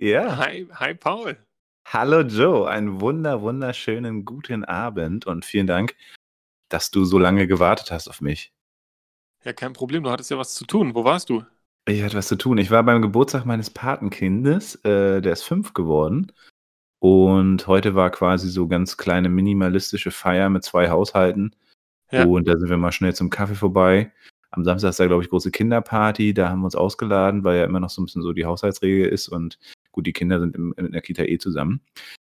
[0.00, 0.36] Ja.
[0.36, 1.36] Hi, hi Paul.
[1.84, 5.96] Hallo Joe, einen wunder, wunderschönen guten Abend und vielen Dank,
[6.68, 8.52] dass du so lange gewartet hast auf mich.
[9.42, 10.94] Ja, kein Problem, du hattest ja was zu tun.
[10.94, 11.42] Wo warst du?
[11.88, 12.58] Ich hatte was zu tun.
[12.58, 16.30] Ich war beim Geburtstag meines Patenkindes, äh, der ist fünf geworden.
[17.00, 21.56] Und heute war quasi so ganz kleine minimalistische Feier mit zwei Haushalten.
[22.12, 22.24] Ja.
[22.24, 24.12] Und da sind wir mal schnell zum Kaffee vorbei.
[24.50, 26.34] Am Samstag ist da, glaube ich, große Kinderparty.
[26.34, 29.08] Da haben wir uns ausgeladen, weil ja immer noch so ein bisschen so die Haushaltsregel
[29.08, 29.26] ist.
[29.26, 29.58] Und
[29.98, 31.80] gut, die Kinder sind im, in der Kita eh zusammen.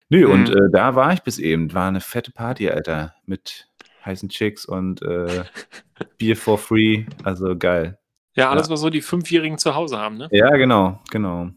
[0.09, 0.33] Nö, Mhm.
[0.33, 1.75] und äh, da war ich bis eben.
[1.75, 3.15] War eine fette Party, Alter.
[3.27, 3.69] Mit
[4.07, 5.45] heißen Chicks und äh,
[6.19, 7.05] Bier for free.
[7.25, 7.99] Also geil.
[8.35, 8.73] Ja, alles, Ja.
[8.73, 10.29] was so die Fünfjährigen zu Hause haben, ne?
[10.33, 11.51] Ja, genau, genau.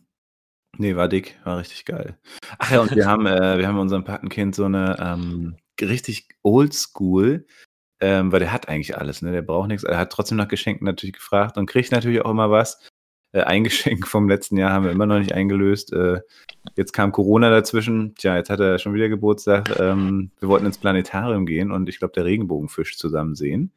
[0.78, 2.18] Nee, war dick, war richtig geil.
[2.58, 7.46] Ach ja, und wir haben, äh, wir haben unserem Patenkind so eine ähm, richtig oldschool,
[8.02, 9.32] ähm, weil der hat eigentlich alles, ne?
[9.32, 9.84] Der braucht nichts.
[9.84, 12.90] Er hat trotzdem nach Geschenken natürlich gefragt und kriegt natürlich auch immer was.
[13.34, 15.94] Äh, ein Geschenk vom letzten Jahr haben wir immer noch nicht eingelöst.
[15.94, 16.22] Äh,
[16.76, 18.16] jetzt kam Corona dazwischen.
[18.16, 19.80] Tja, jetzt hat er schon wieder Geburtstag.
[19.80, 23.72] Ähm, wir wollten ins Planetarium gehen und ich glaube, der Regenbogenfisch zusammen sehen.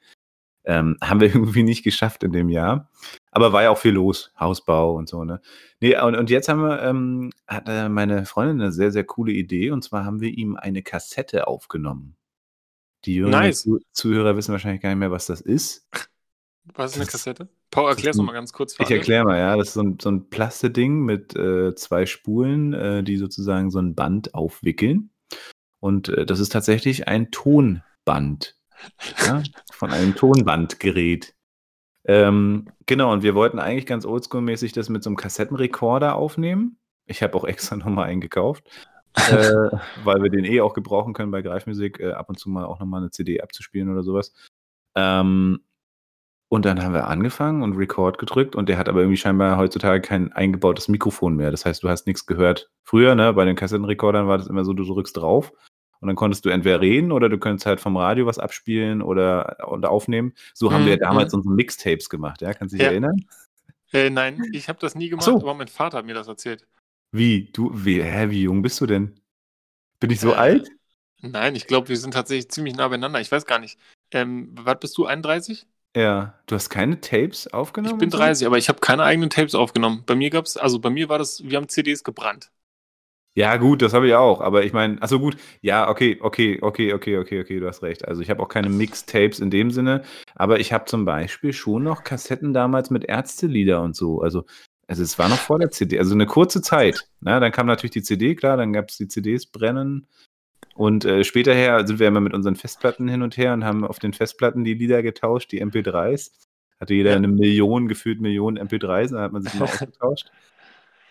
[0.66, 2.90] Ähm, haben wir irgendwie nicht geschafft in dem Jahr.
[3.30, 4.32] Aber war ja auch viel los.
[4.38, 5.40] Hausbau und so, ne?
[5.80, 9.32] Nee, und, und jetzt haben wir, ähm, hat äh, meine Freundin eine sehr, sehr coole
[9.32, 9.70] Idee.
[9.70, 12.16] Und zwar haben wir ihm eine Kassette aufgenommen.
[13.04, 13.62] Die Nice.
[13.62, 15.86] Zu Zuhörer wissen wahrscheinlich gar nicht mehr, was das ist.
[16.74, 17.48] Was ist eine Das- Kassette?
[17.74, 18.78] Paul, erklär's ein- noch mal ganz kurz.
[18.78, 19.56] Ich erkläre mal, ja.
[19.56, 23.80] Das ist so ein, so ein Plasteding mit äh, zwei Spulen, äh, die sozusagen so
[23.80, 25.10] ein Band aufwickeln.
[25.80, 28.56] Und äh, das ist tatsächlich ein Tonband.
[29.26, 29.42] Ja?
[29.72, 31.34] Von einem Tonbandgerät.
[32.06, 36.78] Ähm, genau, und wir wollten eigentlich ganz oldschool-mäßig das mit so einem Kassettenrekorder aufnehmen.
[37.06, 38.64] Ich habe auch extra nochmal einen gekauft,
[39.16, 39.32] äh,
[40.04, 42.78] weil wir den eh auch gebrauchen können bei Greifmusik, äh, ab und zu mal auch
[42.78, 44.32] nochmal eine CD abzuspielen oder sowas.
[44.94, 45.60] Ähm,
[46.54, 50.00] und dann haben wir angefangen und Record gedrückt und der hat aber irgendwie scheinbar heutzutage
[50.00, 51.50] kein eingebautes Mikrofon mehr.
[51.50, 52.70] Das heißt, du hast nichts gehört.
[52.84, 55.52] Früher, ne, bei den Kassettenrekordern war das immer so, du drückst drauf
[56.00, 59.56] und dann konntest du entweder reden oder du könntest halt vom Radio was abspielen oder,
[59.68, 60.34] oder aufnehmen.
[60.54, 61.38] So haben Mhm, wir damals mhm.
[61.38, 62.54] unsere Mixtapes gemacht, ja?
[62.54, 62.90] Kannst du dich Ja.
[62.90, 63.24] erinnern?
[63.92, 65.40] Äh, nein, ich habe das nie gemacht, so.
[65.40, 66.66] aber mein Vater hat mir das erzählt.
[67.12, 67.50] Wie?
[67.52, 69.18] Du, wie, hä, wie jung bist du denn?
[70.00, 70.70] Bin ich so Äh, alt?
[71.22, 73.20] Nein, ich glaube, wir sind tatsächlich ziemlich nah beieinander.
[73.20, 73.78] Ich weiß gar nicht.
[74.10, 75.66] Ähm, was bist du, 31?
[75.96, 76.34] Ja.
[76.46, 77.94] Du hast keine Tapes aufgenommen?
[77.94, 78.18] Ich bin und so?
[78.18, 80.02] 30, aber ich habe keine eigenen Tapes aufgenommen.
[80.06, 82.50] Bei mir gab's, also bei mir war das, wir haben CDs gebrannt.
[83.36, 84.40] Ja, gut, das habe ich auch.
[84.40, 88.06] Aber ich meine, also gut, ja, okay, okay, okay, okay, okay, okay, du hast recht.
[88.06, 90.02] Also ich habe auch keine Mixtapes in dem Sinne,
[90.36, 94.20] aber ich habe zum Beispiel schon noch Kassetten damals mit Ärztelieder und so.
[94.20, 94.44] Also,
[94.86, 97.08] also es war noch vor der CD, also eine kurze Zeit.
[97.20, 100.06] Na, dann kam natürlich die CD, klar, dann gab es die CDs brennen.
[100.74, 103.84] Und äh, später her sind wir immer mit unseren Festplatten hin und her und haben
[103.84, 106.32] auf den Festplatten die Lieder getauscht, die MP3s.
[106.80, 107.16] Hatte jeder Ja.
[107.16, 110.30] eine Million, gefühlt Millionen MP3s, dann hat man sich mal ausgetauscht.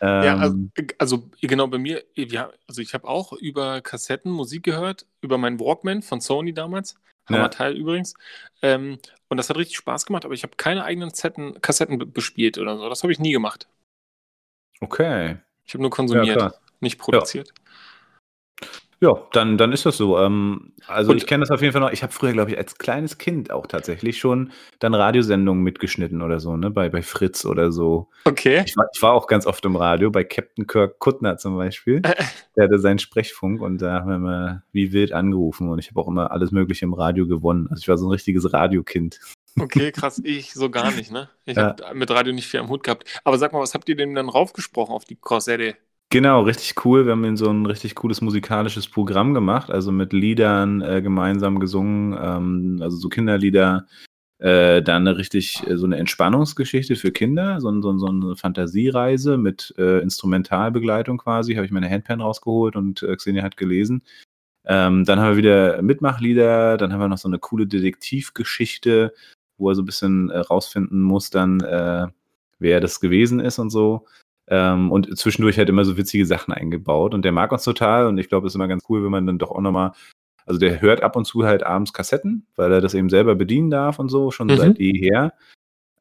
[0.01, 4.63] Ja, also, Ähm, also genau bei mir, ja, also ich habe auch über Kassetten Musik
[4.63, 6.95] gehört, über meinen Walkman von Sony damals.
[7.29, 7.37] Ja.
[7.37, 8.15] Hammerteil übrigens.
[8.61, 8.97] Ähm,
[9.29, 12.57] und das hat richtig Spaß gemacht, aber ich habe keine eigenen Zetten, Kassetten be- bespielt
[12.57, 12.89] oder so.
[12.89, 13.69] Das habe ich nie gemacht.
[14.81, 15.37] okay.
[15.65, 16.59] Ich habe nur konsumiert, krass.
[16.81, 17.53] nicht produziert.
[19.03, 20.17] Ja, dann, dann ist das so.
[20.17, 21.91] Ähm, also Und- ich kenne das auf jeden Fall noch.
[21.91, 26.39] Ich habe früher, glaube ich, als kleines Kind auch tatsächlich schon dann Radiosendungen mitgeschnitten oder
[26.39, 26.71] so, ne?
[26.71, 28.07] Bei, bei Fritz oder so.
[28.23, 28.63] Okay.
[28.65, 32.01] Ich war, ich war auch ganz oft im Radio, bei Captain Kirk Kuttner zum Beispiel.
[32.55, 35.99] Der hatte seinen Sprechfunk und da haben wir immer wie wild angerufen und ich habe
[35.99, 37.67] auch immer alles Mögliche im Radio gewonnen.
[37.69, 39.19] Also ich war so ein richtiges Radiokind.
[39.59, 40.21] Okay, krass.
[40.23, 41.29] Ich so gar nicht, ne?
[41.45, 41.75] Ich Ja.
[41.77, 43.03] habe mit Radio nicht viel am Hut gehabt.
[43.25, 45.75] Aber sag mal, was habt ihr denn dann raufgesprochen auf die Korsette?
[46.13, 47.07] Genau, richtig cool.
[47.07, 51.57] Wir haben in so ein richtig cooles musikalisches Programm gemacht, also mit Liedern äh, gemeinsam
[51.57, 53.87] gesungen, ähm, also so Kinderlieder.
[54.37, 59.39] Äh, dann eine richtig äh, so eine Entspannungsgeschichte für Kinder, so, so, so eine Fantasiereise
[59.39, 61.55] mit äh, Instrumentalbegleitung quasi.
[61.55, 64.03] Habe ich meine Handpan rausgeholt und äh, Xenia hat gelesen.
[64.65, 69.15] Ähm, dann haben wir wieder Mitmachlieder, dann haben wir noch so eine coole Detektivgeschichte,
[69.57, 72.05] wo er so ein bisschen äh, rausfinden muss, dann, äh,
[72.59, 74.05] wer das gewesen ist und so.
[74.47, 77.13] Ähm, und zwischendurch halt immer so witzige Sachen eingebaut.
[77.13, 78.07] Und der mag uns total.
[78.07, 79.91] Und ich glaube, es ist immer ganz cool, wenn man dann doch auch nochmal,
[80.45, 83.69] also der hört ab und zu halt abends Kassetten, weil er das eben selber bedienen
[83.69, 84.57] darf und so, schon Mhm.
[84.57, 85.33] seit jeher.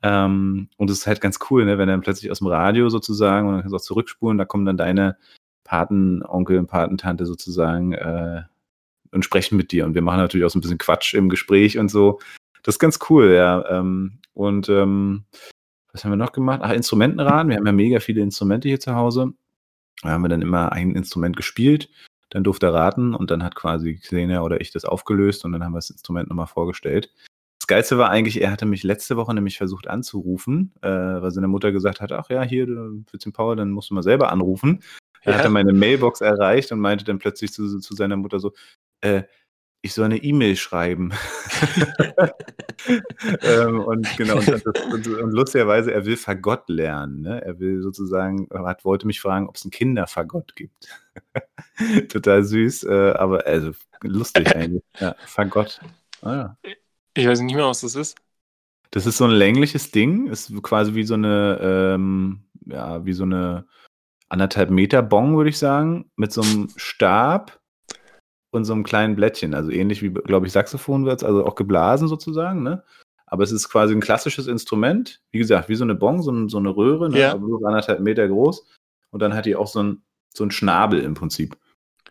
[0.02, 2.88] Ähm, und es ist halt ganz cool, ne, wenn er dann plötzlich aus dem Radio
[2.88, 5.16] sozusagen, und dann kannst du auch zurückspulen, da kommen dann deine
[5.64, 8.42] Patenonkel und Patentante sozusagen äh,
[9.12, 9.86] und sprechen mit dir.
[9.86, 12.18] Und wir machen natürlich auch so ein bisschen Quatsch im Gespräch und so.
[12.64, 13.64] Das ist ganz cool, ja.
[13.70, 15.24] Ähm, und ähm,
[15.92, 16.60] was haben wir noch gemacht?
[16.62, 17.50] Ach, Instrumentenraten.
[17.50, 19.32] Wir haben ja mega viele Instrumente hier zu Hause.
[20.02, 21.88] Da haben wir dann immer ein Instrument gespielt,
[22.30, 25.62] dann durfte er raten und dann hat quasi Xenia oder ich das aufgelöst und dann
[25.62, 27.12] haben wir das Instrument nochmal vorgestellt.
[27.60, 31.46] Das Geilste war eigentlich, er hatte mich letzte Woche nämlich versucht anzurufen, äh, weil seine
[31.46, 34.32] Mutter gesagt hat, ach ja, hier, du willst den Paul, dann musst du mal selber
[34.32, 34.80] anrufen.
[35.22, 35.38] Er Ja.
[35.38, 38.52] hat dann meine Mailbox erreicht und meinte dann plötzlich zu, zu seiner Mutter so,
[39.02, 39.22] äh,
[39.82, 41.12] ich soll eine E-Mail schreiben.
[43.42, 47.22] ähm, und genau, und, und, und lustigerweise, er will Fagott lernen.
[47.22, 47.44] Ne?
[47.44, 50.88] Er will sozusagen, er hat, wollte mich fragen, ob es einen Kinderfagott gibt.
[52.08, 54.84] Total süß, äh, aber also lustig eigentlich.
[55.00, 55.80] Ja, Fagott.
[56.22, 56.58] Ah, ja.
[57.14, 58.16] Ich weiß nicht mehr, was das ist.
[58.92, 63.24] Das ist so ein längliches Ding, ist quasi wie so eine, ähm, ja, wie so
[63.24, 63.66] eine
[64.28, 67.61] anderthalb Meter Bong, würde ich sagen, mit so einem Stab
[68.52, 69.54] und so einem kleinen Blättchen.
[69.54, 72.84] Also ähnlich wie, glaube ich, Saxophon wird also auch geblasen sozusagen, ne?
[73.26, 76.48] Aber es ist quasi ein klassisches Instrument, wie gesagt, wie so eine Bong, so, ein,
[76.50, 77.18] so eine Röhre, ne?
[77.18, 77.32] Ja.
[77.32, 78.66] aber so anderthalb Meter groß.
[79.10, 80.02] Und dann hat die auch so ein,
[80.34, 81.56] so ein Schnabel im Prinzip.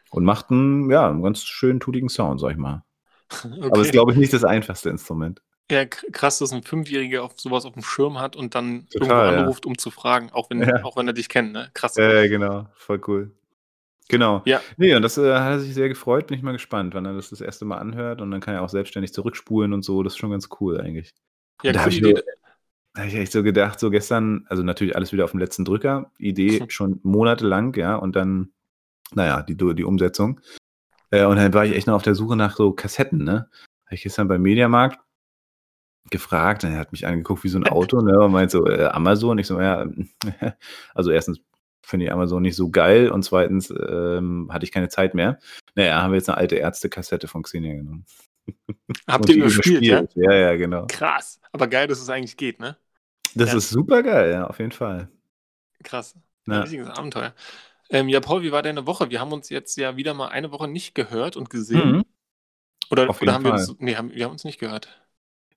[0.10, 2.84] Und macht einen, ja, einen ganz schönen, tutigen Sound, sag ich mal.
[3.44, 3.64] Okay.
[3.64, 5.42] Aber ist, glaube ich, nicht das einfachste Instrument.
[5.72, 9.14] ja, krass, dass ein Fünfjähriger auf sowas auf dem Schirm hat und dann Total, irgendwo
[9.14, 9.40] ja.
[9.44, 10.84] anruft, um zu fragen, auch wenn, Ja.
[10.84, 11.70] auch wenn er dich kennt, ne?
[11.74, 11.96] Krass.
[11.96, 12.68] Ja, ja, genau.
[12.76, 13.32] Voll cool.
[14.10, 14.42] Genau.
[14.46, 14.62] Ja.
[14.78, 16.28] Nee, und das äh, hat er sich sehr gefreut.
[16.28, 18.22] Bin ich mal gespannt, wann er das das erste Mal anhört.
[18.22, 20.04] Und dann kann er auch selbstständig zurückspulen und so.
[20.04, 21.12] Das ist schon ganz cool eigentlich.
[21.64, 22.24] Ja, da hab coole ich
[22.98, 26.12] habe ich echt so gedacht, so gestern, also natürlich alles wieder auf dem letzten Drücker.
[26.18, 27.96] Idee schon monatelang, ja.
[27.96, 28.52] Und dann,
[29.14, 30.42] naja, die, die Umsetzung.
[31.10, 33.50] Äh, und dann war ich echt noch auf der Suche nach so Kassetten, ne?
[33.86, 35.00] Habe ich gestern beim Mediamarkt
[36.10, 38.20] gefragt, und er hat mich angeguckt wie so ein Auto, ne?
[38.20, 39.38] Und meint so, äh, Amazon.
[39.38, 39.86] Ich so, ja,
[40.94, 41.40] also erstens
[41.84, 45.40] finde ich Amazon nicht so geil und zweitens ähm, hatte ich keine Zeit mehr.
[45.76, 48.06] Naja, haben wir jetzt eine alte Ärzte-Kassette von Xenia genommen.
[49.08, 50.04] Habt ihr überspielt, ja?
[50.16, 50.88] Ja, ja, genau.
[50.88, 51.40] Krass.
[51.52, 52.78] Aber geil, dass es eigentlich geht, ne?
[53.36, 53.58] Das Ja.
[53.58, 55.10] ist super geil, ja, auf jeden Fall.
[55.84, 56.16] Krass.
[56.48, 56.56] Ja.
[56.56, 57.34] Ein richtiges Abenteuer.
[57.90, 59.10] Ähm, ja, Paul, wie war deine Woche?
[59.10, 61.92] Wir haben uns jetzt ja wieder mal eine Woche nicht gehört und gesehen.
[61.92, 62.06] Mhm.
[62.90, 63.60] Oder, oder haben wir Fall.
[63.60, 63.76] uns.
[63.80, 65.02] Nee, haben, wir haben uns nicht gehört.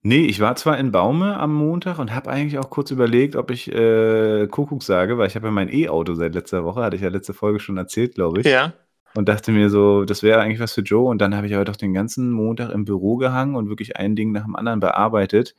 [0.07, 3.51] Nee, ich war zwar in Baume am Montag und habe eigentlich auch kurz überlegt, ob
[3.51, 7.03] ich äh, Kuckuck sage, weil ich habe ja mein E-Auto seit letzter Woche, hatte ich
[7.03, 8.47] ja letzte Folge schon erzählt, glaube ich.
[8.47, 8.75] Ja.
[9.15, 11.09] Und dachte mir so, das wäre eigentlich was für Joe.
[11.09, 14.15] Und dann habe ich aber doch den ganzen Montag im Büro gehangen und wirklich ein
[14.15, 15.55] Ding nach dem anderen bearbeitet.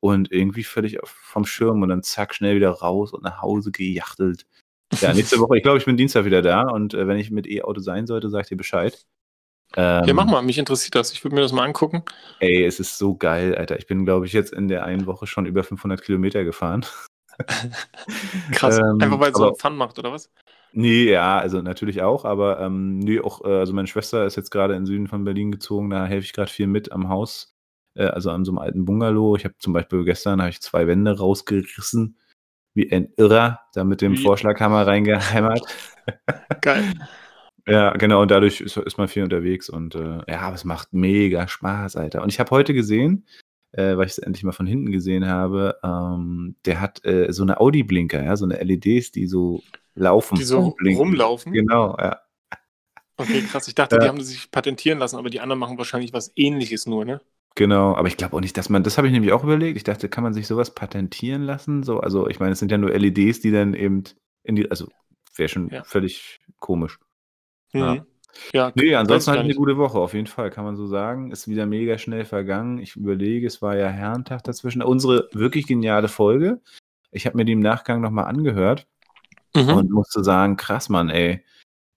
[0.00, 4.46] Und irgendwie völlig vom Schirm und dann zack, schnell wieder raus und nach Hause gejachtelt.
[5.00, 7.46] Ja, nächste Woche, ich glaube, ich bin Dienstag wieder da und äh, wenn ich mit
[7.46, 9.04] E-Auto sein sollte, sag ich dir Bescheid.
[9.76, 11.12] Ähm, ja, mach mal, mich interessiert das.
[11.12, 12.02] Ich würde mir das mal angucken.
[12.40, 13.78] Ey, es ist so geil, Alter.
[13.78, 16.84] Ich bin, glaube ich, jetzt in der einen Woche schon über 500 Kilometer gefahren.
[18.52, 18.78] Krass.
[18.78, 20.30] Ähm, Einfach weil es so Fun macht, oder was?
[20.72, 24.50] Nee, ja, also natürlich auch, aber ähm, nee, auch, äh, also meine Schwester ist jetzt
[24.50, 27.54] gerade in den Süden von Berlin gezogen, da helfe ich gerade viel mit am Haus,
[27.94, 29.36] äh, also an so einem alten Bungalow.
[29.36, 32.16] Ich habe zum Beispiel gestern habe ich zwei Wände rausgerissen,
[32.72, 35.66] wie ein Irrer, da mit dem Vorschlaghammer reingehämmert.
[36.62, 36.94] Geil.
[37.66, 40.92] Ja, genau, und dadurch ist, ist man viel unterwegs und äh, ja, aber es macht
[40.92, 42.22] mega Spaß, Alter.
[42.22, 43.26] Und ich habe heute gesehen,
[43.72, 47.42] äh, weil ich es endlich mal von hinten gesehen habe, ähm, der hat äh, so
[47.44, 49.62] eine Audi-Blinker, ja, so eine LEDs, die so
[49.94, 50.36] laufen.
[50.38, 50.98] Die so blinken.
[51.06, 51.52] rumlaufen.
[51.52, 52.18] Genau, ja.
[53.16, 53.68] Okay, krass.
[53.68, 54.02] Ich dachte, Ja.
[54.02, 57.20] die haben sich patentieren lassen, aber die anderen machen wahrscheinlich was ähnliches nur, ne?
[57.54, 59.76] Genau, aber ich glaube auch nicht, dass man, das habe ich nämlich auch überlegt.
[59.76, 61.82] Ich dachte, kann man sich sowas patentieren lassen?
[61.82, 64.04] So, also ich meine, es sind ja nur LEDs, die dann eben
[64.42, 64.88] in die, also
[65.36, 65.84] wäre schon Ja.
[65.84, 66.98] völlig komisch.
[67.72, 67.94] Ja.
[67.94, 68.06] Mhm.
[68.54, 70.86] Ja, Nee, weiß ansonsten hatte ich eine gute Woche, auf jeden Fall, kann man so
[70.86, 71.30] sagen.
[71.32, 72.78] Ist wieder mega schnell vergangen.
[72.78, 74.82] Ich überlege, es war ja Herrentag dazwischen.
[74.82, 76.60] Unsere wirklich geniale Folge.
[77.10, 78.86] Ich habe mir die im Nachgang nochmal angehört
[79.54, 79.68] Mhm.
[79.68, 81.44] und musste sagen, krass, Mann, ey.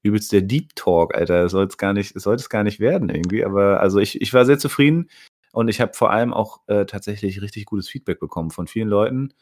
[0.03, 1.43] Übelst der Deep Talk, Alter.
[1.43, 3.45] Das soll es gar nicht, sollte es gar nicht werden irgendwie.
[3.45, 5.09] Aber also ich, ich war sehr zufrieden
[5.53, 9.33] und ich habe vor allem auch äh, tatsächlich richtig gutes Feedback bekommen von vielen Leuten,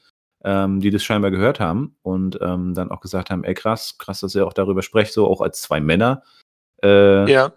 [0.43, 4.19] ähm, die das scheinbar gehört haben und ähm, dann auch gesagt haben, ey krass, krass,
[4.21, 6.23] dass ihr auch darüber sprecht, so auch als zwei Männer.
[6.83, 7.53] Äh, ja,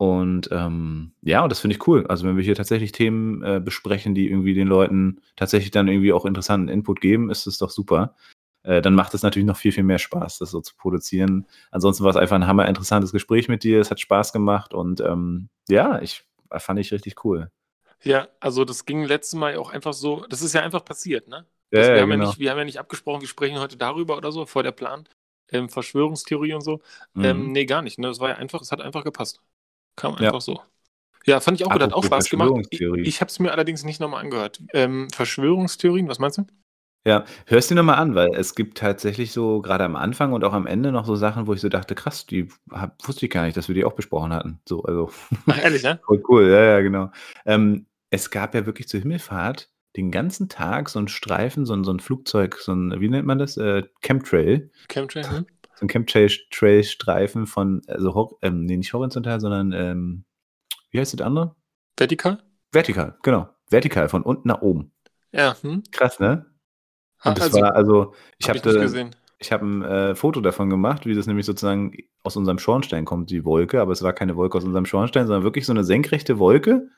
[0.00, 2.06] und ähm, ja, und das finde ich cool.
[2.06, 6.14] Also wenn wir hier tatsächlich Themen äh, besprechen, die irgendwie den Leuten tatsächlich dann irgendwie
[6.14, 8.16] auch interessanten Input geben, ist es doch super.
[8.62, 11.46] Äh, dann macht es natürlich noch viel, viel mehr Spaß, das so zu produzieren.
[11.70, 13.78] Ansonsten war es einfach ein hammer interessantes Gespräch mit dir.
[13.78, 17.50] Es hat Spaß gemacht und ähm, ja, ich fand ich richtig cool.
[18.02, 21.44] ja, also das ging letztes Mal auch einfach so, das ist ja einfach passiert, ne?
[21.72, 22.28] Ja, Das, wir, ja, haben ja genau.
[22.28, 25.08] nicht, wir haben ja nicht abgesprochen, wir sprechen heute darüber oder so, vor der Plan.
[25.52, 26.80] Ähm, Verschwörungstheorie und so.
[27.14, 27.24] Mhm.
[27.24, 27.98] Ähm, nee, gar nicht.
[27.98, 28.06] Ne?
[28.08, 29.40] Das war ja einfach, es hat einfach gepasst.
[29.96, 30.26] Kam Ja.
[30.28, 30.62] einfach so.
[31.26, 32.50] Ja, fand ich auch gut, hat auch Spaß gemacht.
[32.70, 33.02] Ich, Verschwörungstheorie.
[33.02, 34.60] ich habe es mir allerdings nicht nochmal angehört.
[34.72, 36.46] Ähm, Verschwörungstheorien, was meinst du?
[37.06, 40.52] Ja, hörst dir nochmal an, weil es gibt tatsächlich so gerade am Anfang und auch
[40.52, 43.44] am Ende noch so Sachen, wo ich so dachte, krass, die hab, wusste ich gar
[43.44, 44.60] nicht, dass wir die auch besprochen hatten.
[44.68, 45.10] So, also
[45.46, 45.98] Ach, ehrlich, ne?
[46.06, 47.10] Voll cool, ja, ja, genau.
[47.46, 51.84] Ähm, es gab ja wirklich zur Himmelfahrt den ganzen Tag so ein Streifen, so ein,
[51.84, 53.56] so ein Flugzeug, so ein, wie nennt man das?
[53.56, 54.70] Äh, Chemtrail.
[54.88, 55.46] Chemtrail, hm?
[55.74, 60.24] So ein Chemtrail-Streifen von, also, hor- ähm, nee, nicht horizontal, sondern, ähm,
[60.90, 61.56] wie heißt das andere?
[61.96, 62.42] Vertikal?
[62.72, 63.48] Vertikal, genau.
[63.68, 64.92] Vertikal, von unten nach oben.
[65.32, 65.82] Ja, hm?
[65.90, 66.46] Krass, ne?
[67.24, 69.14] Und das also, war, also, ich hab ich habe gesehen.
[69.38, 73.30] Ich habe ein äh, Foto davon gemacht, wie das nämlich sozusagen aus unserem Schornstein kommt,
[73.30, 73.80] die Wolke.
[73.80, 76.88] Aber es war keine Wolke aus unserem Schornstein, sondern wirklich so eine senkrechte Wolke,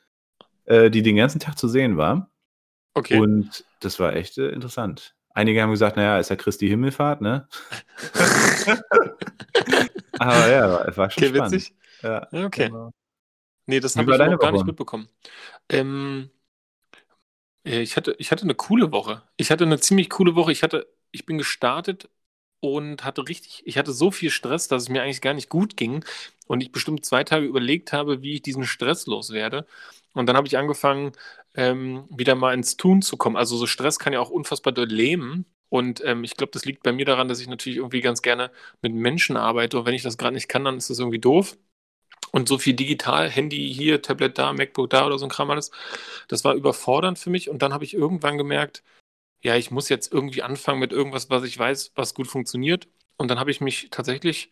[0.65, 2.32] äh, die den ganzen Tag zu sehen war.
[2.93, 3.19] Okay.
[3.19, 5.15] Und das war echt äh, interessant.
[5.33, 7.47] Einige haben gesagt, naja, ist ja Christi Himmelfahrt, ne?
[10.19, 11.53] Aber ja, war, war schon okay, spannend.
[11.53, 11.73] witzig.
[12.03, 12.67] Ja, okay.
[12.67, 12.91] genau.
[13.65, 15.07] Nee, das habe ich noch gar nicht mitbekommen.
[15.69, 16.29] Ähm,
[17.65, 19.23] äh, ich hatte, ich hatte eine coole Woche.
[19.37, 20.51] Ich hatte eine ziemlich coole Woche.
[20.51, 22.09] Ich hatte, ich bin gestartet
[22.59, 25.77] und hatte richtig, ich hatte so viel Stress, dass es mir eigentlich gar nicht gut
[25.77, 26.05] ging
[26.47, 29.65] und ich bestimmt zwei Tage überlegt habe, wie ich diesen Stress loswerde.
[30.13, 31.13] Und dann habe ich angefangen,
[31.55, 33.35] ähm, wieder mal ins Tun zu kommen.
[33.35, 35.45] Also so Stress kann ja auch unfassbar doll lähmen.
[35.69, 38.51] Und ähm, ich glaube, das liegt bei mir daran, dass ich natürlich irgendwie ganz gerne
[38.81, 39.79] mit Menschen arbeite.
[39.79, 41.57] Und wenn ich das gerade nicht kann, dann ist das irgendwie doof.
[42.31, 45.71] Und so viel digital, Handy hier, Tablet da, MacBook da oder so ein Kram alles,
[46.27, 47.49] das war überfordernd für mich.
[47.49, 48.83] Und dann habe ich irgendwann gemerkt,
[49.41, 52.87] ja, ich muss jetzt irgendwie anfangen mit irgendwas, was ich weiß, was gut funktioniert.
[53.17, 54.51] Und dann habe ich mich tatsächlich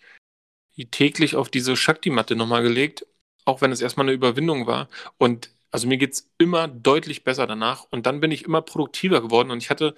[0.91, 3.05] täglich auf diese Shakti-Matte nochmal gelegt,
[3.45, 4.89] auch wenn es erstmal eine Überwindung war.
[5.17, 7.85] Und also mir geht's immer deutlich besser danach.
[7.89, 9.51] Und dann bin ich immer produktiver geworden.
[9.51, 9.95] Und ich hatte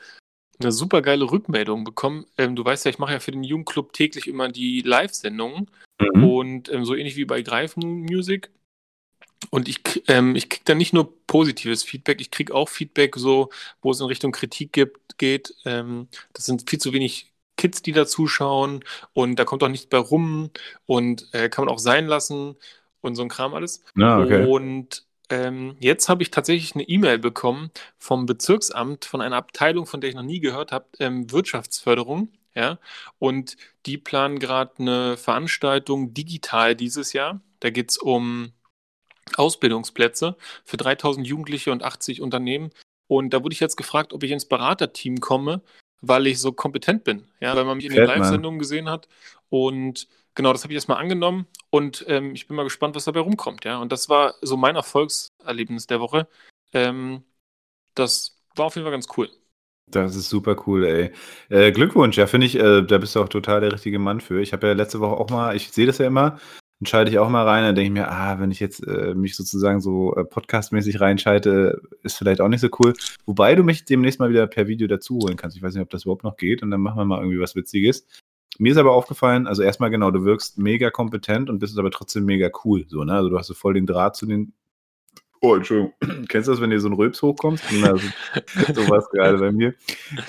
[0.59, 2.25] eine super geile Rückmeldung bekommen.
[2.37, 5.69] Ähm, du weißt ja, ich mache ja für den Jugendclub täglich immer die Live-Sendungen.
[5.99, 6.23] Mhm.
[6.23, 8.51] Und ähm, so ähnlich wie bei Greif Music.
[9.49, 13.49] Und ich, ähm, ich kriege da nicht nur positives Feedback, ich kriege auch Feedback, so,
[13.81, 15.55] wo es in Richtung Kritik gibt, geht.
[15.65, 19.85] Ähm, das sind viel zu wenig Kids, die da zuschauen und da kommt auch nichts
[19.87, 20.49] bei rum
[20.85, 22.55] und äh, kann man auch sein lassen
[23.01, 23.83] und so ein Kram alles.
[23.99, 24.45] Ah, okay.
[24.47, 30.01] Und ähm, jetzt habe ich tatsächlich eine E-Mail bekommen vom Bezirksamt, von einer Abteilung, von
[30.01, 32.31] der ich noch nie gehört habe, ähm, Wirtschaftsförderung.
[32.55, 32.77] Ja,
[33.17, 37.41] und die planen gerade eine Veranstaltung digital dieses Jahr.
[37.61, 38.51] Da geht es um
[39.35, 42.69] Ausbildungsplätze für 3000 Jugendliche und 80 Unternehmen.
[43.07, 45.61] Und da wurde ich jetzt gefragt, ob ich ins Beraterteam komme,
[46.03, 47.23] weil ich so kompetent bin.
[47.39, 48.05] Ja, weil man mich in den.
[48.05, 49.07] Live-Sendungen gesehen hat.
[49.49, 51.47] Und genau, das habe ich erstmal angenommen.
[51.69, 53.65] Und ähm, ich bin mal gespannt, was dabei rumkommt.
[53.65, 56.27] Ja, und das war so mein Erfolgserlebnis der Woche.
[56.73, 57.23] Ähm,
[57.95, 59.29] das war auf jeden Fall ganz cool.
[59.89, 61.11] Das ist super cool, ey.
[61.49, 64.41] Äh, Glückwunsch, ja, finde ich, äh, da bist du auch total der richtige Mann für.
[64.41, 66.39] Ich habe ja letzte Woche auch mal, ich sehe das ja immer,
[66.83, 69.37] entscheide ich auch mal rein, dann denke ich mir, ah, wenn ich jetzt äh, mich
[69.37, 72.93] sozusagen so äh, podcastmäßig reinschalte, ist vielleicht auch nicht so cool.
[73.25, 75.55] Wobei du mich demnächst mal wieder per Video dazu holen kannst.
[75.55, 77.55] Ich weiß nicht, ob das überhaupt noch geht und dann machen wir mal irgendwie was
[77.55, 78.05] Witziges.
[78.59, 82.25] Mir ist aber aufgefallen, also erstmal genau, du wirkst mega kompetent und bist aber trotzdem
[82.25, 83.13] mega cool, so, ne?
[83.13, 84.51] Also du hast so voll den Draht zu den.
[85.45, 85.93] Oh, Entschuldigung.
[86.29, 87.61] Kennst du das, wenn dir so ein Rülps hochkommt?
[87.81, 88.07] Na, so,
[88.73, 89.73] sowas gerade bei mir.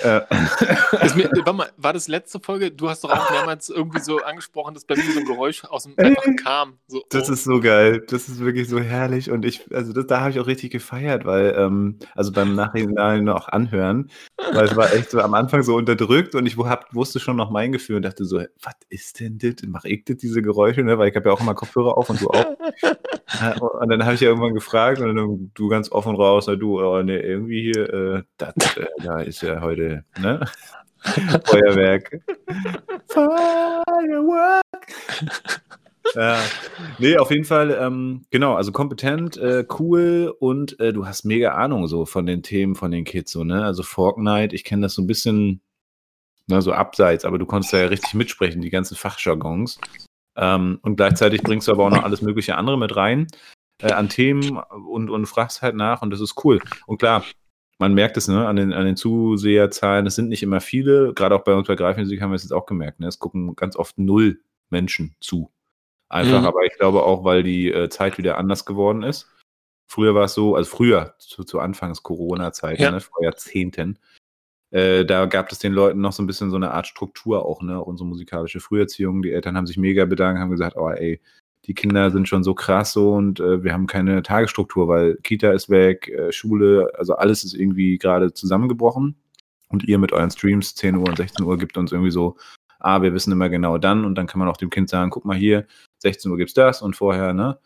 [0.03, 0.19] Äh,
[1.15, 2.69] mir, warte mal, war das letzte Folge?
[2.69, 5.83] Du hast doch auch mehrmals irgendwie so angesprochen, dass bei mir so ein Geräusch aus
[5.83, 6.73] dem einfach kam.
[6.87, 7.33] So, Das oh.
[7.33, 8.03] ist so geil.
[8.09, 9.31] Das ist wirklich so herrlich.
[9.31, 13.23] Und ich, also das, da habe ich auch richtig gefeiert, weil, ähm, also beim Nachhinein
[13.23, 14.11] noch anhören,
[14.51, 17.51] weil es war echt so am Anfang so unterdrückt und ich hab, wusste schon noch
[17.51, 19.55] mein Gefühl und dachte so, was ist denn das?
[19.65, 20.97] Mach ich das, diese Geräusche, ne?
[20.97, 22.45] Weil ich habe ja auch immer Kopfhörer auf und du auch.
[23.41, 26.55] Äh, Und dann habe ich ja irgendwann gefragt und dann du ganz offen raus, na
[26.55, 30.45] du, oh, ne, irgendwie hier, äh, das, äh, da ist ja heute, ne?
[31.45, 32.21] Feuerwerk.
[33.07, 34.63] Firework.
[36.13, 36.39] Ja,
[36.99, 41.55] nee, auf jeden Fall, ähm, genau, also kompetent, äh, cool und äh, du hast mega
[41.55, 43.65] Ahnung so von den Themen von den Kids, so, ne?
[43.65, 45.61] Also Fortnite, ich kenne das so ein bisschen,
[46.45, 49.79] na, so abseits, aber du konntest da ja richtig mitsprechen, die ganzen Fachjargons.
[50.37, 53.27] Ähm, und gleichzeitig bringst du aber auch noch alles mögliche andere mit rein
[53.81, 56.59] äh, an Themen und, und fragst halt nach und das ist cool.
[56.87, 57.23] Und klar,
[57.77, 61.35] man merkt es ne, an, den, an den Zuseherzahlen, es sind nicht immer viele, gerade
[61.35, 63.07] auch bei uns bei Greifmusik haben wir es jetzt auch gemerkt, ne?
[63.07, 64.39] es gucken ganz oft null
[64.69, 65.51] Menschen zu.
[66.07, 66.47] Einfach, Mhm.
[66.47, 69.29] aber ich glaube auch, weil die äh, Zeit wieder anders geworden ist.
[69.87, 72.91] Früher war es so, also früher, zu, zu Anfangs Corona-Zeiten, Ja.
[72.91, 73.99] ne, vor Jahrzehnten,
[74.71, 77.61] äh, da gab es den Leuten noch so ein bisschen so eine Art Struktur auch,
[77.61, 79.21] ne, unsere musikalische Früherziehung.
[79.21, 81.19] Die Eltern haben sich mega bedankt, haben gesagt, oh ey,
[81.67, 85.51] die Kinder sind schon so krass so und äh, wir haben keine Tagesstruktur, weil Kita
[85.51, 89.15] ist weg, äh, Schule, also alles ist irgendwie gerade zusammengebrochen.
[89.69, 92.37] Und ihr mit euren Streams 10 Uhr und 16 Uhr gibt uns irgendwie so,
[92.79, 95.25] ah, wir wissen immer genau dann und dann kann man auch dem Kind sagen, guck
[95.25, 95.65] mal hier,
[95.99, 97.57] 16 Uhr gibt's das und vorher, ne?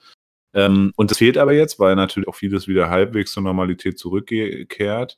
[0.53, 5.17] Ähm, und das fehlt aber jetzt, weil natürlich auch vieles wieder halbwegs zur Normalität zurückkehrt.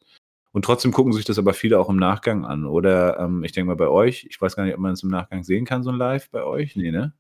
[0.52, 2.66] Und trotzdem gucken sich das aber viele auch im Nachgang an.
[2.66, 5.10] Oder ähm, ich denke mal bei euch, ich weiß gar nicht, ob man es im
[5.10, 6.76] Nachgang sehen kann, so ein Live bei euch.
[6.76, 7.14] Nee, ne?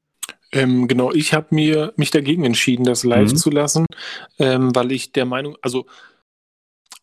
[0.53, 3.36] Ähm, genau, ich habe mir mich dagegen entschieden, das live Mhm.
[3.38, 3.86] zu lassen,
[4.39, 5.86] ähm, weil ich der Meinung, also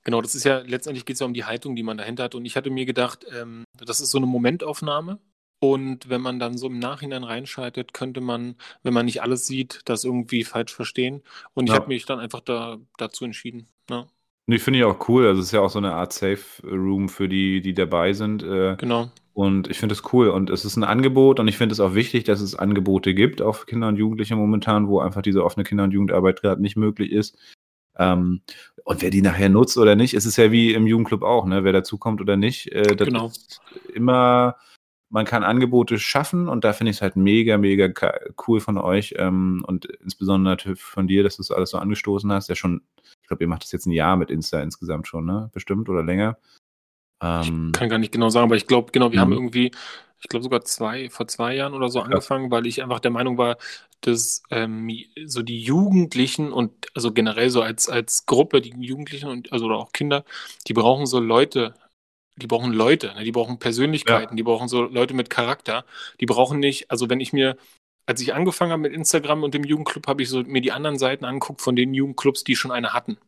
[0.05, 2.35] genau, das ist ja letztendlich geht es ja um die Haltung, die man dahinter hat.
[2.35, 5.19] Und ich hatte mir gedacht, ähm, das ist so eine Momentaufnahme.
[5.61, 9.81] Und wenn man dann so im Nachhinein reinschaltet, könnte man, wenn man nicht alles sieht,
[9.87, 11.23] das irgendwie falsch verstehen.
[11.55, 11.81] Und ich Ja.
[11.81, 13.67] habe mich dann einfach da, dazu entschieden.
[13.90, 14.07] Ja,
[14.47, 15.26] Nee, finde ich auch cool.
[15.26, 18.43] Also es ist ja auch so eine Art Safe Room für die, die dabei sind.
[18.43, 19.11] Äh, genau.
[19.38, 21.95] Und ich finde es cool und es ist ein Angebot und ich finde es auch
[21.95, 25.62] wichtig, dass es Angebote gibt, auch für Kinder und Jugendliche momentan, wo einfach diese offene
[25.62, 27.38] Kinder- und Jugendarbeit gerade nicht möglich ist.
[27.97, 28.40] Ähm,
[28.83, 31.62] und wer die nachher nutzt oder nicht, ist es ja wie im Jugendclub auch, ne?
[31.62, 32.73] wer dazukommt oder nicht.
[32.73, 33.26] Äh, das Genau.
[33.26, 33.61] ist
[33.95, 34.57] immer,
[35.09, 37.92] man kann Angebote schaffen und da finde ich es halt mega, mega
[38.49, 42.33] cool von euch ähm, und insbesondere natürlich von dir, dass du das alles so angestoßen
[42.33, 42.49] hast.
[42.49, 42.83] Ja schon,
[43.23, 45.49] ich glaube, ihr macht das jetzt ein Jahr mit Insta insgesamt schon, ne?
[45.52, 46.38] Bestimmt oder länger.
[47.22, 49.20] Ähm, Kann gar nicht genau sagen, aber ich glaube, genau, wir Mhm.
[49.20, 49.70] haben irgendwie,
[50.20, 53.38] ich glaube sogar zwei, vor zwei Jahren oder so angefangen, weil ich einfach der Meinung
[53.38, 53.58] war,
[54.00, 54.90] dass ähm,
[55.26, 59.76] so die Jugendlichen und also generell so als, als Gruppe, die Jugendlichen und also oder
[59.78, 60.25] auch Kinder,
[60.66, 61.75] die brauchen so Leute,
[62.37, 63.25] die brauchen Leute, ne?
[63.25, 65.84] die brauchen Persönlichkeiten, die brauchen so Leute mit Charakter,
[66.20, 67.56] die brauchen nicht, also wenn ich mir
[68.08, 70.96] als ich angefangen habe mit Instagram und dem Jugendclub, habe ich so mir die anderen
[70.96, 73.18] Seiten angeguckt von den Jugendclubs, die schon eine hatten.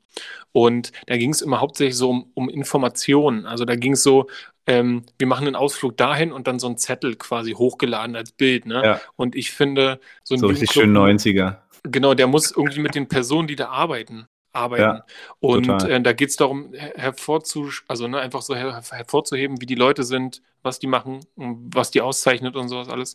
[0.53, 3.45] Und da ging es immer hauptsächlich so um, um Informationen.
[3.45, 4.29] Also da ging es so,
[4.67, 8.65] ähm, wir machen einen Ausflug dahin und dann so ein Zettel quasi hochgeladen als Bild.
[8.65, 8.83] Ne?
[8.83, 9.01] Ja.
[9.17, 11.59] Und ich finde, so ein so richtig schön 90er.
[11.83, 14.83] Genau, der muss irgendwie mit den Personen, die da arbeiten, arbeiten.
[14.83, 15.05] Ja,
[15.41, 19.67] und äh, da geht es darum, her hervorzu also ne, einfach so her hervorzuheben, wie
[19.67, 23.15] die Leute sind, was die machen, was die auszeichnet und sowas alles.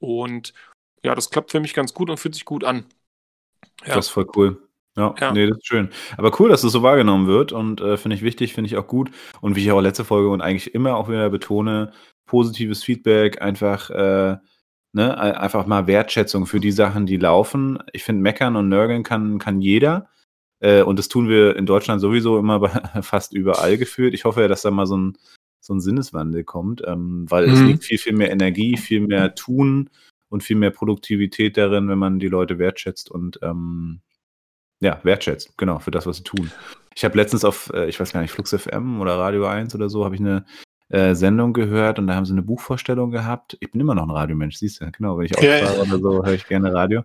[0.00, 0.52] Und
[1.04, 2.84] ja, das klappt für mich ganz gut und fühlt sich gut an.
[3.86, 3.94] Ja.
[3.94, 4.60] Das ist voll cool.
[4.96, 5.32] Ja, Ja.
[5.32, 5.88] nee, das ist schön.
[6.16, 8.86] Aber cool, dass es so wahrgenommen wird und äh, finde ich wichtig, finde ich auch
[8.86, 9.10] gut.
[9.40, 11.92] Und wie ich auch letzte Folge und eigentlich immer auch wieder betone,
[12.26, 14.36] positives Feedback, einfach, äh,
[14.92, 17.78] ne, ein- einfach mal Wertschätzung für die Sachen, die laufen.
[17.92, 20.08] Ich finde, meckern und nörgeln kann, kann jeder.
[20.60, 22.68] Äh, und das tun wir in Deutschland sowieso immer bei,
[23.02, 24.14] fast überall gefühlt.
[24.14, 25.18] Ich hoffe ja, dass da mal so ein,
[25.60, 27.66] so ein Sinneswandel kommt, ähm, weil es Mhm.
[27.66, 29.90] liegt viel, viel mehr Energie, viel mehr Tun
[30.34, 34.00] und viel mehr Produktivität darin, wenn man die Leute wertschätzt und ähm,
[34.80, 36.50] ja, wertschätzt, genau, für das, was sie tun.
[36.96, 39.88] Ich habe letztens auf, äh, ich weiß gar nicht, Flux FM oder Radio 1 oder
[39.88, 40.44] so, habe ich eine
[40.88, 43.56] äh, Sendung gehört und da haben sie eine Buchvorstellung gehabt.
[43.60, 46.34] Ich bin immer noch ein Radiomensch, siehst du, genau, wenn ich auftrage oder so, höre
[46.34, 47.04] ich gerne Radio.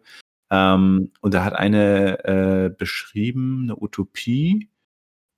[0.49, 4.69] Ähm, und da hat eine äh, beschrieben, eine Utopie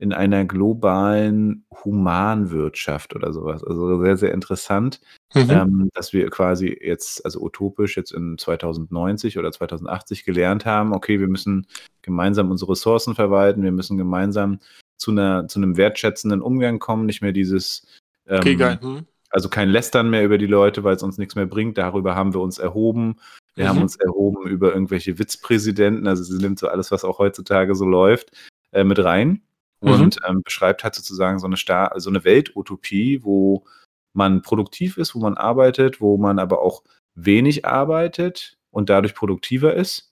[0.01, 3.63] in einer globalen Humanwirtschaft oder sowas.
[3.63, 4.99] Also sehr, sehr interessant
[5.33, 5.49] Mhm.
[5.49, 11.19] ähm, dass wir quasi jetzt, also utopisch jetzt in 2090 oder 2080 gelernt haben, okay,
[11.21, 11.67] wir müssen
[12.01, 14.59] gemeinsam unsere Ressourcen verwalten, wir müssen gemeinsam
[14.97, 17.87] zu, einer, zu einem wertschätzenden Umgang kommen, nicht mehr dieses,
[18.27, 18.79] ähm, Okay, geil.
[18.81, 19.05] Mhm.
[19.29, 22.33] also kein Lästern mehr über die Leute, weil es uns nichts mehr bringt, darüber haben
[22.33, 23.15] wir uns erhoben.
[23.55, 23.69] Wir Mhm.
[23.69, 27.85] haben uns erhoben über irgendwelche Witzpräsidenten, also sie nimmt so alles, was auch heutzutage so
[27.85, 28.31] läuft,
[28.73, 29.41] äh, mit rein
[29.81, 29.91] Mhm.
[29.91, 33.65] und ähm, beschreibt halt sozusagen so eine, Star so eine Weltutopie, wo
[34.13, 36.83] man produktiv ist, wo man arbeitet, wo man aber auch
[37.15, 40.11] wenig arbeitet und dadurch produktiver ist.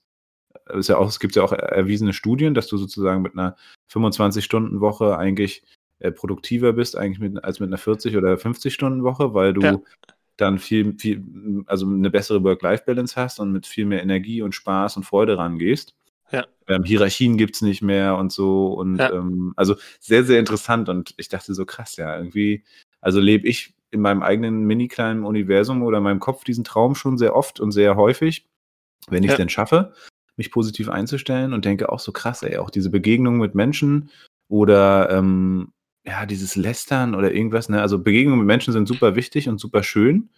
[0.74, 3.56] Ist ja auch, es gibt ja auch erwiesene Studien, dass du sozusagen mit einer
[3.92, 5.64] 25-Stunden-Woche eigentlich
[6.00, 9.80] äh, produktiver bist, eigentlich mit, als mit einer 40- oder 50-Stunden-Woche, weil du Ja.
[10.38, 11.24] dann viel, viel,
[11.68, 15.94] also eine bessere Work-Life-Balance hast und mit viel mehr Energie und Spaß und Freude rangehst.
[16.32, 16.46] Ja.
[16.68, 18.68] Ähm, Hierarchien gibt's nicht mehr und so.
[18.74, 19.12] Und Ja.
[19.12, 20.90] ähm, also sehr, sehr interessant.
[20.90, 22.64] Und ich dachte so, krass, ja, irgendwie,
[23.02, 26.94] also lebe ich in meinem eigenen mini kleinen Universum oder in meinem Kopf diesen Traum
[26.96, 28.46] schon sehr oft und sehr häufig,
[29.10, 29.38] wenn ich es Ja.
[29.38, 29.94] denn schaffe,
[30.38, 34.10] mich positiv einzustellen und denke auch so krass, ey, auch diese Begegnung mit Menschen
[34.50, 35.74] oder ähm,
[36.06, 37.82] ja, dieses Lästern oder irgendwas, ne?
[37.82, 40.30] Also Begegnungen mit Menschen sind super wichtig und super schön.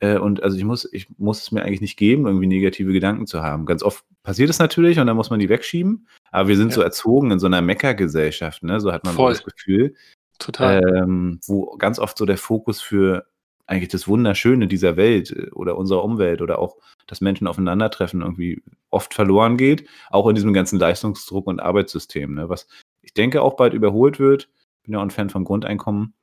[0.00, 3.26] Äh, und also ich muss, ich muss es mir eigentlich nicht geben, irgendwie negative Gedanken
[3.26, 3.66] zu haben.
[3.66, 6.06] Ganz oft passiert es natürlich und dann muss man die wegschieben.
[6.30, 6.74] Aber wir sind Ja.
[6.76, 8.80] so erzogen in so einer Meckergesellschaft, ne?
[8.80, 9.32] So hat man Voll.
[9.32, 9.94] das Gefühl
[10.38, 10.82] Total.
[10.96, 13.26] ähm, wo ganz oft so der Fokus für
[13.66, 18.62] eigentlich das Wunderschöne dieser Welt äh, oder unserer Umwelt oder auch das Menschen aufeinandertreffen irgendwie
[18.90, 22.66] oft verloren geht, auch in diesem ganzen Leistungsdruck und Arbeitssystem, ne, was
[23.02, 24.48] ich denke auch bald überholt wird.
[24.84, 26.14] Bin ja auch ein Fan vom Grundeinkommen.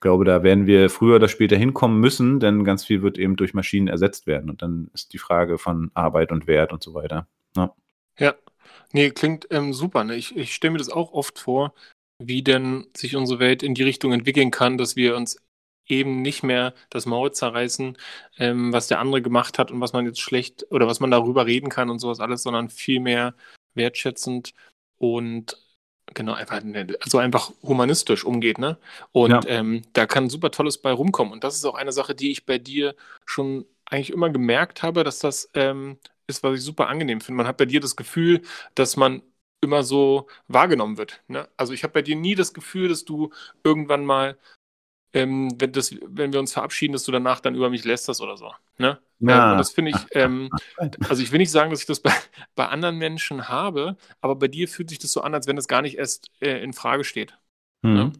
[0.00, 3.36] Ich glaube, da werden wir früher oder später hinkommen müssen, denn ganz viel wird eben
[3.36, 6.94] durch Maschinen ersetzt werden und dann ist die Frage von Arbeit und Wert und so
[6.94, 7.28] weiter.
[8.16, 8.34] Ja,
[8.92, 10.04] nee, klingt ähm, super.
[10.04, 10.16] Ne?
[10.16, 11.74] Ich, ich stelle mir das auch oft vor,
[12.18, 15.36] wie denn sich unsere Welt in die Richtung entwickeln kann, dass wir uns
[15.86, 17.98] eben nicht mehr das Maul zerreißen,
[18.38, 21.44] ähm, was der andere gemacht hat und was man jetzt schlecht oder was man darüber
[21.44, 23.34] reden kann und sowas alles, sondern viel mehr
[23.74, 24.54] wertschätzend
[24.96, 25.58] und
[26.14, 26.60] genau einfach
[27.00, 28.78] also einfach humanistisch umgeht, ne?
[29.12, 29.40] Und Ja.
[29.46, 31.32] ähm, da kann super tolles bei rumkommen.
[31.32, 32.94] Und das ist auch eine Sache, die ich bei dir
[33.26, 37.38] schon eigentlich immer gemerkt habe, dass das ähm, ist, was ich super angenehm finde.
[37.38, 38.42] Man hat bei dir das Gefühl,
[38.74, 39.22] dass man
[39.62, 41.22] immer so wahrgenommen wird.
[41.28, 41.48] Ne?
[41.56, 43.30] Also ich habe bei dir nie das Gefühl, dass du
[43.62, 44.38] irgendwann mal,
[45.12, 48.36] ähm, wenn, das, wenn wir uns verabschieden, dass du danach dann über mich lästerst oder
[48.36, 48.52] so.
[48.78, 48.98] Ne?
[49.18, 49.46] Ja.
[49.46, 50.50] Ähm, und das finde ich, ähm,
[51.08, 52.12] also ich will nicht sagen, dass ich das bei,
[52.54, 55.68] bei anderen Menschen habe, aber bei dir fühlt sich das so an, als wenn das
[55.68, 57.36] gar nicht erst äh, in Frage steht.
[57.82, 58.12] Mhm.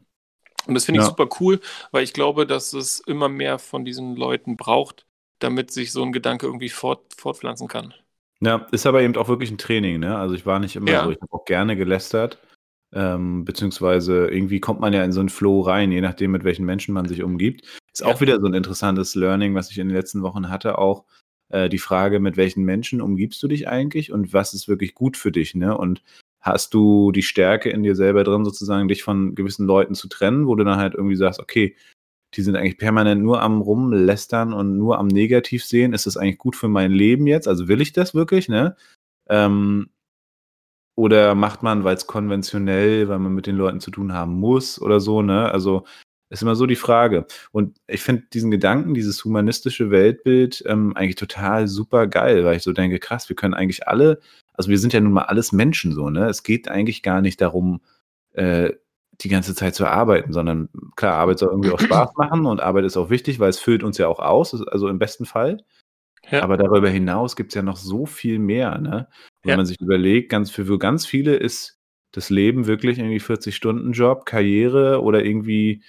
[0.66, 1.10] Und das finde ich Ja.
[1.10, 5.06] super cool, weil ich glaube, dass es immer mehr von diesen Leuten braucht,
[5.38, 7.94] damit sich so ein Gedanke irgendwie fort, fortpflanzen kann.
[8.42, 10.16] Ja, ist aber eben auch wirklich ein Training, ne?
[10.18, 11.04] Also ich war nicht immer Ja.
[11.04, 12.38] so, ich habe auch gerne gelästert.
[12.92, 16.64] Ähm, beziehungsweise irgendwie kommt man ja in so einen Flow rein, je nachdem, mit welchen
[16.66, 17.62] Menschen man sich umgibt.
[17.92, 18.06] Ist Ja.
[18.08, 21.04] auch wieder so ein interessantes Learning, was ich in den letzten Wochen hatte, auch
[21.50, 25.16] äh, die Frage, mit welchen Menschen umgibst du dich eigentlich und was ist wirklich gut
[25.16, 25.76] für dich, ne?
[25.76, 26.02] Und
[26.40, 30.46] hast du die Stärke in dir selber drin, sozusagen dich von gewissen Leuten zu trennen,
[30.46, 31.76] wo du dann halt irgendwie sagst, okay,
[32.34, 35.92] die sind eigentlich permanent nur am rumlästern und nur am Negativ sehen.
[35.92, 37.48] Ist das eigentlich gut für mein Leben jetzt?
[37.48, 38.76] Also will ich das wirklich, ne?
[39.28, 39.90] Ähm,
[41.00, 44.80] oder macht man, weil es konventionell, weil man mit den Leuten zu tun haben muss
[44.80, 45.50] oder so, ne?
[45.50, 45.84] Also
[46.28, 47.26] ist immer so die Frage.
[47.52, 52.62] Und ich finde diesen Gedanken, dieses humanistische Weltbild ähm, eigentlich total super geil, weil ich
[52.62, 54.20] so denke, krass, wir können eigentlich alle,
[54.52, 56.28] also wir sind ja nun mal alles Menschen so, ne?
[56.28, 57.80] Es geht eigentlich gar nicht darum,
[58.32, 58.72] äh,
[59.22, 62.84] die ganze Zeit zu arbeiten, sondern klar, Arbeit soll irgendwie auch Spaß machen und Arbeit
[62.84, 65.64] ist auch wichtig, weil es füllt uns ja auch aus, also im besten Fall.
[66.28, 66.42] Ja.
[66.42, 69.08] Aber darüber hinaus gibt es ja noch so viel mehr, ne?
[69.42, 69.56] Wenn Ja.
[69.56, 71.78] man sich überlegt, ganz für, für ganz viele ist
[72.12, 75.82] das Leben wirklich irgendwie 40-Stunden-Job, Karriere oder irgendwie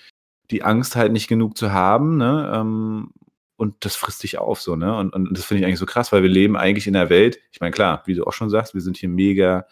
[0.52, 2.52] die Angst halt nicht genug zu haben, ne?
[2.56, 3.12] Ähm,
[3.58, 4.96] und das frisst dich auf so, ne?
[4.98, 7.39] Und, und das finde ich eigentlich so krass, weil wir leben eigentlich in einer Welt,
[7.52, 9.65] ich meine, klar, wie du auch schon sagst, wir sind hier mega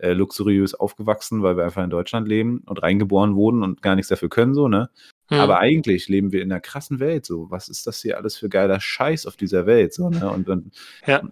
[0.00, 4.08] äh, luxuriös aufgewachsen, weil wir einfach in Deutschland leben und reingeboren wurden und gar nichts
[4.08, 4.90] dafür können, so, ne?
[5.28, 5.38] Hm.
[5.38, 7.50] Aber eigentlich leben wir in einer krassen Welt, so.
[7.50, 10.30] Was ist das hier alles für geiler Scheiß auf dieser Welt, so, ne?
[10.30, 10.74] Und, und,
[11.06, 11.22] Ja.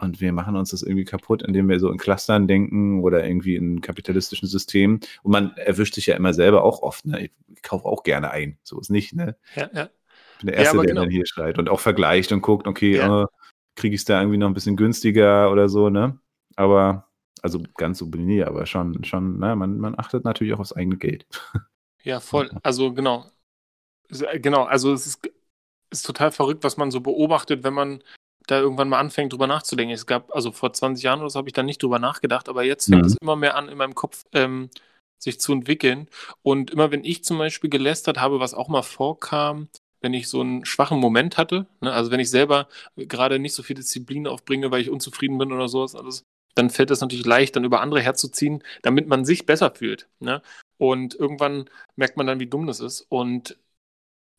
[0.00, 3.56] und wir machen uns das irgendwie kaputt, indem wir so in Clustern denken oder irgendwie
[3.56, 5.00] in kapitalistischen Systemen.
[5.22, 7.24] Und man erwischt sich ja immer selber auch oft, ne?
[7.26, 9.36] Ich, ich kaufe auch gerne ein, so ist nicht, ne?
[9.54, 9.88] ja, ja.
[10.34, 11.00] Ich bin der Ja, Erste, aber der genau.
[11.02, 13.24] dann hier schreit und auch vergleicht und guckt, okay, Ja.
[13.24, 13.26] äh,
[13.74, 16.18] kriege ich es da irgendwie noch ein bisschen günstiger oder so, ne?
[16.56, 17.07] Aber,
[17.44, 20.72] also ganz so ich nie, aber schon, schon, ne, man, man achtet natürlich auch aufs
[20.72, 21.26] eigene Geld.
[22.04, 22.52] Ja, voll.
[22.62, 23.30] Also genau.
[24.10, 25.30] Äh, Genau, also es ist,
[25.90, 28.04] ist total verrückt, was man so beobachtet, wenn man
[28.48, 29.94] da irgendwann mal anfängt, drüber nachzudenken.
[29.94, 32.64] Es gab, also vor 20 Jahren oder so habe ich da nicht drüber nachgedacht, aber
[32.64, 33.06] jetzt fängt Mhm.
[33.06, 34.70] es immer mehr an, in meinem Kopf ähm,
[35.18, 36.08] sich zu entwickeln.
[36.42, 39.68] Und immer wenn ich zum Beispiel gelästert habe, was auch mal vorkam,
[40.00, 43.62] wenn ich so einen schwachen Moment hatte, ne, also wenn ich selber gerade nicht so
[43.62, 46.24] viel Disziplin aufbringe, weil ich unzufrieden bin oder sowas alles,
[46.58, 50.08] dann fällt es natürlich leicht, dann über andere herzuziehen, damit man sich besser fühlt.
[50.18, 50.42] Ne?
[50.76, 53.02] Und irgendwann merkt man dann, wie dumm das ist.
[53.08, 53.56] Und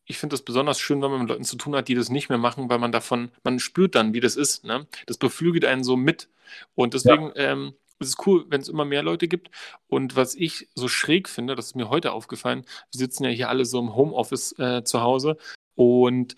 [0.04, 2.28] ich finde das besonders schön, wenn man mit Leuten zu tun hat, die das nicht
[2.28, 4.64] mehr machen, weil man davon, man spürt dann, wie das ist.
[4.64, 4.86] Ne?
[5.06, 6.28] Das beflügelt einen so mit.
[6.74, 9.50] Und deswegen ähm, ist es cool, wenn es immer mehr Leute gibt.
[9.88, 13.48] Und was ich so schräg finde, das ist mir heute aufgefallen, wir sitzen ja hier
[13.48, 15.38] alle so im Homeoffice äh, zu Hause
[15.74, 16.36] und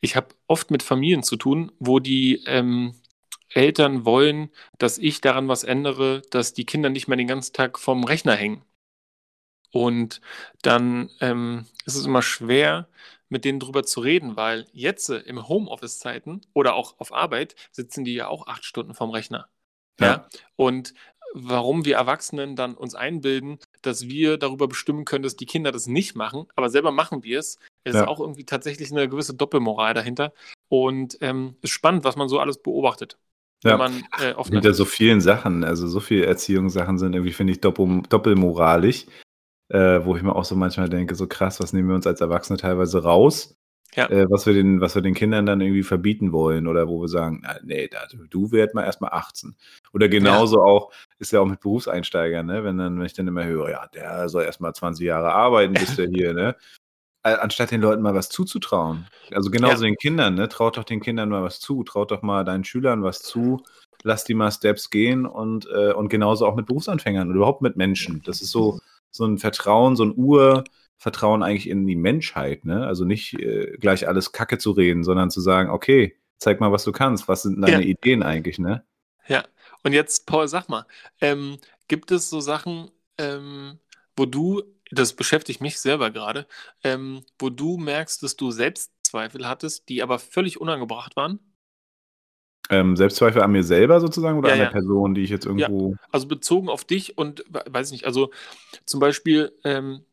[0.00, 2.94] ich habe oft mit Familien zu tun, wo die ähm,
[3.54, 7.78] Eltern wollen, dass ich daran was ändere, dass die Kinder nicht mehr den ganzen Tag
[7.78, 8.64] vorm Rechner hängen.
[9.72, 10.20] Und
[10.62, 12.88] dann ähm, ist es immer schwer,
[13.28, 18.04] mit denen drüber zu reden, weil jetzt äh, im Homeoffice-Zeiten oder auch auf Arbeit sitzen
[18.04, 19.48] die ja auch acht Stunden vorm Rechner.
[19.98, 20.06] Ja.
[20.06, 20.28] Ja.
[20.56, 20.92] Und
[21.34, 25.86] warum wir Erwachsenen dann uns einbilden, dass wir darüber bestimmen können, dass die Kinder das
[25.86, 28.06] nicht machen, aber selber machen wir es, ist Ja.
[28.06, 30.34] auch irgendwie tatsächlich eine gewisse Doppelmoral dahinter.
[30.68, 33.18] Und ähm, ist spannend, was man so alles beobachtet.
[33.64, 33.76] Ja.
[33.76, 37.60] Man äh, oft Hinter so vielen Sachen, also so viele Erziehungssachen sind irgendwie, finde ich,
[37.60, 39.06] doppel, doppelmoralisch,
[39.68, 42.20] äh, wo ich mir auch so manchmal denke, so krass, was nehmen wir uns als
[42.20, 43.54] Erwachsene teilweise raus,
[43.94, 44.08] Ja.
[44.10, 47.08] äh, was, wir den, was wir den Kindern dann irgendwie verbieten wollen oder wo wir
[47.08, 49.54] sagen, na, nee, da, du werd mal erstmal 18.
[49.92, 52.64] Oder genauso auch, ist ja auch mit Berufseinsteigern, ne?
[52.64, 55.94] wenn, dann, wenn ich dann immer höre, ja, der soll erstmal 20 Jahre arbeiten, bis
[55.96, 56.56] der hier, ne?
[57.24, 59.06] Anstatt den Leuten mal was zuzutrauen.
[59.32, 59.90] Also genauso Ja.
[59.90, 60.48] den Kindern, ne?
[60.48, 63.62] Traut doch den Kindern mal was zu, traut doch mal deinen Schülern was zu,
[64.02, 67.76] lass die mal Steps gehen und, äh, und genauso auch mit Berufsanfängern oder überhaupt mit
[67.76, 68.22] Menschen.
[68.24, 68.80] Das ist so,
[69.10, 72.86] so ein Vertrauen, so ein Urvertrauen eigentlich in die Menschheit, ne?
[72.86, 76.82] Also nicht äh, gleich alles Kacke zu reden, sondern zu sagen, okay, zeig mal, was
[76.84, 77.88] du kannst, was sind deine Ja.
[77.88, 78.84] Ideen eigentlich, ne?
[79.28, 79.44] Ja,
[79.84, 80.86] und jetzt, Paul, sag mal,
[81.20, 83.78] ähm, gibt es so Sachen, ähm,
[84.16, 86.46] wo du, das beschäftigt mich selber gerade,
[86.84, 91.40] ähm, wo du merkst, dass du Selbstzweifel hattest, die aber völlig unangebracht waren?
[92.70, 94.66] Ähm, Selbstzweifel an mir selber sozusagen oder Ja, an der ja.
[94.66, 95.96] Person, die ich jetzt irgendwo.
[96.10, 98.30] Also bezogen auf dich und we- weiß ich nicht, also
[98.86, 100.04] zum Beispiel, ähm,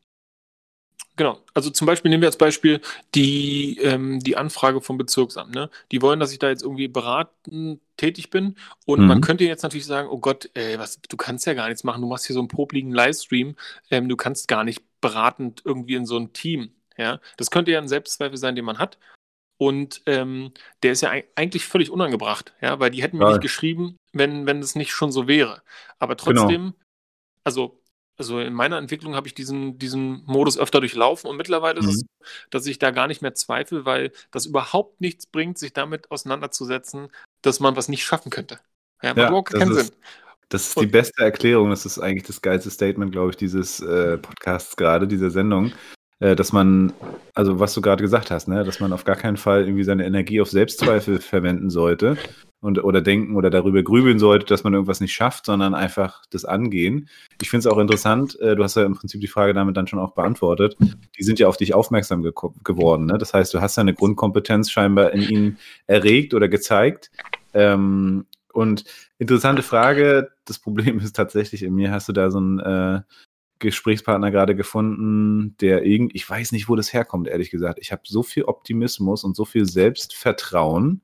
[1.16, 2.80] genau, also zum Beispiel nehmen wir als Beispiel
[3.14, 5.70] die, ähm, die Anfrage vom Bezirksamt, ne?
[5.92, 9.06] Die wollen, dass ich da jetzt irgendwie beratend tätig bin und Mhm.
[9.06, 12.00] man könnte jetzt natürlich sagen, oh Gott, ey, was, du kannst ja gar nichts machen,
[12.02, 13.56] du machst hier so einen popligen Livestream,
[13.90, 17.20] ähm, du kannst gar nicht beratend irgendwie in so ein Team, ja?
[17.36, 18.98] Das könnte ja ein Selbstzweifel sein, den man hat.
[19.58, 23.32] Und ähm, der ist ja eig- eigentlich völlig unangebracht, ja, weil die hätten mir Ja.
[23.32, 25.62] nicht geschrieben, wenn, wenn es nicht schon so wäre.
[25.98, 26.42] Aber Genau.
[26.42, 26.74] trotzdem,
[27.44, 27.76] also
[28.16, 31.88] also in meiner Entwicklung habe ich diesen, diesen Modus öfter durchlaufen und mittlerweile mhm.
[31.88, 32.06] ist es, mhm.
[32.50, 37.08] dass ich da gar nicht mehr zweifle, weil das überhaupt nichts bringt, sich damit auseinanderzusetzen,
[37.42, 38.58] dass man was nicht schaffen könnte.
[39.02, 39.96] Ja, macht ja, keinen ist, Sinn.
[40.48, 43.80] Das ist und, die beste Erklärung, das ist eigentlich das geilste Statement, glaube ich, dieses
[43.80, 45.72] äh, Podcasts gerade, dieser Sendung,
[46.20, 46.92] dass man,
[47.34, 50.04] also was du gerade gesagt hast, ne, dass man auf gar keinen Fall irgendwie seine
[50.04, 52.18] Energie auf Selbstzweifel verwenden sollte,
[52.60, 56.44] und oder denken oder darüber grübeln sollte, dass man irgendwas nicht schafft, sondern einfach das
[56.44, 57.08] angehen.
[57.40, 59.86] Ich finde es auch interessant, äh, du hast ja im Prinzip die Frage damit dann
[59.86, 60.76] schon auch beantwortet.
[61.18, 62.32] Die sind ja auf dich aufmerksam ge
[62.64, 63.06] geworden.
[63.06, 63.18] Ne?
[63.18, 67.10] Das heißt, du hast ja eine Grundkompetenz scheinbar in ihnen erregt oder gezeigt.
[67.54, 68.84] Ähm, und
[69.18, 73.00] interessante Frage, das Problem ist tatsächlich, in mir hast du da so einen äh,
[73.60, 77.78] Gesprächspartner gerade gefunden, der irgendwie, ich weiß nicht, wo das herkommt, ehrlich gesagt.
[77.80, 81.02] Ich habe so viel Optimismus und so viel Selbstvertrauen,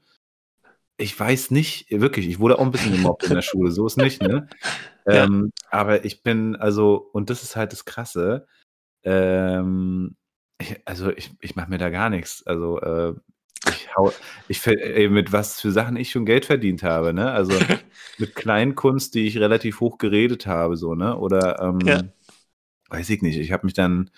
[0.98, 3.98] ich weiß nicht, wirklich, ich wurde auch ein bisschen gemobbt in der Schule, so ist
[3.98, 4.48] nicht, ne?
[5.06, 5.24] Ja.
[5.24, 8.46] Ähm, aber ich bin, also, und das ist halt das Krasse,
[9.04, 10.16] ähm,
[10.58, 12.44] ich, also ich, ich mache mir da gar nichts.
[12.46, 13.14] Also äh,
[13.68, 14.12] ich hau,
[14.48, 17.30] ich ey, mit was für Sachen ich schon Geld verdient habe, ne?
[17.30, 17.52] Also
[18.18, 21.16] mit Kleinkunst, die ich relativ hoch geredet habe, so, ne?
[21.16, 22.02] Oder ähm, ja.
[22.88, 23.38] Weiß ich nicht.
[23.38, 24.10] Ich habe mich dann,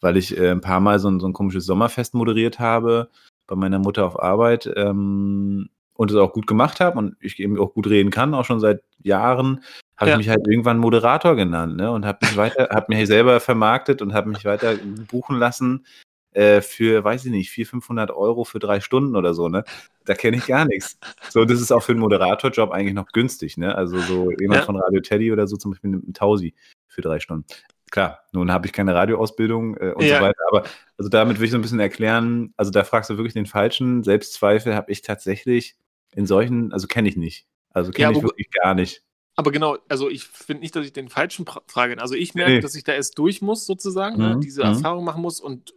[0.00, 3.10] weil ich äh, ein paar Mal so ein, so ein komisches Sommerfest moderiert habe,
[3.46, 7.58] bei meiner Mutter auf Arbeit, ähm, und es auch gut gemacht habe und ich eben
[7.58, 9.62] auch gut reden kann, auch schon seit Jahren,
[9.96, 10.16] habe ja.
[10.16, 11.90] ich mich halt irgendwann Moderator genannt, ne?
[11.90, 14.76] Und habe mich weiter, habe mich selber vermarktet und habe mich weiter
[15.08, 15.86] buchen lassen
[16.32, 19.64] äh, für, weiß ich nicht, 400, 500 Euro für drei Stunden oder so, ne?
[20.04, 20.98] Da kenne ich gar nichts.
[21.30, 23.74] So, das ist auch für einen Moderatorjob eigentlich noch günstig, ne?
[23.74, 24.66] Also so jemand ja.
[24.66, 26.54] von Radio Teddy oder so zum Beispiel nimmt einen Tausi
[26.88, 27.44] für drei Stunden.
[27.92, 30.16] Klar, nun habe ich keine Radioausbildung äh, und ja.
[30.16, 30.64] so weiter, aber
[30.96, 34.02] also damit will ich so ein bisschen erklären, also da fragst du wirklich den Falschen.
[34.02, 35.76] Selbstzweifel habe ich tatsächlich
[36.14, 37.46] in solchen, also kenne ich nicht.
[37.68, 39.02] Also kenne ja, ich wirklich gar nicht.
[39.36, 42.00] Aber genau, also ich finde nicht, dass ich den falschen frage.
[42.00, 42.60] Also ich merke, nee.
[42.60, 44.34] dass ich da erst durch muss, sozusagen, ne, mhm.
[44.36, 44.68] ne, diese mhm.
[44.72, 45.74] Erfahrung machen muss und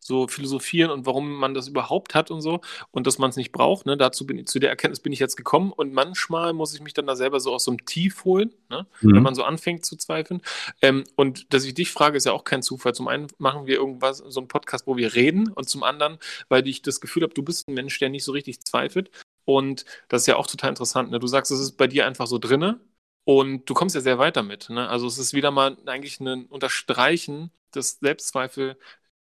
[0.00, 2.60] so philosophieren und warum man das überhaupt hat und so
[2.90, 3.86] und dass man es nicht braucht.
[3.86, 3.96] Ne?
[3.96, 6.94] Dazu bin ich, zu der Erkenntnis bin ich jetzt gekommen und manchmal muss ich mich
[6.94, 8.86] dann da selber so aus so einem Tief holen, ne?
[9.00, 9.16] mhm.
[9.16, 10.42] wenn man so anfängt zu zweifeln.
[10.82, 12.94] Ähm, und dass ich dich frage, ist ja auch kein Zufall.
[12.94, 16.66] Zum einen machen wir irgendwas, so einen Podcast, wo wir reden und zum anderen, weil
[16.68, 19.10] ich das Gefühl habe, du bist ein Mensch, der nicht so richtig zweifelt
[19.48, 21.10] und das ist ja auch total interessant.
[21.10, 21.18] Ne?
[21.18, 22.80] Du sagst, es ist bei dir einfach so drinne
[23.24, 24.68] und du kommst ja sehr weit damit.
[24.68, 24.86] Ne?
[24.86, 28.78] Also es ist wieder mal eigentlich ein Unterstreichen, dass Selbstzweifel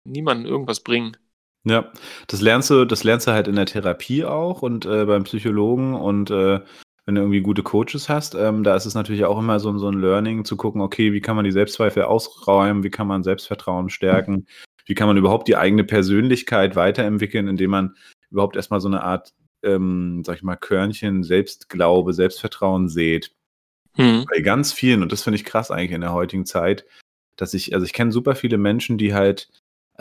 [0.05, 1.17] niemandem irgendwas bringen.
[1.65, 1.93] Ja,
[2.27, 5.95] das lernst du, das lernst du halt in der Therapie auch und äh, beim Psychologen
[5.95, 6.61] und äh,
[7.05, 9.89] wenn du irgendwie gute Coaches hast, ähm, da ist es natürlich auch immer so, so
[9.89, 13.91] ein Learning zu gucken, okay, wie kann man die Selbstzweifel ausräumen, wie kann man Selbstvertrauen
[13.91, 14.47] stärken,
[14.87, 17.95] wie kann man überhaupt die eigene Persönlichkeit weiterentwickeln, indem man
[18.31, 19.33] überhaupt erstmal so eine Art
[19.63, 23.35] ähm, sag ich mal, Körnchen Selbstglaube, Selbstvertrauen seht.
[23.95, 24.25] Hm.
[24.31, 26.87] Bei ganz vielen, und das finde ich krass eigentlich in der heutigen Zeit,
[27.37, 29.49] dass ich, also ich kenne super viele Menschen, die halt,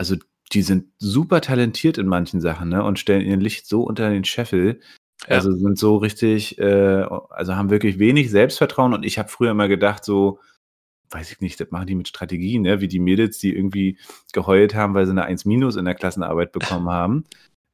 [0.00, 0.16] also
[0.52, 4.24] die sind super talentiert in manchen Sachen, ne, und stellen ihr Licht so unter den
[4.24, 4.80] Scheffel.
[5.28, 5.36] Ja.
[5.36, 9.68] Also sind so richtig, äh, also haben wirklich wenig Selbstvertrauen und ich habe früher immer
[9.68, 10.40] gedacht, so,
[11.10, 12.80] weiß ich nicht, das machen die mit Strategien, ne?
[12.80, 13.98] wie die Mädels, die irgendwie
[14.32, 17.24] geheult haben, weil sie eine 1 Minus in der Klassenarbeit bekommen haben.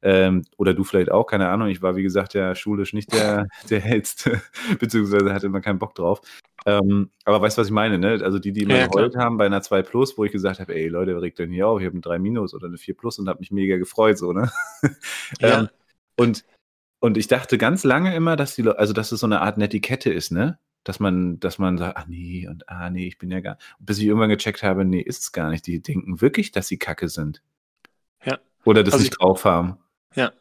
[0.01, 1.69] Ähm, oder du vielleicht auch, keine Ahnung.
[1.69, 4.41] Ich war, wie gesagt, ja schulisch nicht der, der hellste,
[4.79, 6.21] beziehungsweise hatte immer keinen Bock drauf.
[6.67, 8.19] Ähm, aber weißt du, was ich meine, ne?
[8.21, 10.75] Also die, die immer ja, geheult haben bei einer 2 Plus, wo ich gesagt habe,
[10.75, 11.79] ey Leute, regt denn hier auf?
[11.79, 14.33] Ich habe eine 3 Minus oder eine 4 Plus und habe mich mega gefreut, so,
[14.33, 14.51] ne?
[15.39, 15.59] Ja.
[15.59, 15.69] ähm,
[16.17, 16.43] und,
[16.99, 20.11] und ich dachte ganz lange immer, dass die also dass es so eine Art Netiquette
[20.11, 20.59] ist, ne?
[20.83, 23.57] Dass man, dass man sagt, ach nee, und ah nee, ich bin ja gar.
[23.79, 25.65] Bis ich irgendwann gecheckt habe, nee, ist es gar nicht.
[25.67, 27.41] Die denken wirklich, dass sie Kacke sind.
[28.25, 28.39] Ja.
[28.65, 29.77] Oder dass also sie drauf haben.
[30.15, 30.33] Ja.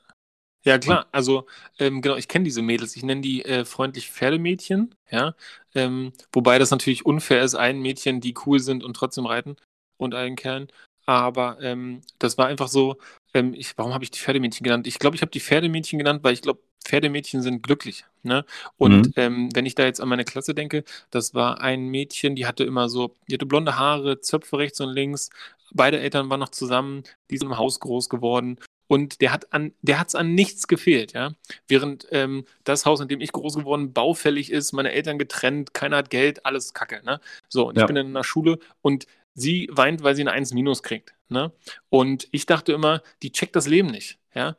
[0.66, 1.06] Ja, klar.
[1.12, 1.46] Also,
[1.78, 2.96] ähm, genau, ich kenne diese Mädels.
[2.96, 5.36] Ich nenne die äh, freundlich Pferdemädchen, ja.
[5.76, 9.56] Ähm, wobei das natürlich unfair ist, ein Mädchen, die cool sind und trotzdem reiten
[9.96, 10.66] und einen Kerl.
[11.06, 12.96] Aber ähm, das war einfach so,
[13.32, 14.88] ähm, ich, warum habe ich die Pferdemädchen genannt?
[14.88, 18.04] Ich glaube, ich habe die Pferdemädchen genannt, weil ich glaube, Pferdemädchen sind glücklich.
[18.24, 18.44] Ne?
[18.76, 19.12] Und mhm.
[19.14, 22.64] ähm, wenn ich da jetzt an meine Klasse denke, das war ein Mädchen, die hatte
[22.64, 25.30] immer so, die hatte blonde Haare, Zöpfe rechts und links.
[25.72, 29.72] Beide Eltern waren noch zusammen, die sind im Haus groß geworden und der hat an,
[29.82, 31.32] der hat's an nichts gefehlt, ja.
[31.68, 35.96] Während ähm, das Haus, in dem ich groß geworden, baufällig ist, meine Eltern getrennt, keiner
[35.96, 37.20] hat Geld, alles Kacke, ne?
[37.48, 37.82] So, und ja.
[37.82, 41.52] ich bin in einer Schule und sie weint, weil sie eine 1 minus kriegt, ne?
[41.88, 44.56] Und ich dachte immer, die checkt das Leben nicht, ja.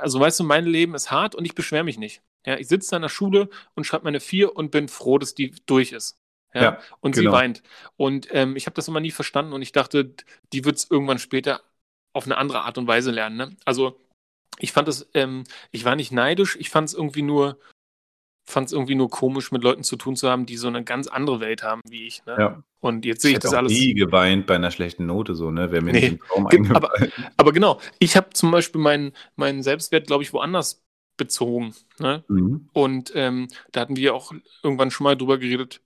[0.00, 2.22] Also weißt du, mein Leben ist hart und ich beschwere mich nicht.
[2.46, 5.34] Ja, ich sitze da in der Schule und schreibe meine 4 und bin froh, dass
[5.34, 6.18] die durch ist.
[6.52, 7.30] Ja, ja und genau.
[7.30, 7.62] sie weint.
[7.96, 10.14] Und ähm, ich habe das immer nie verstanden und ich dachte,
[10.52, 11.62] die wird es irgendwann später
[12.14, 13.36] auf eine andere Art und Weise lernen.
[13.36, 13.56] Ne?
[13.66, 14.00] Also
[14.58, 17.58] ich fand es, ähm, ich war nicht neidisch, ich fand es irgendwie nur
[18.46, 21.08] fand es irgendwie nur komisch, mit Leuten zu tun zu haben, die so eine ganz
[21.08, 22.24] andere Welt haben wie ich.
[22.26, 22.36] Ne?
[22.38, 22.62] Ja.
[22.80, 23.72] Und jetzt sehe ich, Ich das alles.
[23.72, 25.72] nie geweint bei einer schlechten Note, so, ne?
[25.72, 26.92] Wäre mir Nee, nicht aber,
[27.38, 30.84] aber genau, ich habe zum Beispiel meinen, meinen Selbstwert, glaube ich, woanders
[31.16, 31.74] bezogen.
[31.98, 32.24] Ne?
[32.28, 32.68] Mhm.
[32.74, 35.80] Und ähm, da hatten wir auch irgendwann schon mal drüber geredet,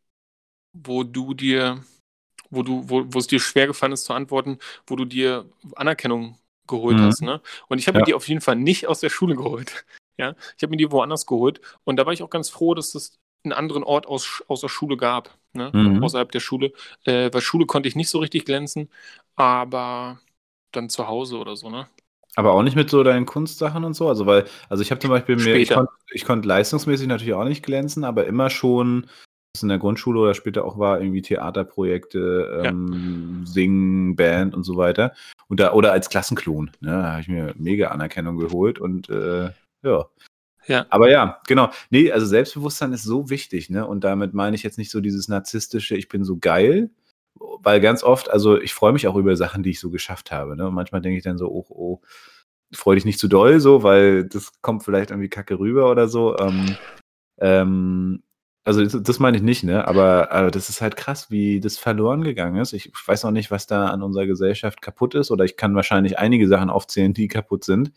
[0.72, 1.84] wo du dir,
[2.50, 6.38] wo du, wo, wo es dir schwer gefallen ist zu antworten, wo du dir Anerkennung
[6.66, 7.02] geholt Mhm.
[7.02, 7.22] hast.
[7.22, 7.40] Ne?
[7.68, 8.02] Und ich habe Ja.
[8.02, 9.84] mir die auf jeden Fall nicht aus der Schule geholt.
[10.20, 11.60] Ja, ich habe mir die woanders geholt.
[11.84, 14.68] Und da war ich auch ganz froh, dass es einen anderen Ort aus, aus der
[14.68, 15.70] Schule gab, ne?
[15.72, 16.02] Mhm.
[16.02, 16.72] außerhalb der Schule.
[17.04, 18.90] Äh, weil Schule konnte ich nicht so richtig glänzen,
[19.36, 20.18] aber
[20.72, 21.86] dann zu Hause oder so, ne?
[22.34, 24.08] Aber auch nicht mit so deinen Kunstsachen und so.
[24.08, 25.92] Also, weil, also ich habe zum Beispiel mir, ich konnte
[26.24, 29.06] konnt leistungsmäßig natürlich auch nicht glänzen, aber immer schon,
[29.54, 32.70] was in der Grundschule oder später auch war, irgendwie Theaterprojekte, Ja.
[32.70, 35.14] ähm, Singen, Band und so weiter.
[35.48, 36.90] Und da, oder als Klassenklon, ne?
[36.90, 39.50] Da habe ich mir mega Anerkennung geholt und äh,
[39.82, 40.06] ja.
[40.66, 40.84] Ja.
[40.90, 41.70] Aber ja, genau.
[41.88, 43.86] Nee, also Selbstbewusstsein ist so wichtig, ne?
[43.86, 46.90] Und damit meine ich jetzt nicht so dieses narzisstische, ich bin so geil,
[47.62, 50.56] weil ganz oft, also ich freue mich auch über Sachen, die ich so geschafft habe,
[50.56, 50.66] ne?
[50.68, 52.00] Und manchmal denke ich dann so, oh, oh,
[52.74, 56.36] freu dich nicht zu doll, so, weil das kommt vielleicht irgendwie kacke rüber oder so.
[56.38, 56.76] Ähm,
[57.40, 58.22] ähm,
[58.68, 59.88] also das, meine ich nicht, ne?
[59.88, 62.74] Aber, aber das ist halt krass, wie das verloren gegangen ist.
[62.74, 66.18] Ich weiß auch nicht, was da an unserer Gesellschaft kaputt ist, oder ich kann wahrscheinlich
[66.18, 67.92] einige Sachen aufzählen, die kaputt sind.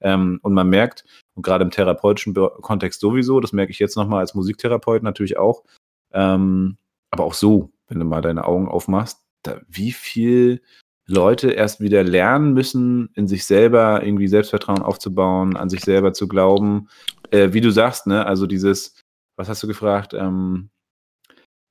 [0.00, 1.04] Ähm, und man merkt,
[1.34, 5.64] und gerade im therapeutischen Kontext sowieso, das merke ich jetzt nochmal als Musiktherapeut natürlich auch,
[6.12, 6.76] ähm,
[7.10, 10.62] aber auch so, wenn du mal deine Augen aufmachst, da, wie viel
[11.08, 16.28] Leute erst wieder lernen müssen, in sich selber irgendwie Selbstvertrauen aufzubauen, an sich selber zu
[16.28, 16.88] glauben.
[17.32, 19.01] Äh, wie du sagst, ne, also dieses,
[19.36, 20.70] was hast du gefragt, ähm,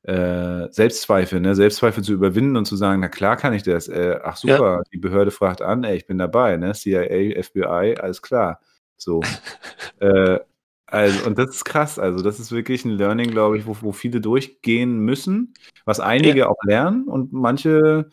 [0.03, 4.19] äh, Selbstzweifel, ne, Selbstzweifel zu überwinden und zu sagen, na klar kann ich das, äh,
[4.23, 8.59] ach super, die Behörde fragt an, ey, ich bin dabei, ne, CIA, FBI, alles klar,
[8.97, 9.21] so.
[9.99, 10.39] äh,
[10.87, 13.91] also, und das ist krass, also das ist wirklich ein Learning, glaube ich, wo, wo
[13.91, 15.53] viele durchgehen müssen,
[15.85, 18.09] was einige auch lernen und manche,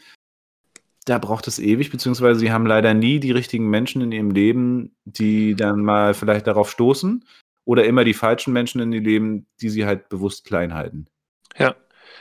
[1.05, 4.95] da braucht es ewig, beziehungsweise sie haben leider nie die richtigen Menschen in ihrem Leben,
[5.07, 7.25] die dann mal vielleicht darauf stoßen
[7.69, 11.07] oder immer die falschen Menschen in ihr Leben, die sie halt bewusst klein halten.
[11.59, 11.75] Ja.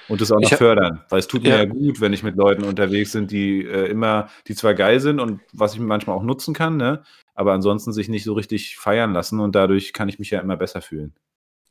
[0.09, 1.57] Und das auch noch hab- fördern, weil es tut mir Ja.
[1.59, 5.21] ja gut, wenn ich mit Leuten unterwegs sind, die äh, immer, die zwar geil sind
[5.21, 7.01] und was ich manchmal auch nutzen kann, ne,
[7.33, 10.57] aber ansonsten sich nicht so richtig feiern lassen und dadurch kann ich mich ja immer
[10.57, 11.13] besser fühlen.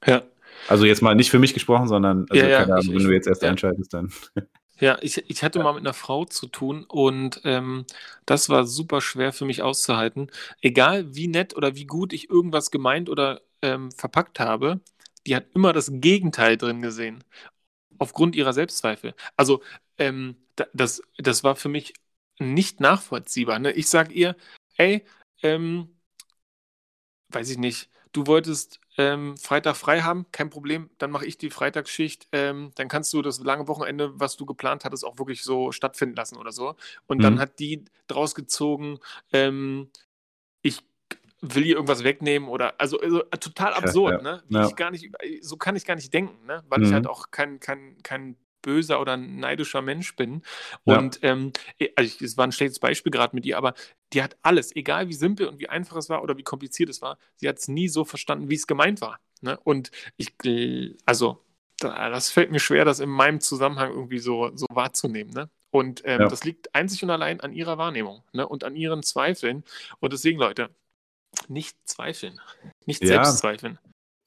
[0.07, 0.23] Ja.
[0.69, 3.05] Also jetzt mal nicht für mich gesprochen, sondern also, Ja, ja, keine Ahnung, ich- wenn
[3.09, 3.51] du jetzt erst ja.
[3.51, 4.11] einschaltest, dann.
[4.79, 7.87] Ja, ich, ich hatte mal mit einer Frau zu tun und ähm,
[8.27, 10.31] das war super schwer für mich auszuhalten.
[10.61, 14.81] Egal wie nett oder wie gut ich irgendwas gemeint oder ähm, verpackt habe,
[15.27, 17.25] die hat immer das Gegenteil drin gesehen.
[17.99, 19.15] Aufgrund ihrer Selbstzweifel.
[19.37, 19.63] Also,
[19.99, 21.95] ähm, da, das, das war für mich
[22.39, 23.59] nicht nachvollziehbar.
[23.61, 23.73] Ne?
[23.73, 24.37] Ich sag ihr,
[24.77, 25.05] ey,
[25.43, 25.91] ähm,
[27.31, 31.51] weiß ich nicht, du wolltest ähm, Freitag frei haben, kein Problem, dann mache ich die
[31.51, 35.73] Freitagsschicht, ähm, dann kannst du das lange Wochenende, was du geplant hattest, auch wirklich so
[35.73, 36.77] stattfinden lassen oder so.
[37.07, 37.41] Und dann Mhm.
[37.41, 38.99] hat die draus gezogen,
[39.33, 39.91] ähm,
[41.55, 44.43] will ihr irgendwas wegnehmen oder also, also äh, total absurd, ja, ne?
[44.49, 44.67] Ja.
[44.69, 45.11] ich gar nicht,
[45.43, 46.65] so kann ich gar nicht denken, ne?
[46.69, 46.95] Weil ich Mhm.
[46.95, 50.43] halt auch kein, kein, kein böser oder neidischer Mensch bin.
[50.85, 50.99] Ja.
[50.99, 51.53] Und ähm,
[51.95, 53.75] also ich, es war ein schlechtes Beispiel gerade mit ihr, aber
[54.13, 57.01] die hat alles, egal wie simpel und wie einfach es war oder wie kompliziert es
[57.03, 59.21] war, sie hat es nie so verstanden, wie es gemeint war.
[59.41, 59.59] Ne?
[59.65, 60.35] Und ich,
[61.05, 61.45] also,
[61.79, 65.33] da, das fällt mir schwer, das in meinem Zusammenhang irgendwie so, so wahrzunehmen.
[65.33, 65.49] Ne?
[65.71, 66.29] Und ähm, Ja.
[66.29, 68.49] das liegt einzig und allein an ihrer Wahrnehmung ne?
[68.49, 69.63] und an ihren Zweifeln.
[70.01, 70.71] Und deswegen, Leute,
[71.49, 72.41] nicht zweifeln.
[72.87, 73.25] Nicht Ja.
[73.25, 73.79] selbst zweifeln.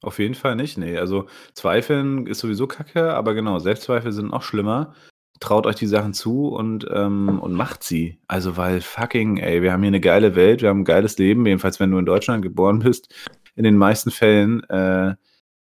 [0.01, 0.97] Auf jeden Fall nicht, nee.
[0.97, 4.93] Also Zweifeln ist sowieso kacke, aber genau, Selbstzweifel sind noch schlimmer.
[5.41, 8.19] Traut euch die Sachen zu und, ähm, und macht sie.
[8.27, 11.45] Also, weil fucking, ey, wir haben hier eine geile Welt, wir haben ein geiles Leben,
[11.45, 13.13] jedenfalls wenn du in Deutschland geboren bist.
[13.55, 15.15] In den meisten Fällen äh,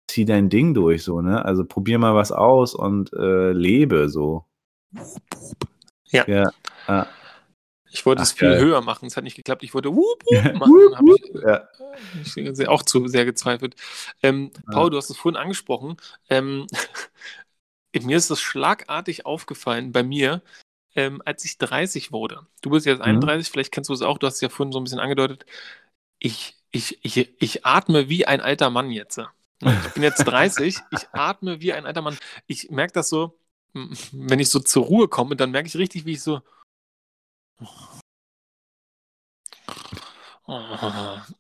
[0.09, 1.45] zieh dein Ding durch, so, ne?
[1.45, 4.45] Also probier mal was aus und äh, lebe so.
[6.11, 6.27] Ja.
[6.27, 6.51] Ja.
[6.87, 7.07] Ah,
[7.91, 8.61] Ich wollte Ach, es viel geil.
[8.61, 9.63] höher machen, es hat nicht geklappt.
[9.63, 10.75] Ich wollte wup, wup machen,
[11.07, 11.69] ich, ja.
[12.23, 13.77] Ich bin auch zu sehr gezweifelt.
[14.23, 14.73] Ähm, Ja.
[14.73, 15.97] Paul, du hast es vorhin angesprochen.
[16.29, 16.67] Ähm,
[18.03, 20.43] mir ist das schlagartig aufgefallen bei mir,
[20.95, 22.47] ähm, als ich 30 wurde.
[22.63, 23.05] Du bist jetzt Mhm.
[23.07, 25.47] 31, vielleicht kennst du es auch, du hast es ja vorhin so ein bisschen angedeutet.
[26.19, 29.19] Ich, ich, ich, ich atme wie ein alter Mann jetzt.
[29.61, 32.19] Ich bin jetzt 30, ich atme wie ein alter Mann.
[32.47, 33.39] Ich merke das so,
[33.73, 36.41] wenn ich so zur Ruhe komme, dann merke ich richtig, wie ich so.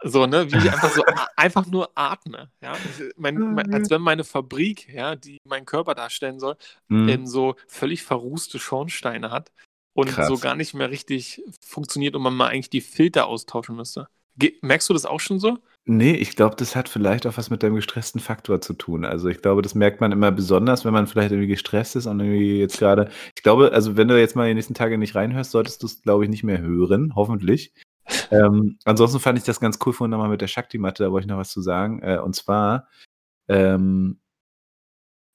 [0.04, 1.02] So, ne, wie ich einfach so
[1.36, 2.50] einfach nur atme.
[2.60, 2.76] Ja?
[3.16, 6.56] Mein, mein, als wenn meine Fabrik, ja, die meinen Körper darstellen soll,
[6.88, 7.08] Mhm.
[7.08, 9.50] ähm, so völlig verrußte Schornsteine hat
[9.94, 10.28] und Krass.
[10.28, 14.08] so gar nicht mehr richtig funktioniert und man mal eigentlich die Filter austauschen müsste.
[14.62, 15.58] Merkst du das auch schon so?
[15.84, 19.04] Nee, ich glaube, das hat vielleicht auch was mit deinem gestressten Faktor zu tun.
[19.06, 22.20] Also, ich glaube, das merkt man immer besonders, wenn man vielleicht irgendwie gestresst ist und
[22.20, 23.10] irgendwie jetzt gerade.
[23.34, 26.02] ich glaube, also, wenn du jetzt mal die nächsten Tage nicht reinhörst, solltest du es,
[26.02, 27.72] glaube ich, nicht mehr hören, hoffentlich.
[28.30, 31.28] Ähm, ansonsten fand ich das ganz cool vorhin nochmal mit der Shakti-Matte, da wollte ich
[31.28, 32.00] noch was zu sagen.
[32.02, 32.88] Äh, und zwar,
[33.48, 34.18] ähm,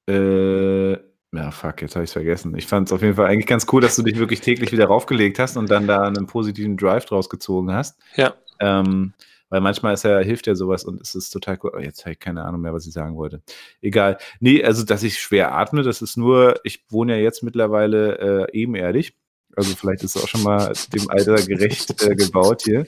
[0.10, 2.56] äh, ja, fuck, jetzt habe ich es vergessen.
[2.56, 4.86] Ich fand es auf jeden Fall eigentlich ganz cool, dass du dich wirklich täglich wieder
[4.86, 7.99] raufgelegt hast und dann da einen positiven Drive draus gezogen hast.
[8.16, 8.36] Ja.
[8.64, 9.14] Ähm,
[9.49, 11.74] weil manchmal ist ja, hilft ja sowas und es ist total cool.
[11.76, 13.43] Oh, jetzt habe ich keine Ahnung mehr, was ich sagen wollte.
[13.82, 14.18] Egal.
[14.39, 18.59] Nee, also, dass ich schwer atme, das ist nur, ich wohne ja jetzt mittlerweile äh,
[18.59, 19.16] ebenerdig.
[19.55, 22.88] Also vielleicht ist es auch schon mal dem Alter gerecht äh, gebaut hier.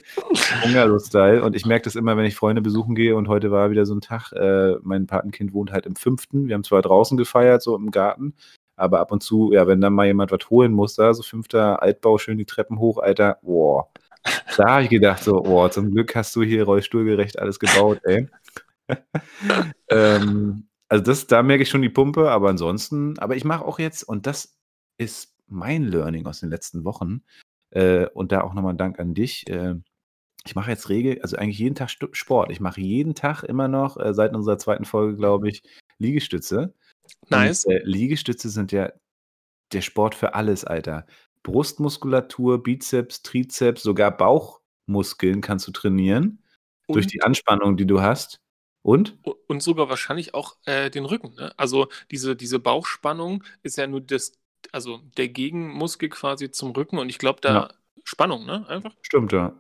[0.64, 1.44] Bungalow-Style.
[1.44, 3.16] Und ich merke das immer, wenn ich Freunde besuchen gehe.
[3.16, 4.32] Und heute war wieder so ein Tag.
[4.32, 6.48] Äh, mein Patenkind wohnt halt im fünften.
[6.48, 8.34] Wir haben zwar draußen gefeiert, so im Garten.
[8.76, 11.82] Aber ab und zu, ja, wenn dann mal jemand was holen muss, da so fünfter
[11.82, 13.90] Altbau, schön die Treppen hoch, Alter, boah.
[14.58, 18.28] Da habe ich gedacht, so, boah, zum Glück hast du hier rollstuhlgerecht alles gebaut, ey.
[19.90, 23.80] ähm, also das, da merke ich schon die Pumpe, aber ansonsten, aber ich mache auch
[23.80, 24.58] jetzt, und das
[24.98, 27.22] ist mein Learning aus den letzten Wochen,
[27.72, 29.48] äh, und da auch nochmal ein Dank an dich.
[29.50, 29.76] Äh,
[30.46, 32.52] ich mache jetzt Regel, also eigentlich jeden Tag Sport.
[32.52, 35.64] Ich mache jeden Tag immer noch, äh, seit unserer zweiten Folge, glaube ich,
[35.98, 36.74] Liegestütze.
[37.30, 37.66] Nice.
[37.66, 38.92] Und, äh, Liegestütze sind ja
[39.74, 41.06] der Sport für alles, Alter.
[41.46, 46.44] Brustmuskulatur, Bizeps, Trizeps, sogar Bauchmuskeln kannst du trainieren.
[46.88, 46.96] Und?
[46.96, 48.42] Durch die Anspannung, die du hast.
[48.82, 49.18] Und?
[49.48, 51.34] Und sogar wahrscheinlich auch äh, den Rücken.
[51.36, 51.54] Ne?
[51.58, 54.34] Also diese, diese Bauchspannung ist ja nur das
[54.72, 57.70] also der Gegenmuskel quasi zum Rücken und ich glaube, da ja.
[58.04, 58.66] Spannung, ne?
[58.68, 58.92] Einfach.
[59.02, 59.54] Stimmt, ja.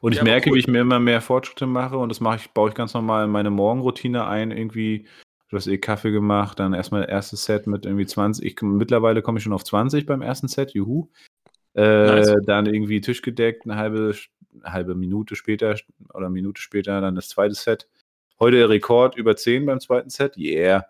[0.00, 0.56] Und ja, ich merke, cool.
[0.56, 3.24] wie ich mir immer mehr Fortschritte mache und das mache ich, baue ich ganz normal
[3.24, 5.06] in meine Morgenroutine ein, irgendwie,
[5.48, 9.38] du hast eh Kaffee gemacht, dann erstmal erstes Set mit irgendwie 20, ich, mittlerweile komme
[9.38, 11.08] ich schon auf 20 beim ersten Set, juhu.
[11.74, 12.34] Äh, nice.
[12.44, 14.14] Dann irgendwie Tisch gedeckt, eine halbe,
[14.62, 15.76] eine halbe Minute später
[16.10, 17.88] oder eine Minute später dann das zweite Set.
[18.38, 20.84] Heute Rekord über 10 beim zweiten Set, yeah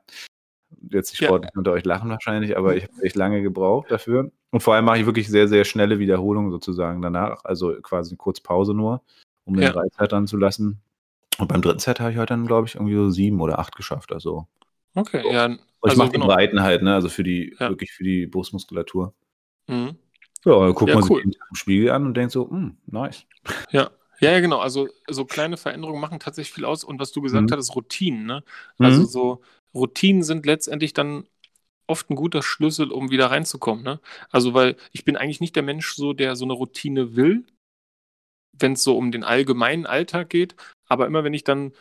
[0.90, 1.58] jetzt die Sportler ja.
[1.58, 4.30] unter euch lachen wahrscheinlich, aber ich habe echt lange gebraucht dafür.
[4.50, 8.40] Und vor allem mache ich wirklich sehr, sehr schnelle Wiederholungen sozusagen danach, also quasi kurz
[8.40, 9.02] Pause nur,
[9.44, 9.70] um den ja.
[9.70, 10.80] Reizeit dann zu lassen.
[11.38, 13.74] Und beim dritten Set habe ich heute dann, glaube ich, irgendwie so sieben oder acht
[13.74, 14.12] geschafft.
[14.12, 14.46] Also.
[14.94, 15.46] Okay, ja.
[15.46, 16.26] Und also ich mache genau.
[16.26, 16.94] die Breiten halt, ne?
[16.94, 17.70] Also für die, ja.
[17.70, 19.14] wirklich für die Brustmuskulatur.
[19.66, 19.96] Mhm.
[20.44, 21.22] Ja, dann guckt ja, man cool.
[21.22, 23.26] sich den Spiegel an und denkt so, hm, nice.
[23.70, 23.90] Ja,
[24.20, 24.58] ja, genau.
[24.58, 26.84] Also so kleine Veränderungen machen tatsächlich viel aus.
[26.84, 27.54] Und was du gesagt mhm.
[27.54, 28.24] hast, Routinen.
[28.24, 28.44] Ne?
[28.78, 29.06] Also mhm.
[29.06, 29.42] so
[29.74, 31.26] Routinen sind letztendlich dann
[31.86, 33.82] oft ein guter Schlüssel, um wieder reinzukommen.
[33.82, 34.00] Ne?
[34.30, 37.44] Also, weil ich bin eigentlich nicht der Mensch, so, der so eine Routine will,
[38.52, 40.54] wenn es so um den allgemeinen Alltag geht.
[40.88, 41.72] Aber immer wenn ich dann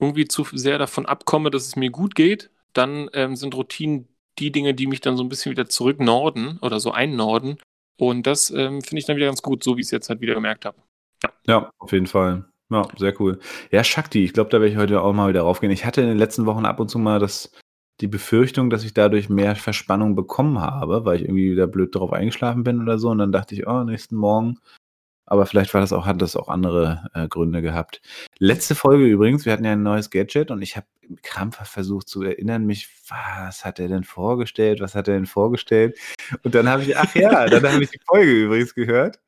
[0.00, 4.52] irgendwie zu sehr davon abkomme, dass es mir gut geht, dann ähm, sind Routinen die
[4.52, 7.58] Dinge, die mich dann so ein bisschen wieder zurück norden oder so einnorden.
[8.00, 10.20] Und das ähm, finde ich dann wieder ganz gut, so wie ich es jetzt halt
[10.20, 10.78] wieder gemerkt habe.
[11.22, 11.30] Ja.
[11.46, 12.46] ja, auf jeden Fall.
[12.70, 13.38] Ja, sehr cool.
[13.70, 15.72] Ja, Shakti, ich glaube, da werde ich heute auch mal wieder raufgehen.
[15.72, 17.52] Ich hatte in den letzten Wochen ab und zu mal das,
[18.00, 22.12] die Befürchtung, dass ich dadurch mehr Verspannung bekommen habe, weil ich irgendwie wieder blöd drauf
[22.12, 23.10] eingeschlafen bin oder so.
[23.10, 24.58] Und dann dachte ich, oh, nächsten Morgen.
[25.30, 28.02] Aber vielleicht war das auch, hat das auch andere äh, Gründe gehabt.
[28.38, 30.86] Letzte Folge übrigens, wir hatten ja ein neues Gadget und ich habe
[31.22, 34.80] krampfhaft versucht zu erinnern, mich, was hat er denn vorgestellt?
[34.80, 35.96] Was hat er denn vorgestellt?
[36.42, 39.20] Und dann habe ich, ach ja, dann habe ich die Folge übrigens gehört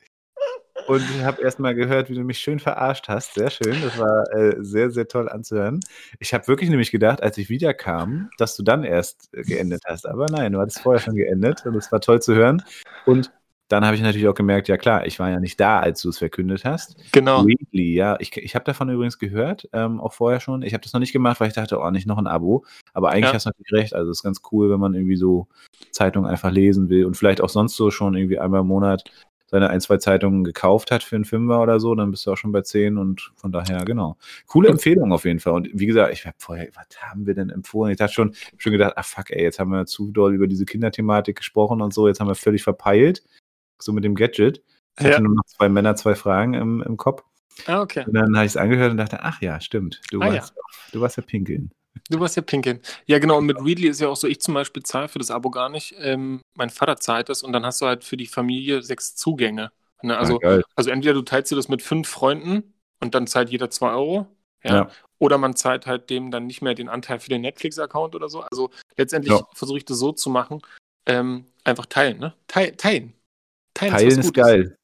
[0.89, 3.35] und habe erstmal gehört, wie du mich schön verarscht hast.
[3.35, 3.77] Sehr schön.
[3.83, 5.81] Das war äh, sehr, sehr toll anzuhören.
[6.19, 10.07] Ich habe wirklich nämlich gedacht, als ich wiederkam, dass du dann erst äh, geendet hast.
[10.07, 12.63] Aber nein, du hattest vorher schon geendet und es war toll zu hören.
[13.07, 13.31] Und
[13.73, 16.11] dann habe ich natürlich auch gemerkt, ja klar, ich war ja nicht da, als du
[16.11, 16.95] es verkündet hast.
[17.13, 17.47] Genau.
[17.47, 18.19] Weekly, ja.
[18.21, 20.61] Ich, ich habe davon übrigens gehört, ähm, auch vorher schon.
[20.61, 22.67] Ich habe das noch nicht gemacht, weil ich dachte, oh, nicht noch ein Abo.
[22.93, 23.33] Aber eigentlich ja.
[23.33, 23.95] hast du natürlich recht.
[23.95, 25.49] Also es ist ganz cool, wenn man irgendwie so
[25.91, 29.05] Zeitungen einfach lesen will und vielleicht auch sonst so schon irgendwie einmal im Monat
[29.47, 32.37] seine ein, zwei Zeitungen gekauft hat für einen Fünfer oder so, dann bist du auch
[32.37, 34.17] schon bei zehn und von daher, genau.
[34.47, 35.55] Coole Empfehlung auf jeden Fall.
[35.55, 37.95] Und wie gesagt, ich habe vorher, was haben wir denn empfohlen?
[37.95, 40.65] Ich hatte schon, schon gedacht, ach fuck, ey, jetzt haben wir zu doll über diese
[40.67, 43.23] Kinderthematik gesprochen und so, jetzt haben wir völlig verpeilt,
[43.85, 44.63] so mit dem Gadget.
[44.99, 45.13] Ich ja.
[45.13, 47.23] hatte nur noch zwei Männer, zwei Fragen im, im Kopf.
[47.67, 48.05] Ah, okay.
[48.07, 50.63] Und dann habe ich es angehört und dachte, ach ja, stimmt, du, ah, warst, ja.
[50.93, 51.71] du warst ja pinkeln.
[52.09, 52.81] Du warst ja pinkeln.
[53.07, 53.39] Ja, genau.
[53.39, 55.69] Und mit Readly ist ja auch so, ich zum Beispiel zahle für das Abo gar
[55.69, 55.95] nicht.
[55.99, 59.71] Ähm, mein Vater zahlt das und dann hast du halt für die Familie sechs Zugänge.
[60.03, 60.17] Ne?
[60.17, 63.71] Also, ah, also entweder du teilst dir das mit fünf Freunden und dann zahlt jeder
[63.71, 64.27] zwei Euro.
[64.65, 64.75] Ja.
[64.75, 64.91] ja.
[65.19, 68.41] Oder man zahlt halt dem dann nicht mehr den Anteil für den Netflix-Account oder so.
[68.51, 69.47] Also letztendlich ja.
[69.55, 70.61] versuche ich das so zu machen.
[71.07, 72.35] Ähm, einfach teilen, ne?
[72.47, 73.13] Teil, teilen.
[73.75, 74.77] Teilen, teilen ist, ist geil.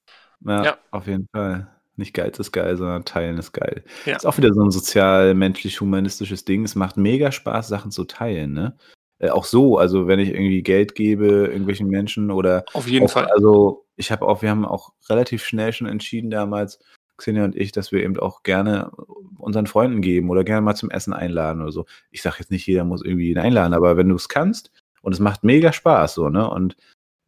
[0.45, 1.68] Ja, ja, auf jeden Fall.
[1.97, 3.82] Nicht geil ist geil, sondern teilen ist geil.
[4.07, 4.16] Ja.
[4.16, 6.64] Ist auch wieder so ein sozial, menschlich, humanistisches Ding.
[6.64, 8.76] Es macht mega Spaß, Sachen zu teilen, ne?
[9.18, 13.11] Äh, auch so, also wenn ich irgendwie Geld gebe irgendwelchen Menschen oder auf jeden auch,
[13.11, 13.26] Fall.
[13.26, 16.78] Also ich habe auch, wir haben auch relativ schnell schon entschieden damals,
[17.16, 18.93] Xenia und ich, dass wir eben auch gerne
[19.36, 21.86] unseren Freunden geben oder gerne mal zum Essen einladen oder so.
[22.12, 24.70] Ich sage jetzt nicht, jeder muss irgendwie ihn einladen, aber wenn du es kannst
[25.03, 26.49] und es macht mega Spaß, so, ne?
[26.49, 26.76] Und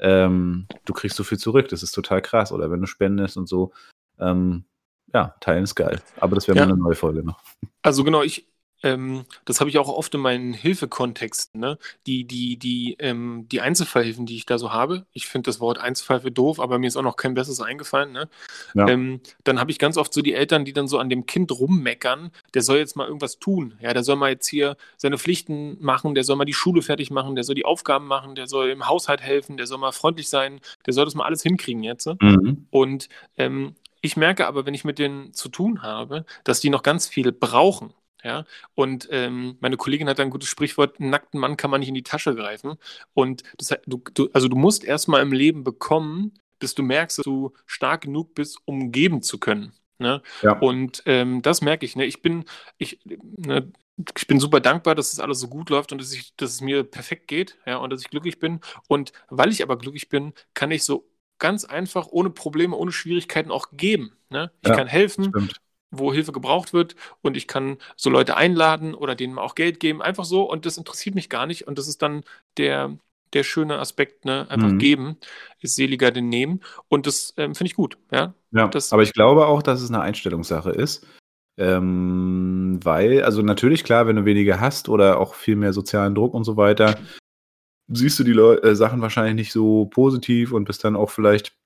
[0.00, 2.52] ähm, du kriegst so viel zurück, das ist total krass.
[2.52, 3.72] Oder wenn du spendest und so,
[4.18, 4.64] ähm,
[5.12, 6.00] ja, teilen ist geil.
[6.18, 6.66] Aber das wäre ja.
[6.66, 7.40] mal eine neue Folge noch.
[7.82, 8.49] Also genau, ich,
[8.82, 11.78] ähm, das habe ich auch oft in meinen Hilfekontexten, ne?
[12.06, 15.06] Die, die, die, ähm, die Einzelfallhilfen, die ich da so habe.
[15.12, 18.28] Ich finde das Wort Einzelfallhilfe doof, aber mir ist auch noch kein besseres eingefallen, ne?
[18.74, 18.88] Ja.
[18.88, 21.52] Ähm, dann habe ich ganz oft so die Eltern, die dann so an dem Kind
[21.52, 23.74] rummeckern, der soll jetzt mal irgendwas tun.
[23.80, 27.10] Ja, der soll mal jetzt hier seine Pflichten machen, der soll mal die Schule fertig
[27.10, 30.28] machen, der soll die Aufgaben machen, der soll im Haushalt helfen, der soll mal freundlich
[30.28, 32.06] sein, der soll das mal alles hinkriegen jetzt.
[32.06, 32.16] Ne?
[32.20, 32.66] Mhm.
[32.70, 36.82] Und ähm, ich merke aber, wenn ich mit denen zu tun habe, dass die noch
[36.82, 37.92] ganz viel brauchen.
[38.22, 38.44] Ja,
[38.74, 41.94] und ähm, meine Kollegin hat ein gutes Sprichwort: einen nackten Mann kann man nicht in
[41.94, 42.74] die Tasche greifen.
[43.14, 47.24] Und das, du, du, also du musst erstmal im Leben bekommen, bis du merkst, dass
[47.24, 49.72] du stark genug bist, um geben zu können.
[49.98, 50.22] Ne?
[50.42, 50.58] Ja.
[50.58, 51.96] Und ähm, das merke ich.
[51.96, 52.04] Ne?
[52.06, 52.44] Ich bin,
[52.78, 53.70] ich, ne,
[54.16, 56.52] ich bin super dankbar, dass es das alles so gut läuft und dass, ich, dass
[56.52, 58.60] es mir perfekt geht, ja, und dass ich glücklich bin.
[58.88, 63.50] Und weil ich aber glücklich bin, kann ich so ganz einfach, ohne Probleme, ohne Schwierigkeiten
[63.50, 64.12] auch geben.
[64.30, 64.50] Ne?
[64.62, 65.24] Ich ja, kann helfen.
[65.24, 65.60] Stimmt
[65.90, 70.02] wo Hilfe gebraucht wird und ich kann so Leute einladen oder denen auch Geld geben,
[70.02, 72.24] einfach so und das interessiert mich gar nicht und das ist dann
[72.56, 72.96] der,
[73.32, 74.46] der schöne Aspekt, ne?
[74.50, 74.78] einfach mhm.
[74.78, 75.16] geben
[75.60, 78.34] ist seliger denn nehmen und das ähm, finde ich gut, ja.
[78.52, 81.06] Ja, das, aber ich glaube auch, dass es eine Einstellungssache ist,
[81.58, 86.34] ähm, weil, also natürlich klar, wenn du weniger hast oder auch viel mehr sozialen Druck
[86.34, 86.98] und so weiter,
[87.88, 91.59] siehst du die Leu äh, Sachen wahrscheinlich nicht so positiv und bist dann auch vielleicht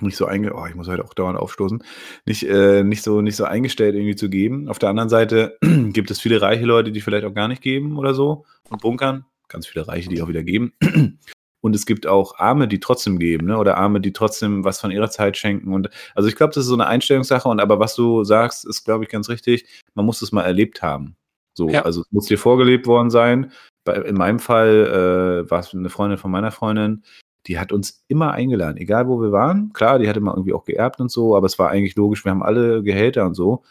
[0.00, 1.82] nicht so einge oh, ich muss heute auch dauernd aufstoßen,
[2.26, 4.68] nicht, äh, nicht, so, nicht so eingestellt irgendwie zu geben.
[4.68, 7.96] Auf der anderen Seite gibt es viele reiche Leute, die vielleicht auch gar nicht geben
[7.98, 9.24] oder so und bunkern.
[9.48, 10.72] Ganz viele Reiche, die auch wieder geben.
[11.60, 13.56] Und es gibt auch Arme, die trotzdem geben, ne?
[13.56, 15.72] Oder Arme, die trotzdem was von ihrer Zeit schenken.
[15.72, 17.48] Und also ich glaube, das ist so eine Einstellungssache.
[17.48, 19.64] Und aber was du sagst, ist, glaube ich, ganz richtig.
[19.94, 21.16] Man muss es mal erlebt haben.
[21.54, 21.80] So, ja.
[21.80, 23.50] also es muss dir vorgelebt worden sein.
[23.84, 27.02] Bei, in meinem Fall äh, war es eine Freundin von meiner Freundin,
[27.46, 29.72] die hat uns immer eingeladen, egal wo wir waren.
[29.72, 32.30] Klar, die hatte man irgendwie auch geerbt und so, aber es war eigentlich logisch, wir
[32.30, 33.62] haben alle Gehälter und so.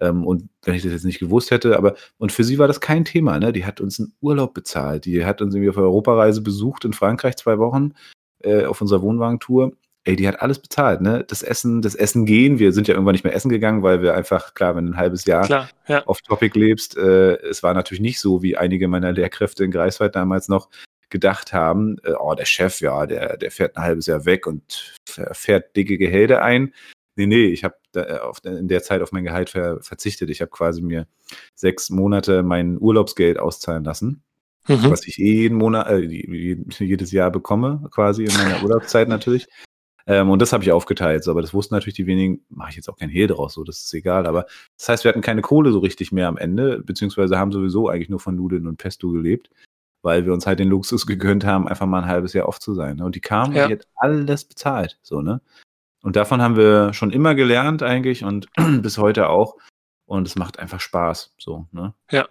[0.00, 2.80] Ähm, und wenn ich das jetzt nicht gewusst hätte, aber und für sie war das
[2.80, 3.52] kein Thema, ne?
[3.52, 7.36] Die hat uns einen Urlaub bezahlt, die hat uns irgendwie auf Europareise besucht in Frankreich
[7.36, 7.92] zwei Wochen
[8.42, 9.72] äh, auf unserer Wohnwagentour.
[10.04, 11.24] Ey, die hat alles bezahlt, ne?
[11.28, 12.58] Das Essen, das Essen gehen.
[12.58, 14.96] Wir sind ja irgendwann nicht mehr essen gegangen, weil wir einfach, klar, wenn du ein
[14.96, 16.04] halbes Jahr klar, ja.
[16.06, 20.16] auf Topic lebst, äh, es war natürlich nicht so, wie einige meiner Lehrkräfte in Greifswald
[20.16, 20.68] damals noch,
[21.12, 24.96] gedacht haben, äh, oh, der Chef, ja, der, der fährt ein halbes Jahr weg und
[25.04, 26.74] fährt dicke Gehälter ein.
[27.14, 30.30] Nee, nee, ich habe äh, in der Zeit auf mein Gehalt ver verzichtet.
[30.30, 31.06] Ich habe quasi mir
[31.54, 34.22] sechs Monate mein Urlaubsgeld auszahlen lassen,
[34.66, 34.90] mhm.
[34.90, 39.46] was ich eh jeden Monat, äh, jedes Jahr bekomme, quasi in meiner Urlaubszeit natürlich.
[40.06, 41.22] Ähm, und das habe ich aufgeteilt.
[41.22, 43.62] So, aber das wussten natürlich die wenigen, mache ich jetzt auch kein Hehl draus, so,
[43.62, 44.26] das ist egal.
[44.26, 44.46] Aber
[44.78, 48.08] das heißt, wir hatten keine Kohle so richtig mehr am Ende, beziehungsweise haben sowieso eigentlich
[48.08, 49.50] nur von Nudeln und Pesto gelebt
[50.02, 52.74] weil wir uns halt den Luxus gegönnt haben, einfach mal ein halbes Jahr off zu
[52.74, 52.96] sein.
[52.96, 53.04] Ne?
[53.04, 53.64] Und die kamen ja.
[53.64, 54.98] und die hat alles bezahlt.
[55.02, 55.40] So, ne?
[56.02, 58.48] Und davon haben wir schon immer gelernt eigentlich und
[58.82, 59.56] bis heute auch.
[60.04, 61.34] Und es macht einfach Spaß.
[61.38, 61.94] So, ne?
[62.10, 62.28] Ja.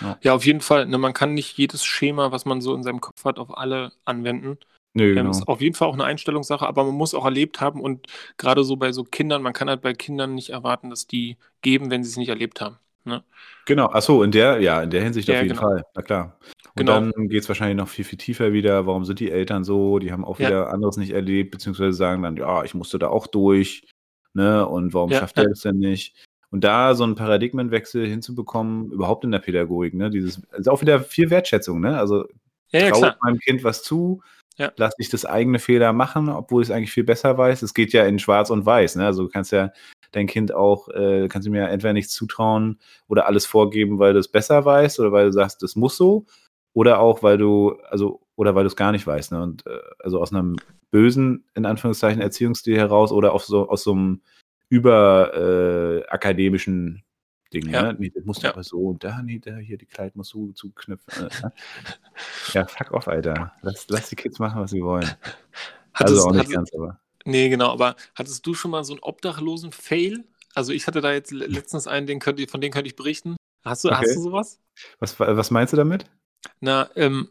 [0.00, 0.18] Ja.
[0.22, 0.86] ja, auf jeden Fall.
[0.86, 3.92] Ne, man kann nicht jedes Schema, was man so in seinem Kopf hat, auf alle
[4.04, 4.58] anwenden.
[4.94, 5.28] Nee, ähm, genau.
[5.28, 8.06] Das ist auf jeden Fall auch eine Einstellungssache, aber man muss auch erlebt haben und
[8.36, 11.90] gerade so bei so Kindern, man kann halt bei Kindern nicht erwarten, dass die geben,
[11.90, 12.78] wenn sie es nicht erlebt haben.
[13.04, 13.24] Ne?
[13.66, 15.68] Genau, achso, in der, ja, in der Hinsicht ja, auf jeden genau.
[15.68, 16.38] Fall, na klar.
[16.74, 17.00] Und genau.
[17.00, 18.86] dann geht es wahrscheinlich noch viel, viel tiefer wieder.
[18.86, 19.98] Warum sind die Eltern so?
[19.98, 20.48] Die haben auch ja.
[20.48, 23.86] wieder anderes nicht erlebt, beziehungsweise sagen dann, ja, ich musste da auch durch,
[24.32, 24.66] ne?
[24.66, 26.16] Und warum ja, schafft er das denn nicht?
[26.50, 30.08] Und da so einen Paradigmenwechsel hinzubekommen, überhaupt in der Pädagogik, ne?
[30.08, 31.98] Dieses, also auch wieder viel Wertschätzung, ne?
[31.98, 32.26] Also
[32.70, 34.22] ja, traue meinem Kind was zu,
[34.56, 34.72] ja.
[34.76, 37.60] lass ich das eigene Fehler machen, obwohl ich es eigentlich viel besser weiß.
[37.62, 39.04] Es geht ja in Schwarz und Weiß, ne?
[39.04, 39.72] Also du kannst ja
[40.12, 44.18] dein Kind auch, äh, kannst du mir entweder nichts zutrauen oder alles vorgeben, weil du
[44.18, 46.26] es besser weißt oder weil du sagst, das muss so.
[46.74, 49.42] Oder auch, weil du, also, oder weil du es gar nicht weißt, ne?
[49.42, 50.56] Und äh, also aus einem
[50.90, 54.22] bösen, in Anführungszeichen, Erziehungsstil heraus oder auch so aus so einem
[54.68, 57.00] überakademischen äh,
[57.52, 57.82] Ding, ja.
[57.82, 57.96] ne?
[57.98, 58.52] Nee, das muss ja.
[58.52, 61.26] aber so und da, nee, da hier die Kleid muss so zuknüpfen.
[61.26, 61.52] Äh, ne?
[62.52, 63.52] ja, fuck off, Alter.
[63.60, 65.06] Lass, lass die Kids machen, was sie wollen.
[65.92, 66.98] Hat also es, auch nicht ganz, aber.
[67.24, 70.24] Nee, genau, aber hattest du schon mal so einen Obdachlosen-Fail?
[70.54, 73.36] Also ich hatte da jetzt letztens einen, den könnt, von dem könnte ich berichten.
[73.64, 73.98] Hast du, okay.
[74.00, 74.60] hast du sowas?
[74.98, 76.06] Was, was meinst du damit?
[76.60, 77.28] Na, ähm,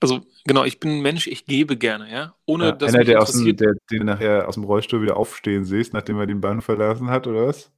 [0.00, 2.34] also genau, ich bin ein Mensch, ich gebe gerne, ja.
[2.46, 5.64] Ohne ja, dass einer, der, aus dem, der den nachher aus dem Rollstuhl wieder aufstehen
[5.64, 7.70] siehst, nachdem er den Bahn verlassen hat, oder was?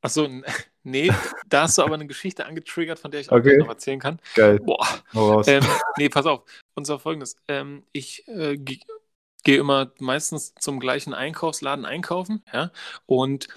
[0.00, 0.28] Achso,
[0.82, 1.10] nee,
[1.48, 3.56] da hast du aber eine Geschichte angetriggert, von der ich auch okay.
[3.58, 4.20] noch erzählen kann.
[4.34, 4.60] Geil.
[4.60, 4.86] Boah.
[5.46, 5.64] Ähm,
[5.96, 6.44] nee, pass auf.
[6.74, 7.36] Und zwar folgendes.
[7.48, 8.56] Ähm, ich äh,
[9.44, 12.70] gehe immer meistens zum gleichen Einkaufsladen einkaufen, ja.
[13.06, 13.48] Und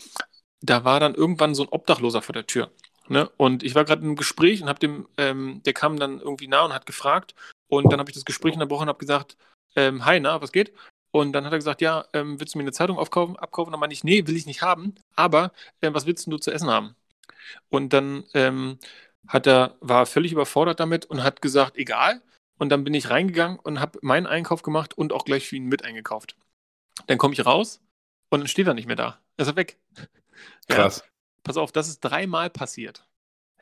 [0.61, 2.71] da war dann irgendwann so ein Obdachloser vor der Tür.
[3.07, 3.29] Ne?
[3.37, 6.63] Und ich war gerade im Gespräch und habe dem, ähm, der kam dann irgendwie nah
[6.63, 7.35] und hat gefragt.
[7.67, 9.37] Und dann habe ich das Gespräch unterbrochen und habe gesagt,
[9.75, 10.73] ähm, hi, na, was geht?
[11.11, 13.71] Und dann hat er gesagt, ja, ähm, willst du mir eine Zeitung aufkaufen, abkaufen?
[13.71, 14.95] Dann meinte ich, nee, will ich nicht haben.
[15.15, 15.51] Aber
[15.81, 16.95] äh, was willst du zu essen haben?
[17.69, 18.79] Und dann ähm,
[19.27, 22.21] hat er, war völlig überfordert damit und hat gesagt, egal.
[22.61, 25.65] Und dann bin ich reingegangen und habe meinen Einkauf gemacht und auch gleich für ihn
[25.65, 26.35] mit eingekauft.
[27.07, 27.81] Dann komme ich raus
[28.29, 29.19] und dann steht er nicht mehr da.
[29.37, 29.79] Er ist weg.
[30.69, 30.99] Krass.
[30.99, 31.03] Ja,
[31.41, 33.07] pass auf, das ist dreimal passiert.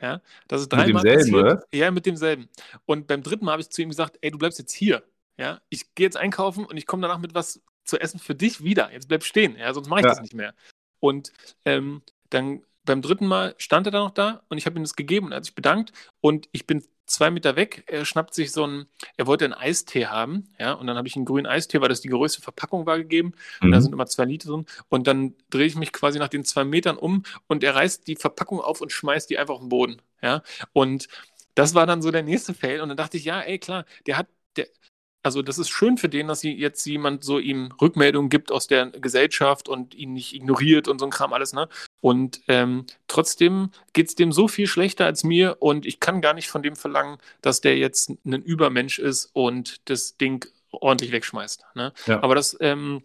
[0.01, 1.57] Ja, das ist Mit dreimal demselben, passiert.
[1.59, 1.67] oder?
[1.73, 2.49] Ja, mit demselben.
[2.85, 5.03] Und beim dritten Mal habe ich zu ihm gesagt, ey, du bleibst jetzt hier.
[5.37, 8.63] Ja, ich gehe jetzt einkaufen und ich komme danach mit was zu essen für dich
[8.65, 8.91] wieder.
[8.91, 10.09] Jetzt bleib stehen, ja, sonst mache ich Ja.
[10.09, 10.53] das nicht mehr.
[10.99, 11.31] Und
[11.63, 14.95] ähm, dann beim dritten Mal stand er da noch da und ich habe ihm das
[14.95, 17.83] gegeben und er hat sich bedankt und ich bin zwei Meter weg.
[17.87, 18.87] Er schnappt sich so einen,
[19.17, 22.01] er wollte einen Eistee haben, ja, und dann habe ich einen grünen Eistee, weil das
[22.01, 23.33] die größte Verpackung war, gegeben.
[23.65, 23.81] Und da Mhm.
[23.81, 24.65] sind immer zwei Liter drin.
[24.89, 28.15] Und dann drehe ich mich quasi nach den zwei Metern um und er reißt die
[28.15, 30.01] Verpackung auf und schmeißt die einfach auf den Boden.
[30.21, 30.43] Ja.
[30.73, 31.07] Und
[31.55, 32.81] das war dann so der nächste Fail.
[32.81, 34.67] Und dann dachte ich, ja, ey, klar, der hat, der,
[35.23, 38.67] also das ist schön für den, dass sie jetzt jemand so ihm Rückmeldungen gibt aus
[38.67, 41.67] der Gesellschaft und ihn nicht ignoriert und so ein Kram alles, ne?
[42.01, 46.33] Und ähm, trotzdem geht es dem so viel schlechter als mir und ich kann gar
[46.33, 51.65] nicht von dem verlangen, dass der jetzt ein Übermensch ist und das Ding ordentlich wegschmeißt.
[51.75, 51.93] Ne?
[52.05, 52.23] Ja.
[52.23, 53.03] Aber das ähm,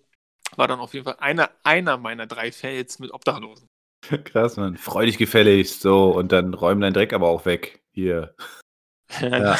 [0.57, 3.67] war dann auf jeden Fall einer, einer meiner drei Fails mit Obdachlosen.
[4.25, 4.77] Krass, Mann.
[4.77, 7.83] Freu dich gefälligst, so, und dann räum deinen Dreck aber auch weg.
[7.93, 8.35] Hier.
[9.21, 9.59] Ja.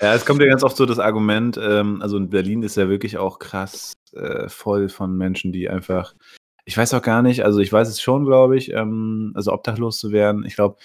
[0.00, 2.88] Ja, es kommt ja ganz oft so das Argument, ähm, also in Berlin ist ja
[2.88, 6.14] wirklich auch krass äh, voll von Menschen, die einfach,
[6.64, 9.98] ich weiß auch gar nicht, also ich weiß es schon, glaube ich, ähm, also obdachlos
[9.98, 10.76] zu werden, ich glaube,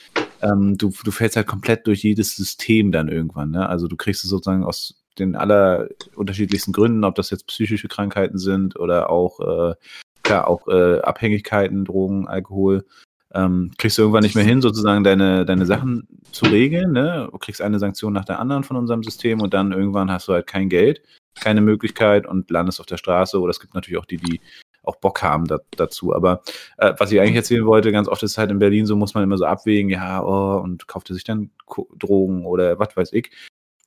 [0.41, 3.67] ähm, du, du fällst halt komplett durch jedes System dann irgendwann, ne?
[3.67, 8.37] Also du kriegst es sozusagen aus den aller unterschiedlichsten Gründen, ob das jetzt psychische Krankheiten
[8.37, 9.75] sind oder auch, äh,
[10.23, 12.85] klar, auch äh, Abhängigkeiten, Drogen, Alkohol,
[13.33, 16.91] ähm, kriegst du irgendwann nicht mehr hin, sozusagen deine, deine Sachen zu regeln.
[16.91, 17.27] Ne?
[17.31, 20.33] Du kriegst eine Sanktion nach der anderen von unserem System und dann irgendwann hast du
[20.33, 21.01] halt kein Geld,
[21.39, 23.39] keine Möglichkeit und landest auf der Straße.
[23.39, 24.41] Oder es gibt natürlich auch die, die
[24.83, 26.15] auch Bock haben da, dazu.
[26.15, 26.41] Aber
[26.77, 29.23] äh, was ich eigentlich erzählen wollte, ganz oft ist halt in Berlin so, muss man
[29.23, 31.51] immer so abwägen, ja, oh, und kaufte sich dann
[31.97, 33.31] Drogen oder was weiß ich.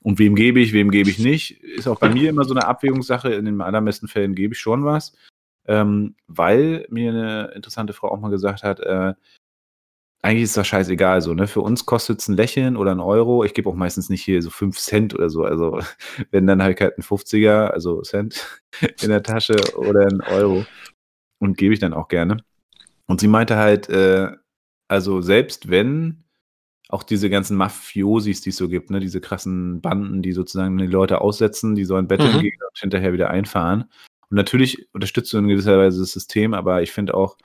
[0.02, 2.66] Und wem gebe ich, wem gebe ich nicht, ist auch bei mir immer so eine
[2.66, 3.32] Abwägungssache.
[3.32, 5.14] In den allermeisten Fällen gebe ich schon was.
[5.66, 9.14] Ähm, weil mir eine interessante Frau auch mal gesagt hat, äh,
[10.24, 11.48] eigentlich ist das scheißegal so, ne?
[11.48, 13.42] Für uns kostet es ein Lächeln oder ein Euro.
[13.44, 15.44] Ich gebe auch meistens nicht hier so 5 Cent oder so.
[15.44, 15.80] Also
[16.30, 18.62] wenn dann habe ich halt einen 50er, also Cent
[19.02, 20.64] in der Tasche oder einen Euro.
[21.40, 22.36] Und gebe ich dann auch gerne.
[23.06, 24.30] Und sie meinte halt, äh,
[24.88, 26.22] also selbst wenn
[26.88, 30.86] auch diese ganzen Mafiosis, die es so gibt, ne, diese krassen Banden, die sozusagen die
[30.86, 32.40] Leute aussetzen, die sollen betteln Mhm.
[32.42, 33.90] gehen und hinterher wieder einfahren.
[34.32, 37.36] Und natürlich unterstützt du in gewisser Weise das System, aber ich finde auch,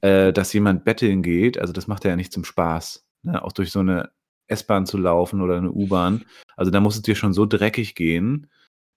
[0.00, 3.04] äh, dass jemand betteln geht, also das macht er ja nicht zum Spaß.
[3.24, 3.42] Ne?
[3.42, 4.10] Auch durch so eine
[4.46, 6.24] S-Bahn zu laufen oder eine U-Bahn.
[6.56, 8.48] Also da muss es dir schon so dreckig gehen.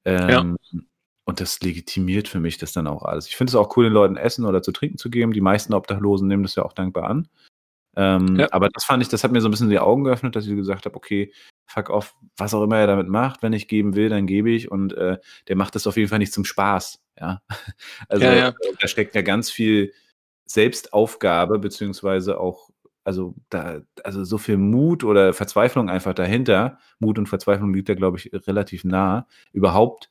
[0.05, 0.57] Ähm,
[1.25, 3.27] Und das legitimiert für mich das dann auch alles.
[3.27, 5.33] Ich finde es auch cool, den Leuten Essen oder zu trinken zu geben.
[5.33, 7.27] Die meisten Obdachlosen nehmen das ja auch dankbar an.
[7.95, 8.47] Ähm, Ja.
[8.51, 10.55] Aber das fand ich, das hat mir so ein bisschen die Augen geöffnet, dass ich
[10.55, 11.33] gesagt habe, okay,
[11.65, 14.69] fuck off, was auch immer er damit macht, wenn ich geben will, dann gebe ich.
[14.69, 15.17] Und äh,
[15.47, 16.99] der macht das auf jeden Fall nicht zum Spaß.
[17.19, 17.41] Ja.
[18.09, 18.47] Also Ja, ja.
[18.49, 19.93] äh, da steckt ja ganz viel
[20.45, 22.69] Selbstaufgabe, beziehungsweise auch,
[23.03, 26.77] also da, also so viel Mut oder Verzweiflung einfach dahinter.
[26.99, 29.27] Mut und Verzweiflung liegt da, glaube ich, relativ nah.
[29.51, 30.09] Überhaupt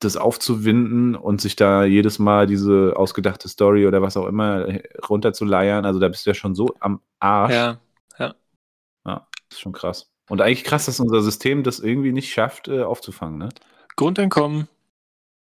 [0.00, 4.66] das aufzuwinden und sich da jedes Mal diese ausgedachte Story oder was auch immer
[5.08, 5.84] runterzuleiern.
[5.84, 7.52] Also da bist du ja schon so am Arsch.
[7.54, 7.80] Ja,
[9.06, 10.10] Ja, ist schon krass.
[10.28, 13.48] Und eigentlich krass, dass unser System das irgendwie nicht schafft, äh, aufzufangen, ne?
[13.96, 14.68] Grundeinkommen.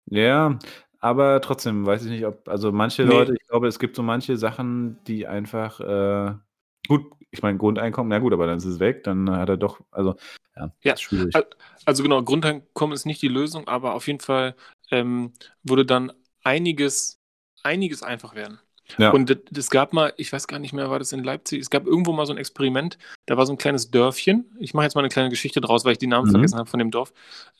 [0.07, 0.59] Ja,
[1.01, 3.09] aber trotzdem weiß ich nicht, ob, also manche Nee.
[3.11, 6.35] Leute, ich glaube, es gibt so manche Sachen, die einfach, äh,
[6.89, 9.81] gut, ich meine, Grundeinkommen, na gut, aber dann ist es weg, dann hat er doch,
[9.91, 10.15] also,
[10.57, 11.35] ja, Ja, schwierig.
[11.35, 11.51] al-
[11.85, 14.57] Also genau, Grundeinkommen ist nicht die Lösung, aber auf jeden Fall
[14.91, 15.33] ähm,
[15.63, 17.21] würde dann einiges,
[17.63, 18.61] einiges einfach werden.
[18.99, 19.11] Ja.
[19.12, 21.87] Und es- gab mal, ich weiß gar nicht mehr, war das in Leipzig, es gab
[21.87, 25.01] irgendwo mal so ein Experiment, da war so ein kleines Dörfchen, ich mache jetzt mal
[25.01, 26.32] eine kleine Geschichte draus, weil ich die Namen Mhm.
[26.32, 27.12] vergessen habe von dem Dorf,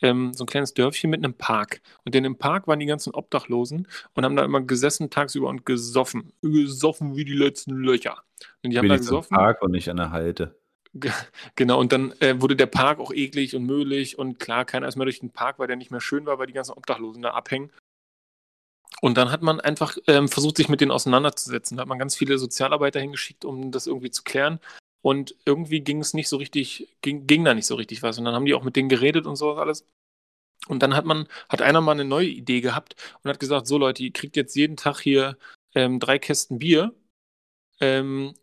[0.02, 1.80] ähm, so ein kleines Dörfchen mit einem Park.
[2.04, 5.64] Und in dem Park waren die ganzen Obdachlosen und haben da immer gesessen tagsüber und
[5.64, 6.32] gesoffen.
[6.42, 8.22] Gesoffen wie die letzten Löcher.
[8.62, 9.36] Und die haben da Wenigstens im gesoffen.
[9.36, 10.54] Park und nicht an der Halte.
[10.92, 11.10] Ge-
[11.56, 14.94] Genau, und dann äh, wurde der Park auch eklig und möglich und klar, keiner ist
[14.96, 17.30] mehr durch den Park, weil der nicht mehr schön war, weil die ganzen Obdachlosen da
[17.30, 17.70] abhängen.
[19.01, 21.76] Und dann hat man einfach ähm, versucht, sich mit denen auseinanderzusetzen.
[21.76, 24.61] Da hat man ganz viele Sozialarbeiter hingeschickt, um das irgendwie zu klären.
[25.03, 28.18] Und irgendwie ging es nicht so richtig, ging, ging da nicht so richtig was.
[28.18, 29.86] Und dann haben die auch mit denen geredet und sowas alles.
[30.68, 33.76] Und dann hat man, hat einer mal eine neue Idee gehabt und hat gesagt, so
[33.78, 35.36] Leute, ihr kriegt jetzt jeden Tag hier
[35.74, 36.95] ähm, drei Kästen Bier
[37.80, 38.34] ähm,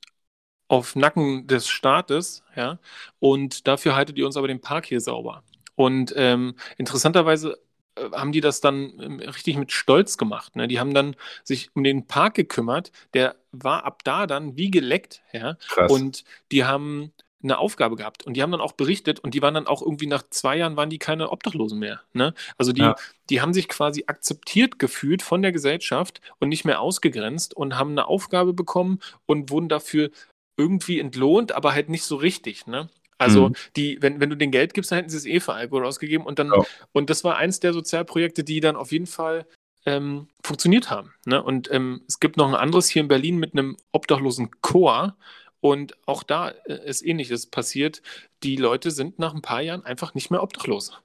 [0.68, 2.80] auf Nacken des Staates, ja,
[3.20, 5.44] und dafür haltet ihr uns aber den Park hier sauber.
[5.76, 7.60] Und ähm, interessanterweise
[7.98, 10.56] haben die das dann ähm, richtig mit Stolz gemacht.
[10.56, 10.68] Ne?
[10.68, 12.92] Die haben dann sich um den Park gekümmert.
[13.14, 15.22] Der war ab da dann wie geleckt.
[15.34, 15.56] Ja?
[15.68, 15.92] Krass.
[15.92, 17.12] Und die haben
[17.44, 20.06] eine Aufgabe gehabt und die haben dann auch berichtet und die waren dann auch irgendwie
[20.08, 22.02] nach zwei Jahren waren die keine Obdachlosen mehr.
[22.14, 22.34] Ne?
[22.58, 22.96] Also die, Ja.
[23.30, 27.92] die haben sich quasi akzeptiert gefühlt von der Gesellschaft und nicht mehr ausgegrenzt und haben
[27.92, 30.12] eine Aufgabe bekommen und wurden dafür
[30.56, 32.68] irgendwie entlohnt, aber halt nicht so richtig.
[32.68, 32.90] Ne?
[33.22, 33.56] Also Mhm.
[33.76, 36.26] die, wenn, wenn du den Geld gibst, dann hätten sie es eh für Alkohol ausgegeben
[36.26, 36.64] und dann, Ja.
[36.92, 39.46] und das war eins der Sozialprojekte, die dann auf jeden Fall
[39.86, 41.14] ähm, funktioniert haben.
[41.26, 41.42] Ne?
[41.42, 45.16] Und ähm, es gibt noch ein anderes hier in Berlin mit einem obdachlosen Chor.
[45.60, 48.02] Und auch da äh, ist ähnliches passiert.
[48.44, 51.00] Die Leute sind nach ein paar Jahren einfach nicht mehr obdachlos.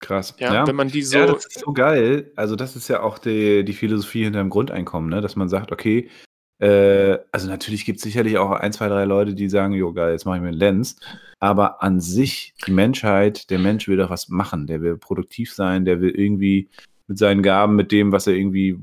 [0.00, 0.34] Krass.
[0.38, 1.18] Ja, wenn man die so.
[1.18, 2.30] Ja, das ist so geil.
[2.36, 5.20] Also, das ist ja auch die, die Philosophie hinter dem Grundeinkommen, ne?
[5.20, 6.10] dass man sagt, okay,
[6.58, 10.12] äh, also natürlich gibt es sicherlich auch ein, zwei, drei Leute, die sagen, jo, geil,
[10.12, 10.96] jetzt mache ich mir einen Lenz.
[11.38, 14.66] Aber an sich, die Menschheit, der Mensch will doch was machen.
[14.66, 16.70] Der will produktiv sein, der will irgendwie
[17.08, 18.78] mit seinen Gaben, mit dem, was er irgendwie,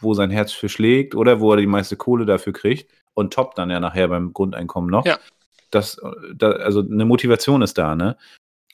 [0.00, 3.54] wo sein Herz für schlägt oder wo er die meiste Kohle dafür kriegt und top
[3.54, 5.04] dann ja nachher beim Grundeinkommen noch.
[5.04, 5.18] Ja.
[5.70, 6.00] Das,
[6.34, 8.16] da, also eine Motivation ist da, ne?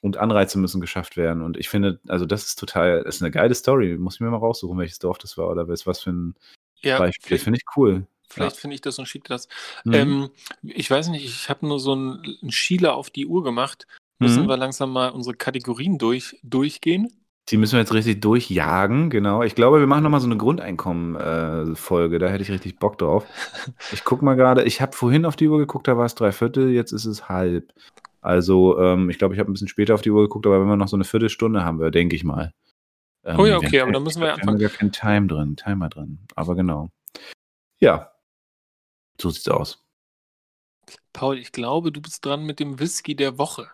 [0.03, 1.42] Und Anreize müssen geschafft werden.
[1.42, 3.96] Und ich finde, also das ist total, das ist eine geile Story.
[3.96, 6.34] Muss ich mir mal raussuchen, welches Dorf das war oder was, für ein
[6.82, 7.38] ja, Beispiel.
[7.38, 8.07] Finde ich cool.
[8.33, 9.49] Vielleicht finde ich das und schicke das.
[9.85, 9.93] Mhm.
[9.95, 10.30] Ähm,
[10.62, 13.87] ich weiß nicht, ich habe nur so einen, einen Schieler auf die Uhr gemacht.
[14.18, 14.49] Müssen Mhm.
[14.49, 17.09] wir langsam mal unsere Kategorien durch, durchgehen?
[17.49, 19.43] Die müssen wir jetzt richtig durchjagen, genau.
[19.43, 22.18] Ich glaube, wir machen nochmal so eine Grundeinkommen-Folge.
[22.18, 23.26] da hätte ich richtig Bock drauf.
[23.93, 26.30] Ich gucke mal gerade, ich habe vorhin auf die Uhr geguckt, da war es drei
[26.33, 27.72] Viertel, jetzt ist es halb.
[28.20, 30.68] Also, ähm, ich glaube, ich habe ein bisschen später auf die Uhr geguckt, aber wenn
[30.68, 32.53] wir noch so eine Viertelstunde haben wir, denke ich mal.
[33.24, 34.93] Ähm, Oh ja, okay, wir- aber dann müssen wir ja glaub, Wir haben gar keinen
[34.93, 36.20] Time drin, Timer drin.
[36.37, 36.91] Aber genau.
[37.80, 38.11] Ja.
[39.22, 39.80] So sieht's aus.
[41.12, 43.70] Paul, ich glaube, du bist dran mit dem Whisky der Woche.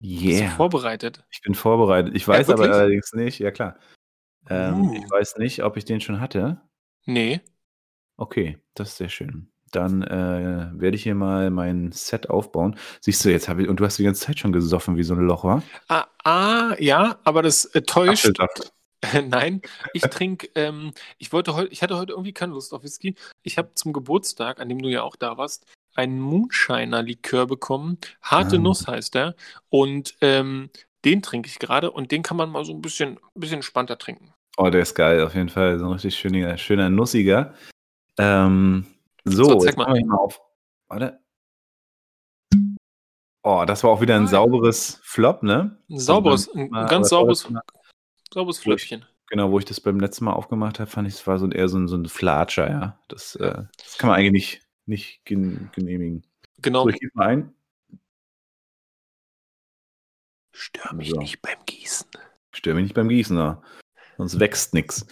[0.00, 0.50] Bist du Yeah.
[0.56, 1.22] vorbereitet?
[1.30, 2.14] Ich bin vorbereitet.
[2.16, 2.76] Ich weiß aber wirklich?
[2.76, 3.78] allerdings nicht, ja klar.
[4.48, 4.94] Ähm, Uh.
[4.94, 6.62] Ich weiß nicht, ob ich den schon hatte.
[7.04, 7.42] Nee.
[8.16, 9.50] Okay, das ist sehr schön.
[9.70, 12.78] Dann äh, werde ich hier mal mein Set aufbauen.
[13.02, 15.12] Siehst du, jetzt habe ich, und du hast die ganze Zeit schon gesoffen wie so
[15.14, 15.62] ein Loch, wa?
[15.88, 18.24] Ah, ah ja, aber das äh, täuscht.
[18.24, 18.72] Apfelsaft.
[19.28, 23.14] Nein, ich trinke, ähm, ich wollte heute, ich hatte heute irgendwie keine Lust auf Whisky.
[23.42, 27.98] Ich habe zum Geburtstag, an dem du ja auch da warst, einen Moonshiner-Likör bekommen.
[28.22, 28.60] Harte Ah.
[28.60, 29.34] Nuss heißt der.
[29.68, 30.70] Und ähm,
[31.04, 33.96] den trinke ich gerade und den kann man mal so ein bisschen, ein bisschen entspannter
[33.98, 34.32] trinken.
[34.58, 35.78] Oh, der ist geil, auf jeden Fall.
[35.78, 37.54] So ein richtig schöner, schöner Nussiger.
[38.18, 38.86] Ähm,
[39.24, 40.00] so, So, zeig jetzt mal.
[40.04, 40.40] mal auf.
[40.88, 41.20] Warte.
[43.42, 45.78] Oh, das war auch wieder ein sauberes Flop, ne?
[45.88, 47.48] Ein sauberes, beim ein, ganz sauberes,
[48.34, 49.04] ich- Flöppchen.
[49.28, 51.52] Genau, wo ich das beim letzten Mal aufgemacht habe, fand ich, es war so ein,
[51.52, 52.98] eher so ein, so ein Flatscher, ja.
[53.08, 56.24] Das, äh, das kann man eigentlich nicht, nicht gen genehmigen.
[56.62, 56.84] Genau.
[56.84, 57.54] So, ich gebe mal ein.
[60.52, 61.16] Stör mich So.
[61.18, 62.08] nicht beim Gießen.
[62.52, 63.62] Stör mich nicht beim Gießen, da.
[64.16, 65.06] sonst wächst nix.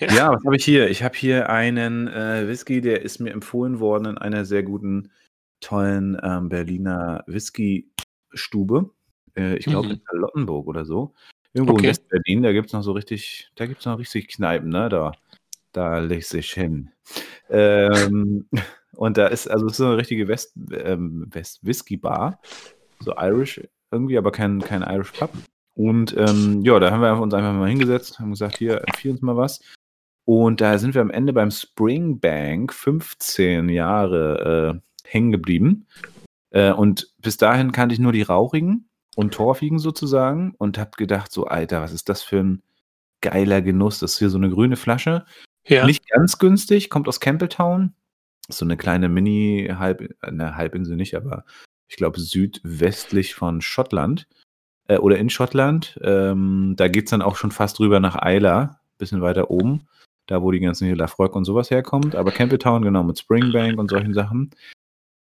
[0.00, 0.12] Ja.
[0.12, 0.88] Ja, was habe ich hier?
[0.90, 5.12] Ich habe hier einen äh, Whisky, der ist mir empfohlen worden in einer sehr guten,
[5.60, 8.90] tollen ähm, Berliner Whisky-Stube.
[9.36, 9.94] Äh, ich glaube Mhm.
[9.94, 11.14] in Charlottenburg oder so.
[11.54, 11.86] Irgendwo Okay.
[11.86, 14.88] in West-Berlin, da gibt es noch so richtig, da gibt es noch richtig Kneipen, ne?
[14.88, 15.12] Da,
[15.72, 16.90] da lässt sich hin.
[17.48, 18.46] Ähm,
[18.96, 22.40] und da ist, also es ist so eine richtige West, ähm, West Whisky-Bar.
[23.00, 25.30] So Irish irgendwie, aber kein, kein Irish Pub.
[25.74, 29.22] Und ähm, ja, da haben wir uns einfach mal hingesetzt, haben gesagt, hier, empfiehl uns
[29.22, 29.60] mal was.
[30.24, 35.86] Und da sind wir am Ende beim Springbank 15 Jahre äh, hängen geblieben.
[36.50, 41.32] Äh, und bis dahin kannte ich nur die rauchigen und torfigen sozusagen und habe gedacht,
[41.32, 42.62] so, Alter, was ist das für ein
[43.20, 43.98] geiler Genuss?
[43.98, 45.24] Das ist hier so eine grüne Flasche.
[45.66, 45.84] Ja.
[45.84, 47.94] Nicht ganz günstig, kommt aus Campbelltown.
[48.48, 51.44] So eine kleine Mini-Halb, eine Halbinsel nicht, aber
[51.88, 54.26] ich glaube südwestlich von Schottland
[54.88, 55.98] äh, oder in Schottland.
[56.02, 59.86] Ähm, da geht's dann auch schon fast rüber nach Isla, bisschen weiter oben,
[60.26, 62.14] da wo die ganzen hier Lafroig und sowas herkommt.
[62.14, 64.50] Aber Campbelltown, genau, mit Springbank und solchen Sachen.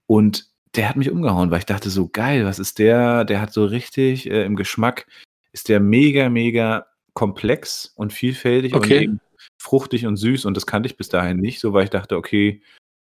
[0.07, 3.25] Und der hat mich umgehauen, weil ich dachte so, geil, was ist der?
[3.25, 5.07] Der hat so richtig äh, im Geschmack,
[5.51, 9.03] ist der mega, mega komplex und vielfältig und Okay.
[9.03, 9.19] eben
[9.59, 10.45] fruchtig und süß.
[10.45, 12.61] Und das kannte ich bis dahin nicht, so weil ich dachte, okay,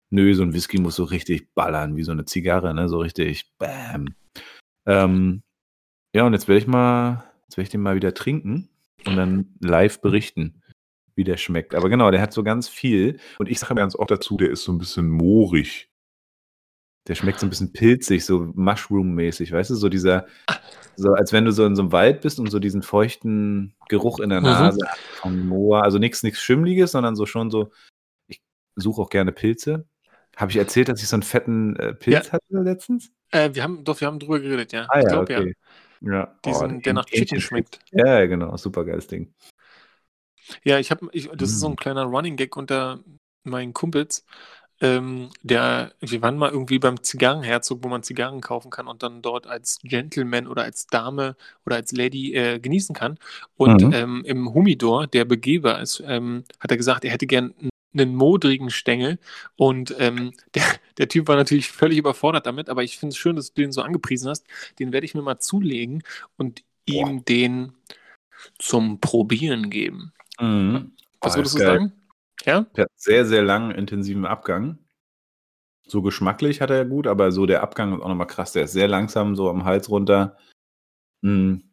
[0.09, 2.89] nö, so ein Whisky muss so richtig ballern, wie so eine Zigarre, ne?
[2.89, 4.15] So richtig bam.
[4.85, 5.43] Ähm,
[6.13, 8.69] ja, und jetzt werde ich mal, jetzt werde ich den mal wieder trinken
[9.05, 10.61] und dann live berichten,
[11.15, 11.75] wie der schmeckt.
[11.75, 13.19] Aber genau, der hat so ganz viel.
[13.39, 15.90] Und ich sage ganz oft dazu, der ist so ein bisschen moorig.
[17.07, 20.27] Der schmeckt so ein bisschen pilzig, so Mushroom-mäßig, weißt du, so dieser,
[20.95, 24.19] so als wenn du so in so einem Wald bist und so diesen feuchten Geruch
[24.19, 24.45] in der Mhm.
[24.45, 25.83] Nase hast vom Moor.
[25.83, 27.71] Also nichts, nichts Schimmliges, sondern so schon so,
[28.27, 28.39] ich
[28.75, 29.87] suche auch gerne Pilze.
[30.37, 32.33] Habe ich erzählt, dass ich so einen fetten äh, Pilz Ja.
[32.33, 33.11] hatte letztens?
[33.31, 34.85] Äh, wir haben, doch, wir haben drüber geredet, ja.
[34.89, 35.39] Ah ich ja, glaube, ja.
[35.39, 35.55] okay.
[36.01, 37.79] Ja, Diesen, oh, der nach Chicken schmeckt.
[37.91, 39.33] Ja, ja, genau, super geiles Ding.
[40.63, 41.73] Ja, ich habe, das ist so Mm.
[41.73, 42.99] ein kleiner Running Gag unter
[43.43, 44.25] meinen Kumpels.
[44.81, 49.21] Ähm, der, wir waren mal irgendwie beim Zigarrenherzog, wo man Zigarren kaufen kann und dann
[49.21, 53.17] dort als Gentleman oder als Dame oder als Lady äh, genießen kann.
[53.57, 53.93] Und Mhm.
[53.93, 57.53] ähm, im Humidor, der Begeber ist, ähm, hat er gesagt, er hätte gern
[57.93, 59.19] einen modrigen Stängel.
[59.55, 60.63] Und ähm, der,
[60.97, 63.71] der Typ war natürlich völlig überfordert damit, aber ich finde es schön, dass du den
[63.71, 64.45] so angepriesen hast.
[64.79, 66.03] Den werde ich mir mal zulegen
[66.37, 67.73] und ihm den
[68.57, 70.13] zum Probieren geben.
[70.39, 70.93] Mhm.
[71.21, 71.67] Was würdest du geil.
[71.67, 71.91] sagen?
[72.45, 72.61] Ja?
[72.75, 74.79] Der hat sehr, sehr langen, intensiven Abgang.
[75.83, 78.53] So geschmacklich hat er ja gut, aber so der Abgang ist auch nochmal krass.
[78.53, 80.37] Der ist sehr langsam, so am Hals runter.
[81.21, 81.63] Mhm.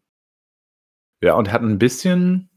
[1.23, 2.51] Ja, und hat ein bisschen,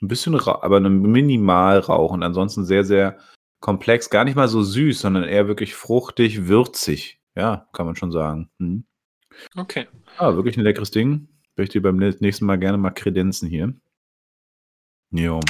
[0.00, 3.18] ein bisschen, aber minimal Rauch und ansonsten sehr, sehr
[3.60, 4.10] komplex.
[4.10, 7.20] Gar nicht mal so süß, sondern eher wirklich fruchtig, würzig.
[7.34, 8.50] Ja, kann man schon sagen.
[8.58, 8.84] Mhm.
[9.56, 9.86] Okay.
[10.18, 11.28] Ah, wirklich ein leckeres Ding.
[11.56, 13.74] Möchte ich dir beim nächsten Mal gerne mal kredenzen hier.
[15.10, 15.40] Jo.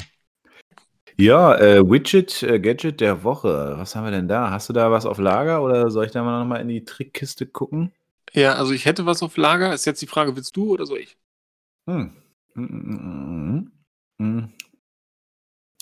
[1.18, 3.74] Ja, äh, Widget, äh, Gadget der Woche.
[3.78, 4.50] Was haben wir denn da?
[4.50, 7.46] Hast du da was auf Lager oder soll ich da mal nochmal in die Trickkiste
[7.46, 7.92] gucken?
[8.32, 9.72] Ja, also ich hätte was auf Lager.
[9.72, 11.16] Ist jetzt die Frage, willst du oder soll ich?
[11.88, 12.12] Hm.
[12.54, 13.70] Mm, mm,
[14.18, 14.52] mm, mm.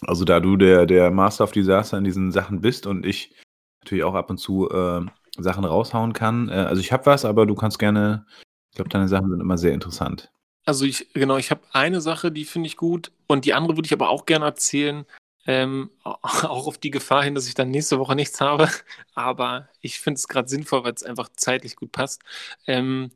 [0.07, 3.35] Also da du der, der Master of Disaster in diesen Sachen bist und ich
[3.83, 5.05] natürlich auch ab und zu äh,
[5.37, 6.49] Sachen raushauen kann.
[6.49, 8.25] Äh, also ich habe was, aber du kannst gerne,
[8.71, 10.31] ich glaube, deine Sachen sind immer sehr interessant.
[10.65, 13.87] Also ich, genau, ich habe eine Sache, die finde ich gut und die andere würde
[13.87, 15.05] ich aber auch gerne erzählen.
[15.47, 18.69] Ähm, auch auf die Gefahr hin, dass ich dann nächste Woche nichts habe.
[19.15, 22.23] Aber ich finde es gerade sinnvoll, weil es einfach zeitlich gut passt.
[22.67, 23.11] Ähm,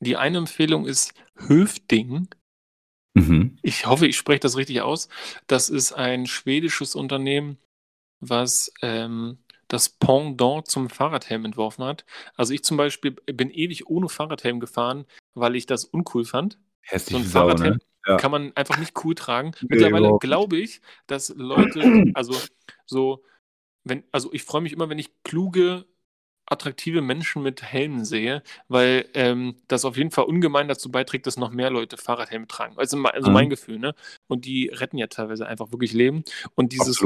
[0.00, 2.28] die eine Empfehlung ist Höfding.
[3.14, 3.58] Mhm.
[3.62, 5.08] Ich hoffe, ich spreche das richtig aus.
[5.46, 7.58] Das ist ein schwedisches Unternehmen,
[8.20, 12.04] was ähm, das Pendant zum Fahrradhelm entworfen hat.
[12.34, 16.58] Also ich zum Beispiel bin ewig ohne Fahrradhelm gefahren, weil ich das uncool fand.
[16.80, 17.80] Hässlich So ein Fahrradhelm ne?
[18.06, 18.16] Ja.
[18.16, 19.52] kann man einfach nicht cool tragen.
[19.68, 21.82] Mittlerweile glaube ich, dass Leute,
[22.14, 22.40] also
[22.86, 23.22] so,
[23.84, 25.86] wenn, also ich freue mich immer, wenn ich kluge,
[26.46, 31.36] attraktive Menschen mit Helmen sehe, weil ähm, das auf jeden Fall ungemein dazu beiträgt, dass
[31.36, 32.74] noch mehr Leute Fahrradhelme tragen.
[32.76, 33.34] Also, also Mhm.
[33.34, 33.94] mein Gefühl, ne?
[34.26, 36.24] Und die retten ja teilweise einfach wirklich Leben.
[36.56, 37.00] Und dieses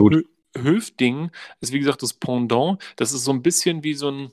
[0.57, 1.31] Höfding
[1.61, 2.81] ist, wie gesagt, das Pendant.
[2.97, 4.33] Das ist so ein bisschen wie so ein,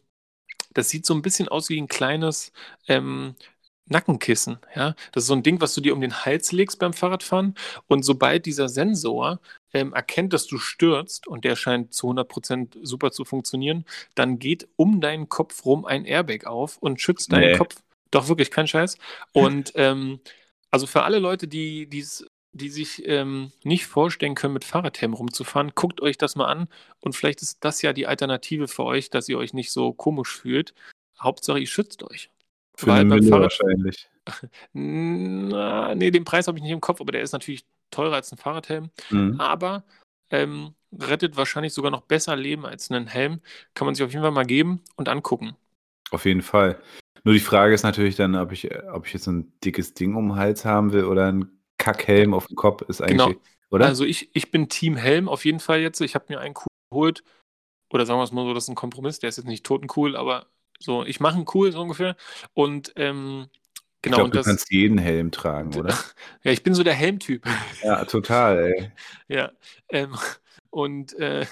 [0.74, 2.54] das sieht so ein bisschen aus wie ein kleines
[2.88, 3.36] ähm,
[3.86, 4.60] Nackenkissen.
[4.76, 4.96] Ja?
[5.12, 7.56] Das ist so ein Ding, was du dir um den Hals legst beim Fahrradfahren.
[7.88, 9.40] Und sobald dieser Sensor
[9.74, 14.68] ähm, erkennt, dass du stürzt, und der scheint zu 100% super zu funktionieren, dann geht
[14.76, 17.58] um deinen Kopf rum ein Airbag auf und schützt deinen Nee.
[17.58, 17.76] Kopf.
[18.12, 18.98] Doch wirklich kein Scheiß.
[19.34, 20.20] Und ähm,
[20.70, 25.72] also für alle Leute, die die's, die sich ähm, nicht vorstellen können, mit Fahrradhelm rumzufahren,
[25.76, 26.68] guckt euch das mal an.
[27.00, 30.36] Und vielleicht ist das ja die Alternative für euch, dass ihr euch nicht so komisch
[30.38, 30.74] fühlt.
[31.20, 32.30] Hauptsache, ihr schützt euch.
[32.78, 34.10] Für Weil eine beim Mille Fahrrad- wahrscheinlich.
[34.74, 38.32] Na, nee, den Preis habe ich nicht im Kopf, aber der ist natürlich teurer als
[38.32, 38.90] ein Fahrradhelm.
[39.10, 39.40] Mhm.
[39.40, 39.84] Aber
[40.30, 43.42] ähm, rettet wahrscheinlich sogar noch besser Leben als einen Helm.
[43.74, 45.56] Kann man sich auf jeden Fall mal geben und angucken.
[46.12, 46.82] Auf jeden Fall.
[47.24, 50.16] Nur die Frage ist natürlich dann, ob ich, ob ich jetzt so ein dickes Ding
[50.16, 53.40] um den Hals haben will oder ein Kackhelm auf dem Kopf ist eigentlich, Genau.
[53.70, 53.86] oder?
[53.86, 56.00] Also ich, ich bin Team Helm auf jeden Fall jetzt.
[56.02, 57.24] Ich habe mir einen cool geholt.
[57.94, 59.20] Oder sagen wir es mal so, das ist ein Kompromiss.
[59.20, 60.48] Der ist jetzt nicht totencool, aber
[60.82, 62.16] so, ich mache einen cool so ungefähr.
[62.54, 63.50] Und ähm,
[64.04, 64.40] ich genau, glaube, und du das.
[64.40, 65.98] kannst jeden Helm tragen, oder?
[66.44, 67.46] Ja, ich bin so der Helmtyp.
[67.82, 68.92] ja, total, ey.
[69.28, 69.52] Ja,
[69.90, 70.16] ähm,
[70.70, 71.46] und äh,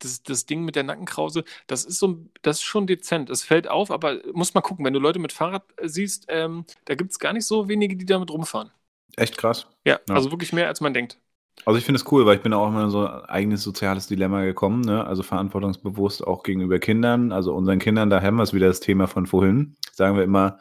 [0.00, 3.30] das, das Ding mit der Nackenkrause, das ist so, das ist schon dezent.
[3.30, 6.66] Es fällt auf, aber muss mal gucken, wenn du Leute mit Fahrrad äh, siehst, ähm,
[6.86, 8.72] da gibt es gar nicht so wenige, die damit rumfahren.
[9.16, 9.66] Echt krass.
[9.84, 10.16] Ja, Ja.
[10.16, 11.18] also wirklich mehr, als man denkt.
[11.66, 14.06] Also ich finde es cool, weil ich bin auch immer in so ein eigenes soziales
[14.06, 15.06] Dilemma gekommen, ne?
[15.06, 19.06] Also verantwortungsbewusst auch gegenüber Kindern, also unseren Kindern, da haben wir es wieder das Thema
[19.06, 19.76] von vorhin.
[19.92, 20.58] Sagen wir immer,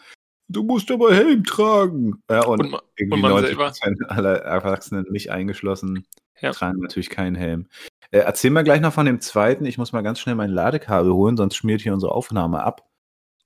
[0.48, 2.22] du musst aber Helm tragen.
[2.30, 3.66] Ja, und, Und, ma- irgendwie und man 90 selber.
[3.66, 6.06] Prozent aller Erwachsenen, mich eingeschlossen,
[6.42, 6.52] Ja.
[6.52, 7.68] tragen natürlich keinen Helm.
[8.12, 9.66] Äh, erzähl mal gleich noch von dem zweiten.
[9.66, 12.88] Ich muss mal ganz schnell mein Ladekabel holen, sonst schmiert hier unsere Aufnahme ab.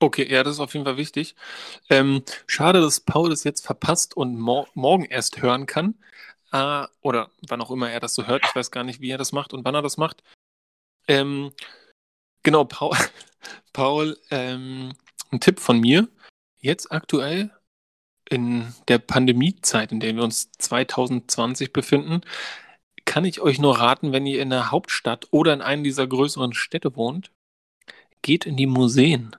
[0.00, 1.34] Okay, ja, das ist auf jeden Fall wichtig.
[1.90, 5.94] Ähm, schade, dass Paul das jetzt verpasst und mor morgen erst hören kann.
[6.52, 8.44] Äh, oder wann auch immer er das so hört.
[8.44, 10.22] Ich weiß gar nicht, wie er das macht und wann er das macht.
[11.06, 11.52] Ähm,
[12.42, 12.96] genau, Paul,
[13.72, 14.92] Paul ähm,
[15.30, 16.08] ein Tipp von mir.
[16.60, 17.50] Jetzt aktuell
[18.28, 22.20] in der Pandemiezeit, in der wir uns 2020 befinden,
[23.04, 26.52] kann ich euch nur raten, wenn ihr in der Hauptstadt oder in einem dieser größeren
[26.52, 27.32] Städte wohnt,
[28.20, 29.34] geht in die Museen.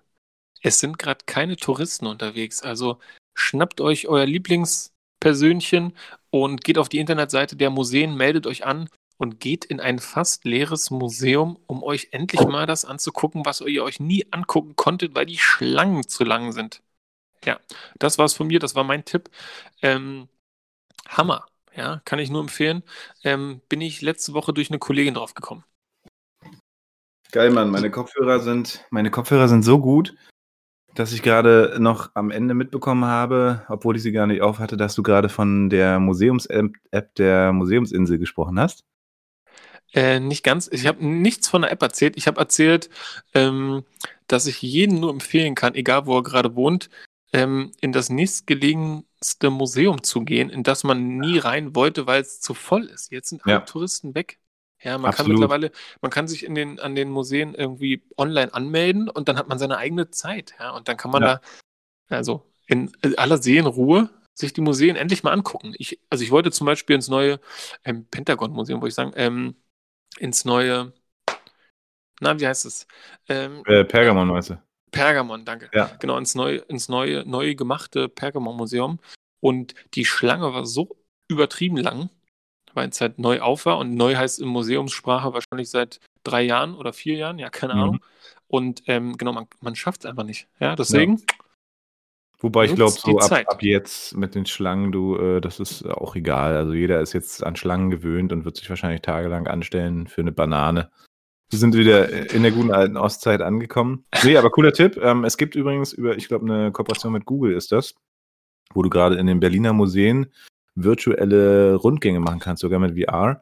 [0.61, 2.99] Es sind gerade keine Touristen unterwegs, also
[3.35, 4.25] schnappt euch euer
[5.19, 5.93] Lieblingspersönchen
[6.29, 10.45] und geht auf die Internetseite der Museen, meldet euch an und geht in ein fast
[10.45, 15.25] leeres Museum, um euch endlich mal das anzugucken, was ihr euch nie angucken konntet, weil
[15.25, 16.81] die Schlangen zu lang sind.
[17.45, 17.59] Ja,
[17.99, 19.29] das war's von mir, das war mein Tipp.
[19.81, 20.27] Ähm,
[21.07, 21.45] Hammer,
[21.75, 22.83] ja, kann ich nur empfehlen.
[23.23, 25.63] Ähm, bin ich letzte Woche durch eine Kollegin drauf gekommen.
[27.31, 30.15] Geil, Mann, meine Kopfhörer sind, meine Kopfhörer sind so gut,
[30.95, 34.77] dass ich gerade noch am Ende mitbekommen habe, obwohl ich sie gar nicht auf hatte,
[34.77, 38.83] dass du gerade von der Museums-App der Museumsinsel gesprochen hast.
[39.93, 40.69] Äh, nicht ganz.
[40.71, 42.15] Ich habe nichts von der App erzählt.
[42.17, 42.89] Ich habe erzählt,
[43.33, 43.83] ähm,
[44.27, 46.89] dass ich jeden nur empfehlen kann, egal wo er gerade wohnt,
[47.33, 52.39] ähm, in das nächstgelegenste Museum zu gehen, in das man nie rein wollte, weil es
[52.41, 53.11] zu voll ist.
[53.11, 53.59] Jetzt sind alle Ja.
[53.61, 54.39] Touristen weg.
[54.81, 55.39] Ja, man kann Absolut.
[55.39, 55.71] mittlerweile,
[56.01, 59.59] man kann sich in den, an den Museen irgendwie online anmelden und dann hat man
[59.59, 60.55] seine eigene Zeit.
[60.59, 61.41] Ja, und dann kann man Ja.
[62.09, 65.73] da, also in aller Seelenruhe, sich die Museen endlich mal angucken.
[65.77, 67.39] Ich, also ich wollte zum Beispiel ins neue
[67.83, 69.55] ähm, Pentagon-Museum, wo ich sagen, ähm,
[70.17, 70.93] ins neue,
[72.21, 72.87] na, wie heißt es?
[73.27, 74.61] Ähm, Äh, Pergamon, meinst du?
[74.91, 75.69] Pergamon, danke.
[75.73, 75.95] Ja.
[75.99, 78.99] Genau, ins neue, ins neue, neu gemachte Pergamon-Museum.
[79.41, 82.09] Und die Schlange war so übertrieben lang,
[82.73, 83.77] weil es halt neu auf war.
[83.77, 87.79] Und neu heißt in Museumssprache wahrscheinlich seit drei Jahren oder vier Jahren, ja, keine Mhm.
[87.81, 87.99] Ahnung.
[88.47, 90.47] Und ähm, genau, man, man schafft es einfach nicht.
[90.59, 91.21] Ja, deswegen,
[92.41, 96.15] Wobei ich glaube, so ab, ab jetzt mit den Schlangen, du, äh, das ist auch
[96.15, 96.55] egal.
[96.55, 100.31] Also jeder ist jetzt an Schlangen gewöhnt und wird sich wahrscheinlich tagelang anstellen für eine
[100.31, 100.89] Banane.
[101.49, 104.05] Wir sind wieder in der guten alten Ostzeit angekommen.
[104.23, 104.97] Nee, aber cooler Tipp.
[105.01, 107.95] Ähm, es gibt übrigens über, ich glaube, eine Kooperation mit Google ist das,
[108.73, 110.31] wo du gerade in den Berliner Museen
[110.75, 113.41] virtuelle Rundgänge machen kannst, sogar mit VR.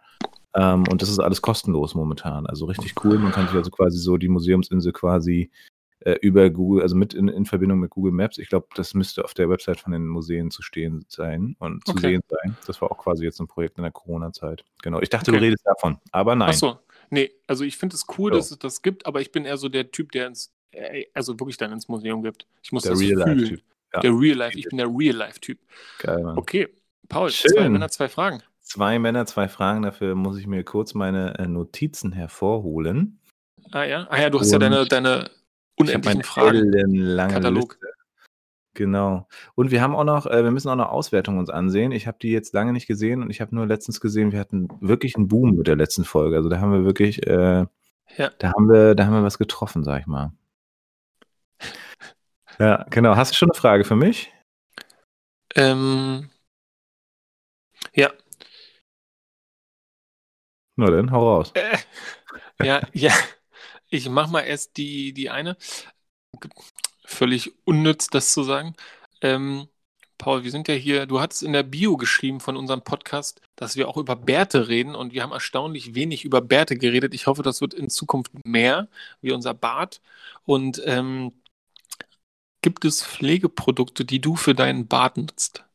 [0.55, 2.45] Ähm, und das ist alles kostenlos momentan.
[2.47, 3.19] Also richtig cool.
[3.19, 5.51] Man kann sich also quasi so die Museumsinsel quasi
[5.99, 8.37] äh, über Google, also mit in, in Verbindung mit Google Maps.
[8.37, 11.91] Ich glaube, das müsste auf der Website von den Museen zu stehen sein und zu
[11.93, 12.01] Okay.
[12.01, 12.57] sehen sein.
[12.65, 14.63] Das war auch quasi jetzt ein Projekt in der Corona-Zeit.
[14.81, 15.01] Genau.
[15.01, 15.39] Ich dachte, Okay.
[15.39, 16.49] du redest davon, aber nein.
[16.49, 16.77] ach so.
[17.09, 18.37] Nee, also ich finde es cool, So.
[18.37, 21.39] dass es das gibt, aber ich bin eher so der Typ, der ins, äh, also
[21.39, 22.47] wirklich dann ins Museum gibt.
[22.61, 23.21] Ich muss Der das fühlen.
[23.21, 23.61] Real-Life-Typ.
[23.93, 23.99] Ja.
[24.01, 25.57] Der Real Life, ich bin der Real Life-Typ.
[25.99, 26.37] Geil, Mann.
[26.37, 26.67] Okay,
[27.09, 27.51] Paul, Schön.
[27.51, 28.43] zwei Männer, zwei Fragen.
[28.61, 29.81] Zwei Männer, zwei Fragen.
[29.83, 33.19] Dafür muss ich mir kurz meine äh, Notizen hervorholen.
[33.71, 35.29] Ah ja, ah ja, du hast ja Und deine, deine habe
[35.77, 36.71] unendlichen Fragen.
[37.29, 37.73] Katalog.
[37.73, 37.87] Liste.
[38.73, 39.27] Genau.
[39.55, 41.91] Und wir haben auch noch, äh, wir müssen auch noch Auswertungen uns ansehen.
[41.91, 44.67] Ich habe die jetzt lange nicht gesehen und ich habe nur letztens gesehen, wir hatten
[44.81, 46.35] wirklich einen Boom mit der letzten Folge.
[46.35, 47.65] Also da haben wir wirklich, äh,
[48.17, 48.31] Ja.
[48.37, 50.31] da haben wir, da haben wir was getroffen, sag ich mal.
[52.59, 53.15] Ja, genau.
[53.15, 54.31] Hast du schon eine Frage für mich?
[55.55, 56.29] Ähm,
[57.97, 58.11] ja,
[60.77, 61.51] Na dann, hau raus.
[61.53, 61.77] äh,
[62.59, 63.13] ja, ja.
[63.89, 65.57] Ich mach mal erst die, die eine.
[67.05, 68.75] Völlig unnütz, das zu sagen.
[69.21, 69.67] Ähm,
[70.17, 73.75] Paul, wir sind ja hier, du hattest in der Bio geschrieben von unserem Podcast, dass
[73.75, 77.13] wir auch über Bärte reden und wir haben erstaunlich wenig über Bärte geredet.
[77.13, 78.89] Ich hoffe, das wird in Zukunft mehr,
[79.21, 80.01] wie unser Bart.
[80.45, 81.33] Und ähm,
[82.61, 85.65] gibt es Pflegeprodukte, die du für deinen Bart nutzt?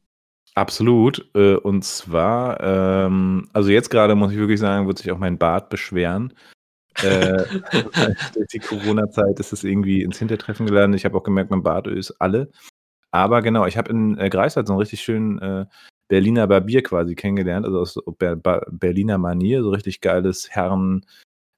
[0.55, 1.31] Absolut.
[1.35, 5.39] Äh, und zwar, ähm, also jetzt gerade muss ich wirklich sagen, wird sich auch mein
[5.39, 6.35] Bart beschweren.
[7.03, 7.45] äh,
[8.35, 11.01] durch die Corona-Zeit ist es irgendwie ins Hintertreffen gelandet.
[11.01, 12.51] Ich habe auch gemerkt, mein Bartöl ist alle.
[13.13, 15.67] Aber genau, ich habe in äh, Greifswald so einen richtig schönen äh,
[16.09, 21.07] Berliner Barbier quasi kennengelernt, also aus Ber Ber Berliner Manier, so richtig geiles Herren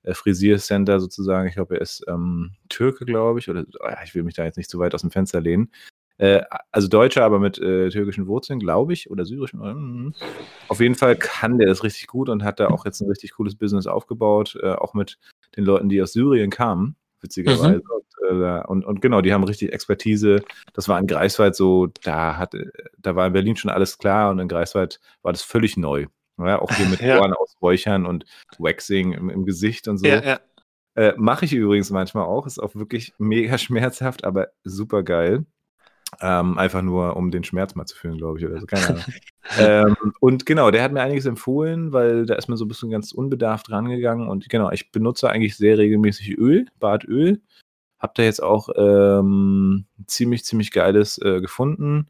[0.05, 1.49] äh, Frisiercenter sozusagen.
[1.49, 4.57] Ich glaube, er ist ähm, Türke, glaube ich, oder ja, ich will mich da jetzt
[4.59, 5.71] nicht zu weit aus dem Fenster lehnen.
[6.19, 9.61] Äh, also Deutscher, aber mit äh, türkischen Wurzeln, glaube ich, oder syrischen.
[9.61, 10.15] Mm.
[10.69, 13.33] Auf jeden Fall kann der das richtig gut und hat da auch jetzt ein richtig
[13.33, 15.19] cooles Business aufgebaut, äh, auch mit
[15.57, 17.83] den Leuten, die aus Syrien kamen, witzigerweise.
[17.83, 20.43] Und, äh, und, und genau, die haben richtig Expertise.
[20.73, 22.55] Das war in Greifswald so, da hat,
[22.99, 26.07] da war in Berlin schon alles klar und in Greifswald war das völlig neu.
[26.39, 27.21] Ja, auch hier mit Ja.
[27.21, 28.25] Ohren ausräuchern und
[28.59, 30.07] Waxing im, im Gesicht und so.
[30.07, 30.41] Ja, ja.
[30.97, 32.47] Äh, Mache ich übrigens manchmal auch.
[32.47, 35.45] Ist auch wirklich mega schmerzhaft, aber super geil.
[36.21, 38.67] Ähm, einfach nur, um den Schmerz mal zu fühlen, glaube ich, oder so.
[38.67, 39.05] Keine Ahnung.
[39.59, 42.91] ähm, und genau, der hat mir einiges empfohlen, weil da ist mir so ein bisschen
[42.91, 44.29] ganz unbedarft rangegangen.
[44.29, 47.41] Und genau, ich benutze eigentlich sehr regelmäßig Öl, Badöl.
[47.99, 52.09] Hab da jetzt auch ähm, ziemlich, ziemlich geiles äh, gefunden.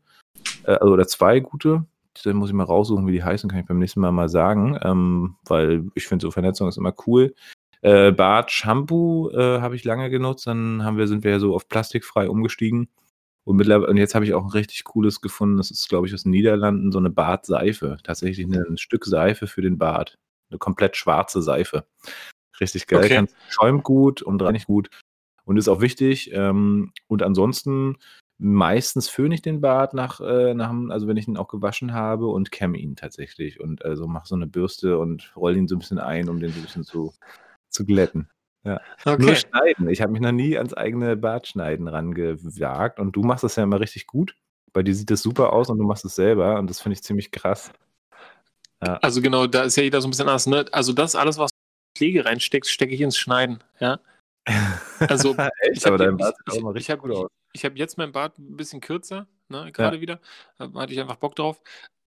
[0.65, 1.85] Äh, also, oder zwei gute.
[2.25, 4.79] Dann muss ich mal raussuchen, wie die heißen, kann ich beim nächsten Mal mal sagen.
[4.83, 7.35] Ähm, weil ich finde, so Vernetzung ist immer cool.
[7.85, 11.55] Äh, Bart Shampoo äh, habe ich lange genutzt, dann haben wir, sind wir ja so
[11.55, 12.89] auf plastikfrei umgestiegen.
[13.45, 15.59] Und mittlerweile, und jetzt habe ich auch ein richtig cooles gefunden.
[15.59, 17.99] Das ist, glaube ich, aus den Niederlanden, so eine Bartseife.
[18.03, 20.19] Tatsächlich eine, ein Stück Seife für den Bart.
[20.51, 21.87] Eine komplett schwarze Seife.
[22.61, 23.05] Richtig geil.
[23.05, 23.27] Okay.
[23.49, 24.89] Schäumt gut und reinigt gut.
[25.45, 26.31] Und ist auch wichtig.
[26.33, 27.99] Ähm, und ansonsten
[28.39, 32.27] meistens föhne ich den Bart nach, äh, nach also wenn ich ihn auch gewaschen habe
[32.27, 35.79] und kämme ihn tatsächlich und also mache so eine Bürste und rolle ihn so ein
[35.79, 37.13] bisschen ein, um den so ein bisschen zu,
[37.69, 38.29] zu glätten.
[38.65, 39.37] Nur Okay.
[39.37, 39.89] schneiden.
[39.89, 43.81] Ich habe mich noch nie ans eigene Bartschneiden rangewagt und du machst das ja immer
[43.81, 44.35] richtig gut.
[44.73, 47.03] Bei dir sieht das super aus und du machst es selber und das finde ich
[47.03, 47.73] ziemlich krass.
[48.81, 50.47] Also genau, da ist ja jeder so ein bisschen anders.
[50.47, 50.65] Ne?
[50.73, 51.51] Also das alles, was
[51.97, 53.63] Pflege reinsteckt, stecke ich ins Schneiden.
[53.81, 54.01] Ja.
[55.01, 55.51] Also, Echt?
[55.73, 57.31] ich hab Aber ja- dein Bart ich- sieht auch immer ich richtig hab-.
[57.53, 60.21] Ich habe jetzt meinen Bart ein bisschen kürzer, ne, gerade wieder.
[60.59, 61.61] Da hatte ich einfach Bock drauf.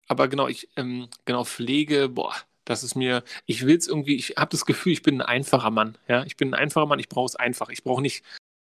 [0.09, 2.35] Aber genau, ich, ähm, genau, Pflege, boah,
[2.65, 5.71] das ist mir, ich will es irgendwie, ich habe das Gefühl, ich bin ein einfacher
[5.71, 5.99] Mann.
[6.09, 7.69] Ja, ich bin ein einfacher Mann, ich brauche es einfach.
[7.71, 8.25] Ich brauche nicht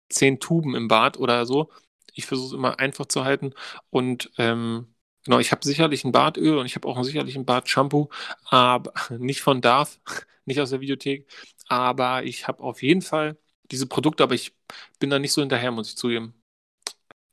[0.08, 1.70] zehn Tuben im Bart oder so.
[2.14, 3.54] Ich versuche es immer einfach zu halten.
[3.90, 4.94] Und ähm,
[5.24, 8.08] genau, ich habe sicherlich ein Bartöl und ich habe auch sicherlich ein Bartshampoo,
[8.50, 10.00] aber nicht von Darf,
[10.44, 11.28] nicht aus der Videothek.
[11.68, 13.36] Aber ich habe auf jeden Fall
[13.70, 14.54] diese Produkte, aber ich
[14.98, 16.34] bin da nicht so hinterher, muss ich zugeben.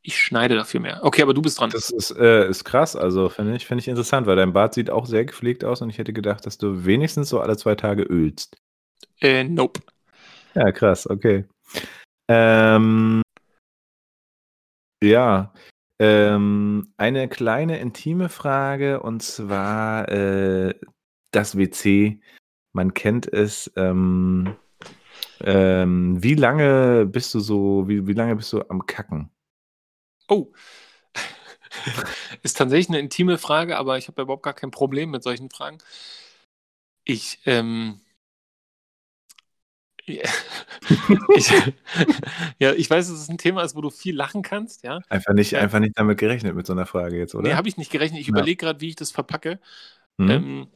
[0.08, 1.00] Ich schneide dafür mehr.
[1.02, 1.72] Okay, aber du bist dran.
[1.72, 4.92] Das ist, äh, ist krass, also finde ich, finde ich interessant, weil dein Bart sieht
[4.92, 8.04] auch sehr gepflegt aus und ich hätte gedacht, dass du wenigstens so alle zwei Tage
[8.04, 8.56] ölst.
[9.20, 9.82] Äh, nope.
[10.54, 11.46] Ja, krass, okay.
[12.28, 13.24] Ähm,
[15.04, 15.52] ja,
[16.00, 20.76] ähm, eine kleine intime Frage und zwar äh,
[21.32, 22.22] das WC.
[22.74, 23.72] Man kennt es.
[23.76, 24.56] Ähm,
[25.42, 29.32] ähm, wie lange bist du so, wie, wie lange bist du am Kacken?
[30.28, 30.52] Oh.
[32.44, 35.78] Ist tatsächlich eine intime Frage, aber ich habe überhaupt gar kein Problem mit solchen Fragen.
[37.04, 38.02] Ich, ähm,
[40.06, 40.24] ja,
[41.36, 41.52] ich,
[42.60, 45.02] ja, ich weiß, dass es ein Thema ist, wo du viel lachen kannst, ja.
[45.10, 45.60] Einfach nicht, Ja.
[45.60, 47.50] einfach nicht damit gerechnet mit so einer Frage jetzt, oder?
[47.50, 48.22] Nee, habe ich nicht gerechnet.
[48.22, 48.34] Ich Ja.
[48.34, 49.60] überlege gerade, wie ich das verpacke.
[50.18, 50.30] Hm?
[50.30, 50.68] Ähm,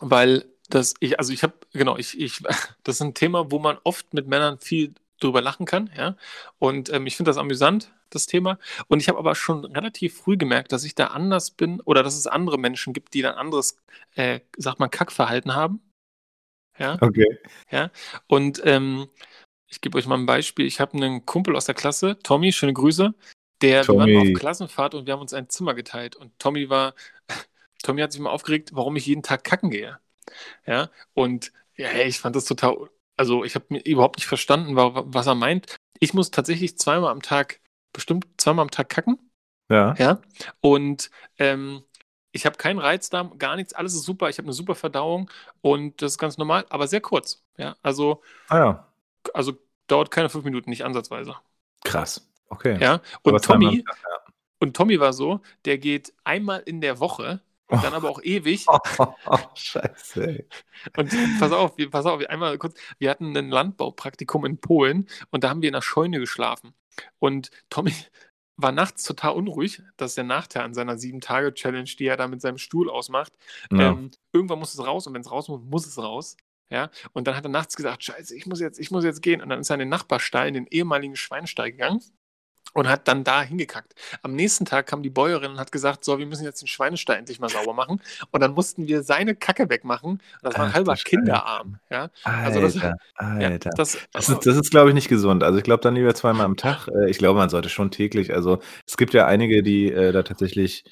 [0.00, 2.42] weil das, ich, also ich habe, genau, ich, ich,
[2.84, 6.16] das ist ein Thema, wo man oft mit Männern viel drüber lachen kann, ja.
[6.58, 8.58] Und ähm, ich finde das amüsant, das Thema.
[8.88, 12.16] Und ich habe aber schon relativ früh gemerkt, dass ich da anders bin oder dass
[12.16, 13.78] es andere Menschen gibt, die dann anderes,
[14.14, 15.80] äh, sagt man, Kackverhalten haben.
[16.78, 16.98] Ja.
[17.00, 17.38] Okay.
[18.26, 19.08] Und ähm,
[19.68, 20.66] ich gebe euch mal ein Beispiel.
[20.66, 23.14] Ich habe einen Kumpel aus der Klasse, Tommy, schöne Grüße.
[23.62, 24.32] Der, wir waren Tommy.
[24.32, 26.14] auf Klassenfahrt und wir haben uns ein Zimmer geteilt.
[26.16, 26.94] Und Tommy war,
[27.82, 29.98] Tommy hat sich mal aufgeregt, warum ich jeden Tag kacken gehe.
[30.66, 34.76] Ja, und ja, hey, ich fand das total, also ich habe mir überhaupt nicht verstanden,
[34.76, 35.76] wa- was er meint.
[36.00, 37.60] Ich muss tatsächlich zweimal am Tag,
[37.92, 39.18] bestimmt zweimal am Tag kacken.
[39.68, 39.94] Ja.
[39.98, 40.20] Ja.
[40.60, 41.82] Und ähm,
[42.32, 44.28] ich habe keinen Reizdarm, gar nichts, alles ist super.
[44.28, 45.30] Ich habe eine super Verdauung
[45.62, 47.42] und das ist ganz normal, aber sehr kurz.
[47.56, 48.92] Ja, also, Ah ja.
[49.32, 49.54] also
[49.86, 51.36] dauert keine fünf Minuten, nicht ansatzweise.
[51.84, 52.28] Krass.
[52.48, 52.78] Okay.
[52.80, 53.00] Ja.
[53.24, 53.96] Aber Und zweimal Tommy, Tag,
[54.58, 57.40] und Tommy war so, der geht einmal in der Woche,
[57.70, 57.80] ja.
[57.82, 58.66] dann aber auch ewig.
[59.28, 60.48] Oh, scheiße, ey.
[60.96, 65.42] Und pass auf, wir, pass auf, einmal kurz, wir hatten ein Landbaupraktikum in Polen und
[65.42, 66.74] da haben wir in der Scheune geschlafen.
[67.18, 67.92] Und Tommy
[68.56, 69.82] war nachts total unruhig.
[69.96, 73.32] Das ist der Nachteil an seiner Sieben-Tage-Challenge, die er da mit seinem Stuhl ausmacht.
[73.70, 73.90] Ja.
[73.90, 76.36] Ähm, irgendwann muss es raus und wenn es raus muss, muss es raus.
[76.68, 79.40] Ja, und dann hat er nachts gesagt, scheiße, ich muss jetzt, ich muss jetzt gehen.
[79.40, 82.00] Und dann ist er in den Nachbarstall, in den ehemaligen Schweinstall gegangen
[82.76, 83.94] und hat dann da hingekackt.
[84.22, 87.16] Am nächsten Tag kam die Bäuerin und hat gesagt, so, wir müssen jetzt den Schweinestall
[87.16, 88.00] endlich mal sauber machen.
[88.30, 90.20] Und dann mussten wir seine Kacke wegmachen.
[90.42, 90.94] Das war ein halber.
[90.94, 91.78] Kinderarm.
[91.90, 92.96] Ja, also das- Alter,
[93.40, 93.70] ja Alter.
[93.76, 95.42] das, Das ist, das ist glaube ich, nicht gesund.
[95.42, 96.86] Also ich glaube dann lieber zweimal am Tag.
[96.96, 98.32] Äh, Ich glaube, man sollte schon täglich.
[98.34, 100.84] Also es gibt ja einige, die äh, da tatsächlich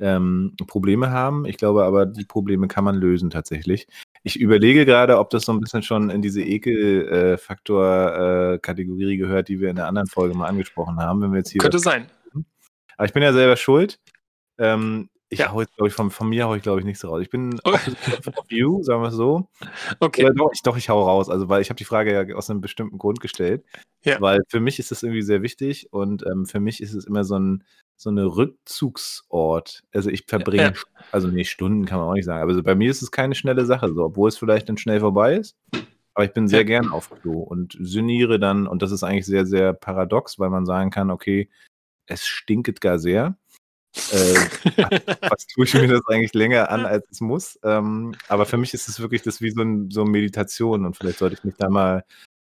[0.00, 1.46] ähm, Probleme haben.
[1.46, 3.86] Ich glaube aber, die Probleme kann man lösen tatsächlich.
[4.26, 9.70] Ich überlege gerade, ob das so ein bisschen schon in diese Ekel-Faktor-Kategorie gehört, die wir
[9.70, 11.20] in der anderen Folge mal angesprochen haben.
[11.22, 12.06] Wenn wir jetzt hier könnte sein.
[12.96, 13.98] aber ich bin ja selber schuld.
[14.58, 15.52] Ähm, ich Ja.
[15.52, 17.20] hau jetzt, glaube ich, von, von mir hau ich, glaube ich, nicht so raus.
[17.22, 17.72] Ich bin Oh.
[17.72, 19.48] of you, sagen wir es so.
[20.00, 20.30] Okay.
[20.34, 21.28] Doch, ich, doch, ich hau raus.
[21.28, 23.64] Also, weil ich habe die Frage ja aus einem bestimmten Grund gestellt.
[24.04, 24.20] Ja.
[24.20, 27.24] Weil für mich ist das irgendwie sehr wichtig und ähm, für mich ist es immer
[27.24, 27.64] so ein
[27.96, 29.82] so eine Rückzugsort.
[29.92, 30.72] Also ich verbringe, Ja.
[31.12, 33.34] also nee, Stunden kann man auch nicht sagen, aber so bei mir ist es keine
[33.34, 35.56] schnelle Sache, so, obwohl es vielleicht dann schnell vorbei ist.
[36.14, 36.64] Aber ich bin sehr Ja.
[36.64, 40.66] gern auf Klo und sinniere dann, und das ist eigentlich sehr, sehr paradox, weil man
[40.66, 41.48] sagen kann, okay,
[42.06, 43.36] es stinket gar sehr.
[44.10, 44.34] Äh,
[45.36, 47.58] was tue ich mir das eigentlich länger an, als es muss.
[47.62, 50.96] Ähm, aber für mich ist es wirklich das wie so, ein, so eine Meditation und
[50.96, 52.04] vielleicht sollte ich mich da mal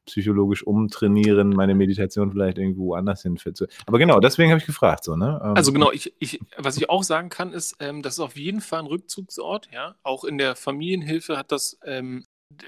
[0.08, 3.38] psychologisch umtrainieren, meine Meditation vielleicht irgendwo anders hin.
[3.38, 3.66] Für zu.
[3.86, 5.04] Aber genau, deswegen habe ich gefragt.
[5.04, 5.40] So, ne?
[5.42, 8.36] Ähm, Also genau, ich, ich, was ich auch sagen kann, ist, ähm, das ist auf
[8.36, 9.68] jeden Fall ein Rückzugsort.
[9.72, 12.24] Ja, auch in der Familienhilfe hat das ähm,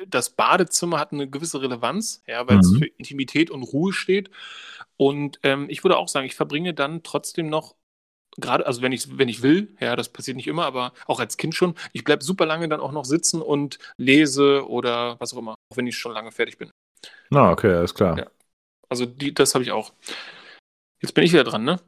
[0.06, 2.78] das Badezimmer hat eine gewisse Relevanz, ja, weil es Mhm.
[2.78, 4.30] für Intimität und Ruhe steht.
[4.98, 7.76] Und ähm, ich würde auch sagen, ich verbringe dann trotzdem noch
[8.36, 11.36] gerade, also wenn ich wenn ich will, ja, das passiert nicht immer, aber auch als
[11.36, 15.38] Kind schon, ich bleibe super lange dann auch noch sitzen und lese oder was auch
[15.38, 16.70] immer, auch wenn ich schon lange fertig bin.
[17.30, 18.18] Na, okay, alles klar.
[18.18, 18.30] Ja.
[18.88, 19.92] Also die, das habe ich auch.
[21.00, 21.80] Jetzt bin ich wieder dran, ne?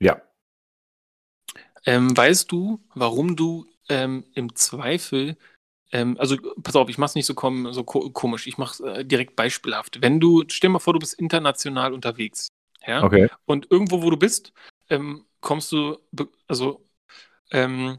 [0.00, 0.22] Ja.
[1.86, 5.36] Ähm, weißt du, warum du ähm, im Zweifel,
[5.90, 9.04] ähm, also pass auf, ich mach's nicht so, kom so ko komisch, ich mach's äh,
[9.04, 10.02] direkt beispielhaft.
[10.02, 12.48] Wenn du, stell dir mal vor, du bist international unterwegs,
[12.86, 13.28] ja, Okay.
[13.46, 14.52] und irgendwo, wo du bist,
[14.90, 15.98] ähm, kommst du,
[16.46, 16.86] also
[17.50, 17.98] ähm,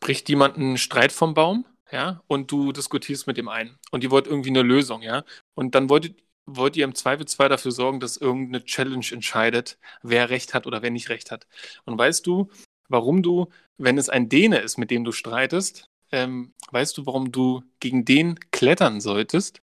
[0.00, 1.64] bricht jemand einen Streit vom Baum,
[1.94, 5.76] ja, und du diskutierst mit dem einen und ihr wollt irgendwie eine Lösung, ja, und
[5.76, 10.66] dann wolltet, wollt ihr im Zweifelsfall dafür sorgen, dass irgendeine Challenge entscheidet, wer Recht hat
[10.66, 11.46] oder wer nicht Recht hat.
[11.84, 12.50] Und weißt du,
[12.88, 13.48] warum du,
[13.78, 18.04] wenn es ein Däne ist, mit dem du streitest, ähm, weißt du, warum du gegen
[18.04, 19.62] den klettern solltest?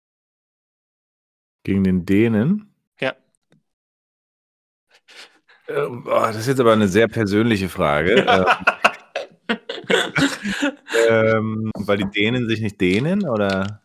[1.62, 2.74] Gegen den Dänen.
[3.00, 3.14] Ja.
[5.68, 8.24] Ähm, boah, das ist jetzt aber eine sehr persönliche Frage.
[11.08, 13.82] ähm, weil die Dänen sich nicht dehnen, oder?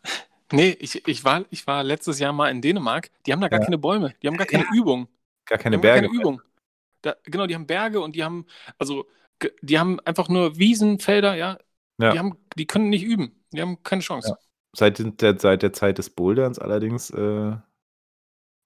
[0.51, 3.09] Nee, ich, ich, war, ich war letztes Jahr mal in Dänemark.
[3.25, 3.65] Die haben da gar Ja.
[3.65, 4.15] keine Bäume.
[4.21, 5.07] Die haben gar keine Übung.
[5.45, 6.07] Gar keine haben gar Berge.
[6.07, 6.41] keine Übung.
[7.01, 8.45] Da, genau, die haben Berge und die haben,
[8.77, 9.07] also,
[9.61, 11.57] die haben einfach nur Wiesen, Felder, ja.
[12.01, 12.11] Ja.
[12.11, 13.43] Die, haben, die können nicht üben.
[13.51, 14.29] Die haben keine Chance.
[14.29, 14.37] Ja.
[14.75, 17.55] Seit der, seit der Zeit des Boulderns allerdings, äh,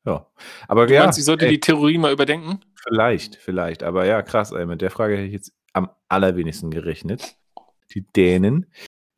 [0.06, 0.28] ja.
[0.68, 2.60] Aber Du ja, meinst, ich sollte ey, die Theorie mal überdenken?
[2.76, 3.84] vielleicht, vielleicht.
[3.84, 7.36] Aber ja, krass, ey, mit der Frage hätte ich jetzt am allerwenigsten gerechnet.
[7.92, 8.68] Die Dänen.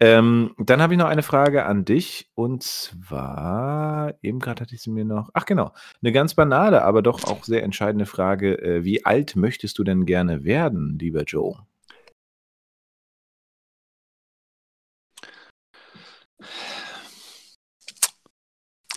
[0.02, 4.82] Ähm, dann habe ich noch eine Frage an dich und zwar, eben gerade hatte ich
[4.82, 8.62] sie mir noch, ach genau, eine ganz banale, aber doch auch sehr entscheidende Frage.
[8.62, 11.66] Äh, wie alt möchtest du denn gerne werden, lieber Joe?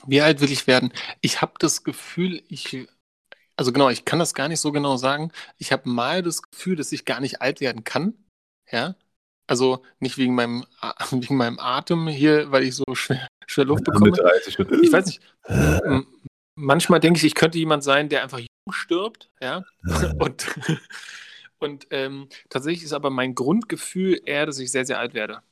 [0.07, 0.93] Wie alt will ich werden?
[1.21, 2.89] Ich habe das Gefühl, ich,
[3.57, 5.33] also genau, ich kann das gar nicht so genau sagen.
[5.59, 8.15] Ich habe mal das Gefühl, dass ich gar nicht alt werden kann.
[8.71, 8.97] Ja.
[9.49, 10.65] Also nicht wegen meinem,
[11.11, 14.13] wegen meinem Atem hier, weil ich so schwer, schwer Luft bekomme.
[14.13, 14.83] 30 schon.
[14.85, 15.21] Ich weiß nicht.
[16.55, 19.65] Manchmal denke ich, ich könnte jemand sein, der einfach jung stirbt, ja.
[20.19, 20.47] Und,
[21.61, 25.43] und ähm, tatsächlich ist aber mein Grundgefühl eher, dass ich sehr, sehr alt werde.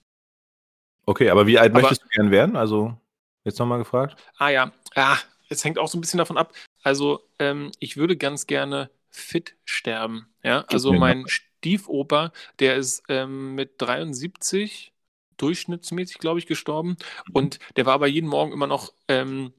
[1.05, 2.57] Okay, aber wie alt Aber- möchtest du gern werden?
[2.57, 2.97] Also,
[3.45, 4.17] jetzt nochmal gefragt.
[4.39, 5.17] Ah ja, ah,
[5.49, 6.53] es hängt auch so ein bisschen davon ab.
[6.83, 10.29] Also, ähm, ich würde ganz gerne fit sterben.
[10.43, 11.25] Ja, also mein
[11.67, 14.93] Stiefoper, der ist ähm, mit 73
[15.37, 16.97] durchschnittsmäßig, glaube ich, gestorben.
[17.33, 19.53] Und der war aber jeden Morgen immer noch ähm,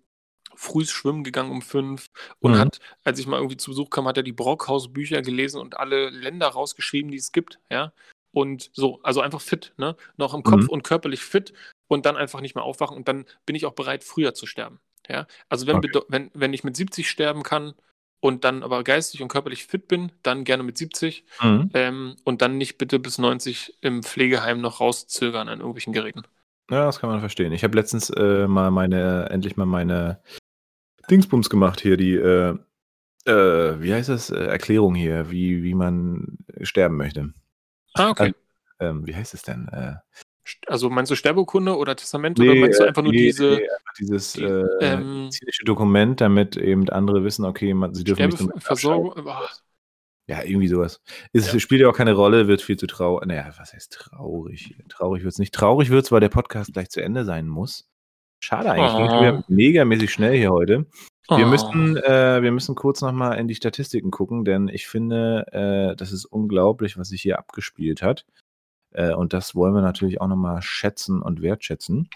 [0.56, 2.08] früh schwimmen gegangen um fünf
[2.40, 2.60] und Mhm.
[2.60, 6.10] hat, als ich mal irgendwie zu Besuch kam, hat er die Brockhaus-Bücher gelesen und alle
[6.10, 7.92] Länder rausgeschrieben, die es gibt, ja.
[8.32, 9.96] Und so, also einfach fit, ne?
[10.16, 10.70] Noch im Kopf Mhm.
[10.70, 11.54] und körperlich fit
[11.88, 14.80] und dann einfach nicht mehr aufwachen und dann bin ich auch bereit, früher zu sterben.
[15.10, 16.02] Ja, also wenn, Okay.
[16.08, 17.74] wenn, wenn ich mit 70 sterben kann
[18.19, 21.69] und dann aber geistig und körperlich fit bin, dann gerne mit 70 Mhm.
[21.73, 26.23] ähm, und dann nicht bitte bis 90 im Pflegeheim noch rauszögern an irgendwelchen Geräten.
[26.69, 27.53] Ja, das kann man verstehen.
[27.53, 30.22] Ich habe letztens äh, mal meine, endlich mal meine
[31.10, 32.57] Dingsbums gemacht hier, die, äh,
[33.26, 37.34] äh, wie heißt das, äh, Erklärung hier, wie, wie man sterben möchte.
[37.94, 38.34] Ah, okay.
[38.80, 39.69] Ähm, wie heißt es denn?
[40.48, 43.45] Äh, Also meinst du Sterbekunde oder Testament oder meinst du äh, einfach nur nee, diese
[43.45, 48.03] nee, einfach dieses die, äh, ähm, medizinische Dokument, damit eben andere wissen, okay, man, sie
[48.03, 49.24] dürfen nicht abschalten.
[49.24, 49.49] Boah.
[50.30, 51.02] Ja, irgendwie sowas.
[51.32, 51.60] Es Ja.
[51.60, 53.26] spielt ja auch keine Rolle, wird viel zu traurig.
[53.28, 54.76] Naja, was heißt traurig?
[54.90, 55.53] Traurig wird es nicht.
[55.53, 57.88] Traurig wird es, weil der Podcast gleich zu Ende sein muss.
[58.40, 58.91] Schade eigentlich.
[59.10, 59.22] Oh.
[59.22, 60.86] Wieder megamäßig schnell hier heute.
[61.30, 61.49] Wir Oh.
[61.49, 66.11] müssen, äh, wir müssen kurz nochmal in die Statistiken gucken, denn ich finde, äh, das
[66.11, 68.26] ist unglaublich, was sich hier abgespielt hat.
[68.92, 72.10] Äh, und das wollen wir natürlich auch nochmal schätzen und wertschätzen.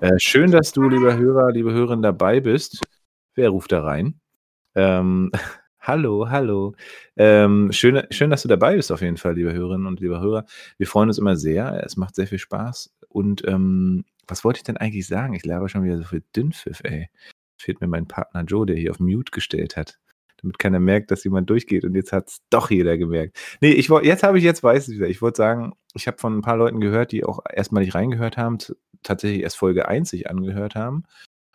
[0.00, 2.80] Äh, schön, dass du, lieber Hörer, liebe Hörerin, dabei bist.
[3.34, 4.20] Wer ruft da rein?
[4.74, 5.30] Ähm,
[5.80, 6.74] hallo, hallo.
[7.16, 10.44] Ähm, schön, schön, dass du dabei bist, auf jeden Fall, liebe Hörerinnen und liebe Hörer.
[10.78, 11.82] Wir freuen uns immer sehr.
[11.84, 12.94] Es macht sehr viel Spaß.
[13.08, 15.34] Und ähm, was wollte ich denn eigentlich sagen?
[15.34, 17.08] Ich laber schon wieder so viel Dünnpfiff, ey
[17.56, 19.98] fehlt mir mein Partner Joe, der hier auf Mute gestellt hat.
[20.42, 23.38] Damit keiner merkt, dass jemand durchgeht und jetzt hat es doch jeder gemerkt.
[23.60, 25.08] Nee, ich jetzt habe ich, jetzt weiß ich wieder.
[25.08, 28.36] Ich wollte sagen, ich habe von ein paar Leuten gehört, die auch erstmal nicht reingehört
[28.36, 28.58] haben,
[29.02, 31.04] tatsächlich erst Folge 1 sich angehört haben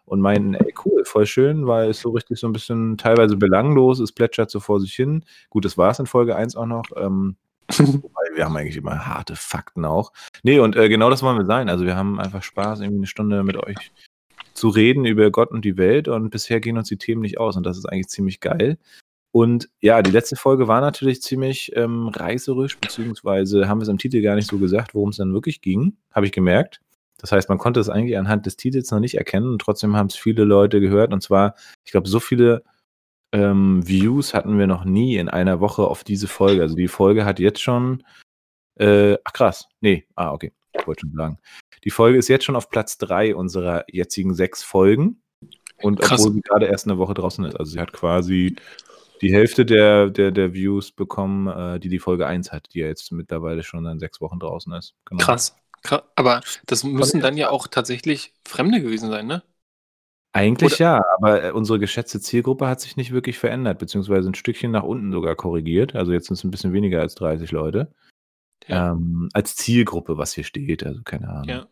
[0.05, 3.99] und meinten, ey, cool, voll schön, weil es so richtig so ein bisschen teilweise belanglos,
[3.99, 5.23] es plätschert so vor sich hin.
[5.49, 6.85] Gut, das war es in Folge 1 auch noch.
[6.95, 7.38] Ähm,
[7.77, 10.11] Wobei wir haben eigentlich immer harte Fakten auch.
[10.43, 11.69] Nee, und äh, genau das wollen wir sein.
[11.69, 13.91] Also wir haben einfach Spaß, irgendwie eine Stunde mit euch
[14.53, 17.55] zu reden über Gott und die Welt und bisher gehen uns die Themen nicht aus
[17.55, 18.77] und das ist eigentlich ziemlich geil.
[19.31, 23.97] Und ja, die letzte Folge war natürlich ziemlich ähm, reißerisch, beziehungsweise haben wir es im
[23.97, 26.81] Titel gar nicht so gesagt, worum es dann wirklich ging, habe ich gemerkt.
[27.17, 30.07] Das heißt, man konnte es eigentlich anhand des Titels noch nicht erkennen und trotzdem haben
[30.07, 31.55] es viele Leute gehört und zwar,
[31.85, 32.63] ich glaube, so viele
[33.31, 36.61] ähm, Views hatten wir noch nie in einer Woche auf diese Folge.
[36.63, 38.03] Also die Folge hat jetzt schon,
[38.75, 41.37] äh, ach krass, nee, ah, okay, ich wollte schon sagen.
[41.83, 45.21] Die Folge ist jetzt schon auf Platz drei unserer jetzigen sechs Folgen.
[45.81, 46.19] Und Krass.
[46.19, 47.55] obwohl sie gerade erst eine Woche draußen ist.
[47.59, 48.55] Also sie hat quasi
[49.22, 52.88] die Hälfte der, der, der Views bekommen, äh, die die Folge 1 hat, die ja
[52.88, 54.95] jetzt mittlerweile schon dann sechs Wochen draußen ist.
[55.06, 55.23] Genau.
[55.23, 55.56] Krass.
[55.84, 56.03] Krass.
[56.15, 59.43] Aber das müssen dann ja auch tatsächlich Fremde gewesen sein, ne?
[60.34, 60.80] Eigentlich Oder?
[60.80, 64.84] ja, aber äh, unsere geschätzte Zielgruppe hat sich nicht wirklich verändert, beziehungsweise ein Stückchen nach
[64.84, 65.95] unten sogar korrigiert.
[65.95, 67.93] Also jetzt sind es ein bisschen weniger als 30 Leute.
[68.68, 68.91] Ja.
[68.91, 71.49] Ähm, als Zielgruppe, was hier steht, also keine Ahnung.
[71.49, 71.68] Ja.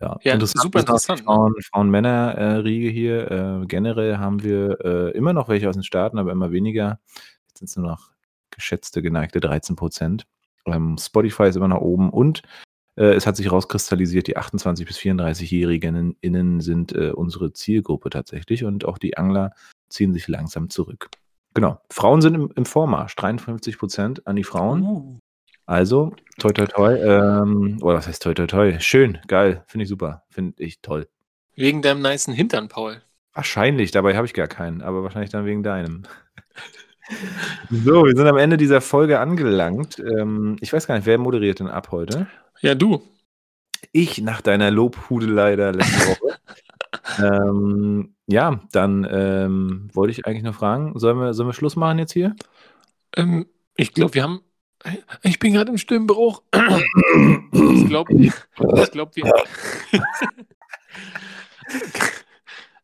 [0.00, 1.20] Ja, ja interessant super interessant.
[1.20, 1.24] Ne?
[1.24, 3.30] Frauen, Frauen-Männer-Riege hier.
[3.30, 7.00] Äh, generell haben wir äh, immer noch welche aus den Staaten, aber immer weniger.
[7.48, 8.10] Jetzt sind es nur noch
[8.50, 10.26] geschätzte, geneigte 13 Prozent.
[10.66, 12.42] Ähm, Spotify ist immer nach oben und
[12.96, 18.64] äh, es hat sich rauskristallisiert, die 28- bis 34-Jährigen innen sind äh, unsere Zielgruppe tatsächlich
[18.64, 19.52] und auch die Angler
[19.88, 21.10] ziehen sich langsam zurück.
[21.54, 21.80] Genau.
[21.90, 23.14] Frauen sind im, im Vormarsch.
[23.14, 24.82] 53 Prozent an die Frauen.
[24.82, 25.18] Uh.
[25.66, 26.94] Also, toi, toi, toi.
[26.94, 28.78] Ähm, oder was heißt toi, toi, toi?
[28.80, 29.64] Schön, geil.
[29.66, 30.24] Finde ich super.
[30.28, 31.08] Finde ich toll.
[31.56, 33.00] Wegen deinem niceen Hintern, Paul.
[33.32, 36.02] Wahrscheinlich, dabei habe ich gar keinen, aber wahrscheinlich dann wegen deinem.
[37.70, 39.98] so, wir sind am Ende dieser Folge angelangt.
[39.98, 42.26] Ähm, ich weiß gar nicht, wer moderiert denn ab heute?
[42.60, 43.02] Ja, du.
[43.92, 46.38] Ich nach deiner Lobhudelei der letzten Woche.
[47.18, 51.98] ähm, ja, dann ähm, wollte ich eigentlich noch fragen, sollen wir, sollen wir Schluss machen
[51.98, 52.34] jetzt hier?
[53.16, 53.46] Ähm,
[53.76, 54.40] ich glaube, wir haben.
[55.22, 56.42] Ich bin gerade im Stimmbruch.
[56.52, 58.32] ich glaube, ich
[58.92, 59.32] glaub, wir.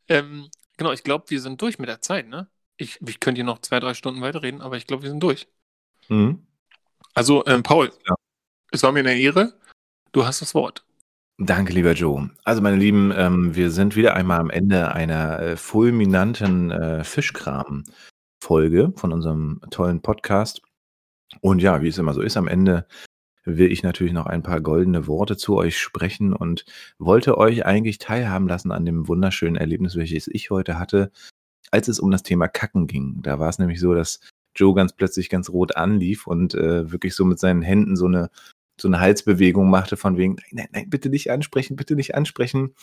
[0.09, 2.49] ähm, genau, ich glaube, wir sind durch mit der Zeit, ne?
[2.77, 5.49] Ich, ich könnte hier noch zwei, drei Stunden weiterreden, aber ich glaube, wir sind durch.
[6.09, 6.47] Mhm.
[7.13, 8.15] Also, ähm, Paul, ja.
[8.71, 9.53] es war mir eine Ehre.
[10.13, 10.87] Du hast das Wort.
[11.37, 12.31] Danke, lieber Joe.
[12.45, 18.93] Also, meine Lieben, ähm, wir sind wieder einmal am Ende einer äh, fulminanten äh, Fischkram-Folge
[18.97, 20.63] von unserem tollen Podcast.
[21.40, 22.86] Und ja, wie es immer so ist, am Ende
[23.44, 26.65] will ich natürlich noch ein paar goldene Worte zu euch sprechen und
[26.98, 31.11] wollte euch eigentlich teilhaben lassen an dem wunderschönen Erlebnis, welches ich heute hatte,
[31.70, 33.23] als es um das Thema Kacken ging.
[33.23, 34.20] Da war es nämlich so, dass
[34.55, 38.31] Joe ganz plötzlich ganz rot anlief und äh, wirklich so mit seinen Händen so eine
[38.81, 42.74] so eine Halsbewegung machte von wegen, nein, nein, nein, bitte nicht ansprechen, bitte nicht ansprechen,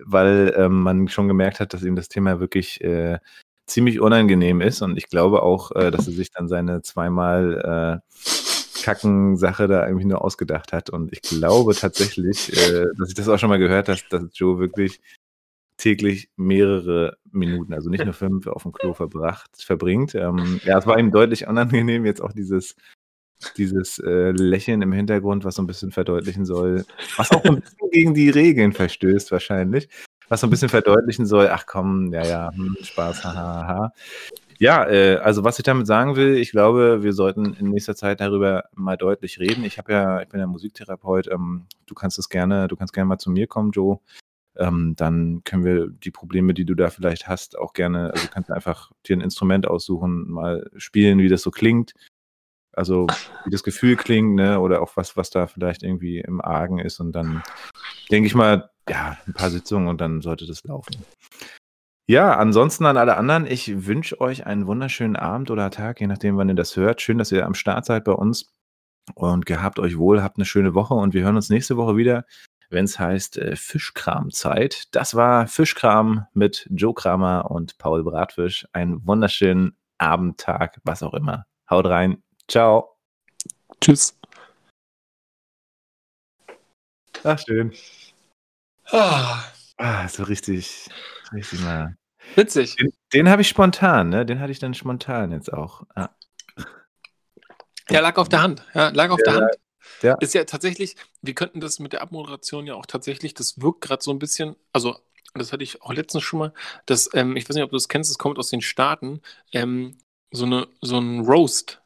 [0.00, 3.18] weil ähm, man schon gemerkt hat, dass ihm das Thema wirklich äh,
[3.66, 4.82] ziemlich unangenehm ist.
[4.82, 10.06] Und ich glaube auch, äh, dass er sich dann seine zweimal äh, Kacken-Sache da irgendwie
[10.06, 10.90] nur ausgedacht hat.
[10.90, 14.58] Und ich glaube tatsächlich, äh, dass ich das auch schon mal gehört habe, dass Joe
[14.58, 15.00] wirklich
[15.76, 20.14] täglich mehrere Minuten, also nicht nur fünf, auf dem Klo verbracht, verbringt.
[20.14, 22.76] Ähm, ja, es war ihm deutlich unangenehm, jetzt auch dieses
[23.56, 26.84] dieses äh, Lächeln im Hintergrund, was so ein bisschen verdeutlichen soll,
[27.16, 29.88] was auch ein bisschen gegen die Regeln verstößt wahrscheinlich,
[30.28, 33.66] was so ein bisschen verdeutlichen soll, ach komm, ja, ja, hm, Spaß, hahaha.
[33.66, 33.92] Ha, ha.
[34.58, 38.20] Ja, äh, also was ich damit sagen will, ich glaube, wir sollten in nächster Zeit
[38.20, 39.64] darüber mal deutlich reden.
[39.64, 43.08] Ich habe ja, ich bin ja Musiktherapeut, ähm, du kannst es gerne, du kannst gerne
[43.08, 43.98] mal zu mir kommen, Joe.
[44.56, 48.50] Ähm, dann können wir die Probleme, die du da vielleicht hast, auch gerne, also kannst
[48.50, 51.94] du einfach dir ein Instrument aussuchen, mal spielen, wie das so klingt.
[52.72, 53.06] Also
[53.44, 54.60] wie das Gefühl klingt, ne?
[54.60, 57.00] Oder auch was, was da vielleicht irgendwie im Argen ist.
[57.00, 57.42] Und dann
[58.10, 60.96] denke ich mal, ja, ein paar Sitzungen und dann sollte das laufen.
[62.06, 66.36] Ja, ansonsten an alle anderen, ich wünsche euch einen wunderschönen Abend oder Tag, je nachdem,
[66.36, 67.00] wann ihr das hört.
[67.00, 68.52] Schön, dass ihr am Start seid bei uns
[69.14, 72.26] und gehabt euch wohl, habt eine schöne Woche und wir hören uns nächste Woche wieder,
[72.68, 74.94] wenn es heißt äh, Fischkramzeit.
[74.94, 78.66] Das war Fischkram mit Joe Kramer und Paul Bratfisch.
[78.72, 81.46] Einen wunderschönen Abend, Tag, was auch immer.
[81.70, 82.22] Haut rein.
[82.48, 82.96] Ciao.
[83.80, 84.18] Tschüss.
[87.22, 87.72] Ach, schön.
[88.86, 89.44] Ah,
[89.76, 90.88] ah so richtig,
[91.32, 91.96] richtig mal.
[92.34, 92.76] Witzig.
[92.76, 94.24] Den, den habe ich spontan, ne?
[94.26, 95.82] Den hatte ich dann spontan jetzt auch.
[95.94, 96.10] Ah.
[97.90, 98.64] Ja, lag auf der Hand.
[98.74, 99.50] Ja, lag auf ja, der Hand.
[100.02, 100.14] Ja.
[100.14, 104.02] Ist ja tatsächlich, wir könnten das mit der Abmoderation ja auch tatsächlich, das wirkt gerade
[104.02, 104.98] so ein bisschen, also
[105.34, 106.54] das hatte ich auch letztens schon mal,
[106.86, 109.20] dass, ähm, ich weiß nicht, ob du das kennst, es kommt aus den Staaten,
[109.52, 109.98] ähm,
[110.30, 111.82] so, eine, so ein Roast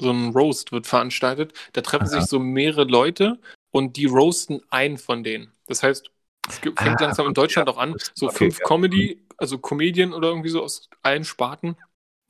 [0.00, 1.52] so ein Roast wird veranstaltet.
[1.72, 2.20] Da treffen Aha.
[2.20, 3.38] sich so mehrere Leute
[3.70, 5.52] und die roasten einen von denen.
[5.66, 6.10] Das heißt,
[6.48, 8.66] es fängt ah, langsam in Deutschland auch an, so okay, fünf ja.
[8.66, 11.76] Comedy, also Comedien oder irgendwie so aus allen Sparten.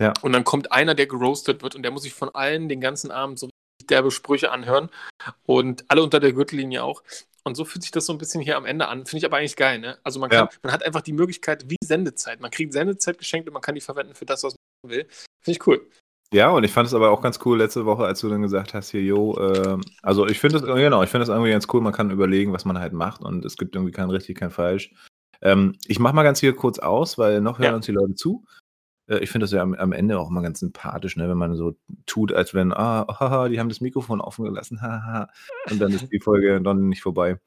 [0.01, 0.13] Ja.
[0.23, 3.11] Und dann kommt einer, der geroastet wird und der muss sich von allen den ganzen
[3.11, 3.49] Abend so
[3.89, 4.89] derbe Sprüche anhören
[5.45, 7.03] und alle unter der Gürtellinie auch.
[7.43, 9.07] Und so fühlt sich das so ein bisschen hier am Ende an.
[9.07, 9.99] Finde ich aber eigentlich geil, ne?
[10.03, 10.59] Also man, kann, ja.
[10.63, 12.41] man hat einfach die Möglichkeit wie Sendezeit.
[12.41, 15.07] Man kriegt Sendezeit geschenkt und man kann die verwenden für das, was man will.
[15.41, 15.87] Finde ich cool.
[16.33, 18.73] Ja, und ich fand es aber auch ganz cool letzte Woche, als du dann gesagt
[18.73, 21.81] hast, hier, yo, äh, also ich finde es, genau, ich finde es irgendwie ganz cool,
[21.81, 24.93] man kann überlegen, was man halt macht und es gibt irgendwie kein richtig, kein falsch.
[25.43, 27.77] Ähm, ich mach mal ganz hier kurz aus, weil noch hören ja.
[27.77, 28.45] uns die Leute zu.
[29.09, 31.57] Äh, ich finde das ja am, am, Ende auch mal ganz sympathisch, ne, wenn man
[31.57, 31.77] so
[32.07, 35.29] tut, als wenn, ah, haha, die haben das Mikrofon offen gelassen, haha,
[35.69, 37.41] und dann ist die Folge dann nicht vorbei.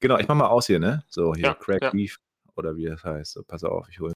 [0.00, 1.04] Genau, ich mach mal aus hier, ne?
[1.08, 1.90] So, hier, ja, Crack ja.
[1.90, 2.18] Beef
[2.56, 3.32] oder wie das heißt.
[3.32, 4.08] So, pass auf, ich hole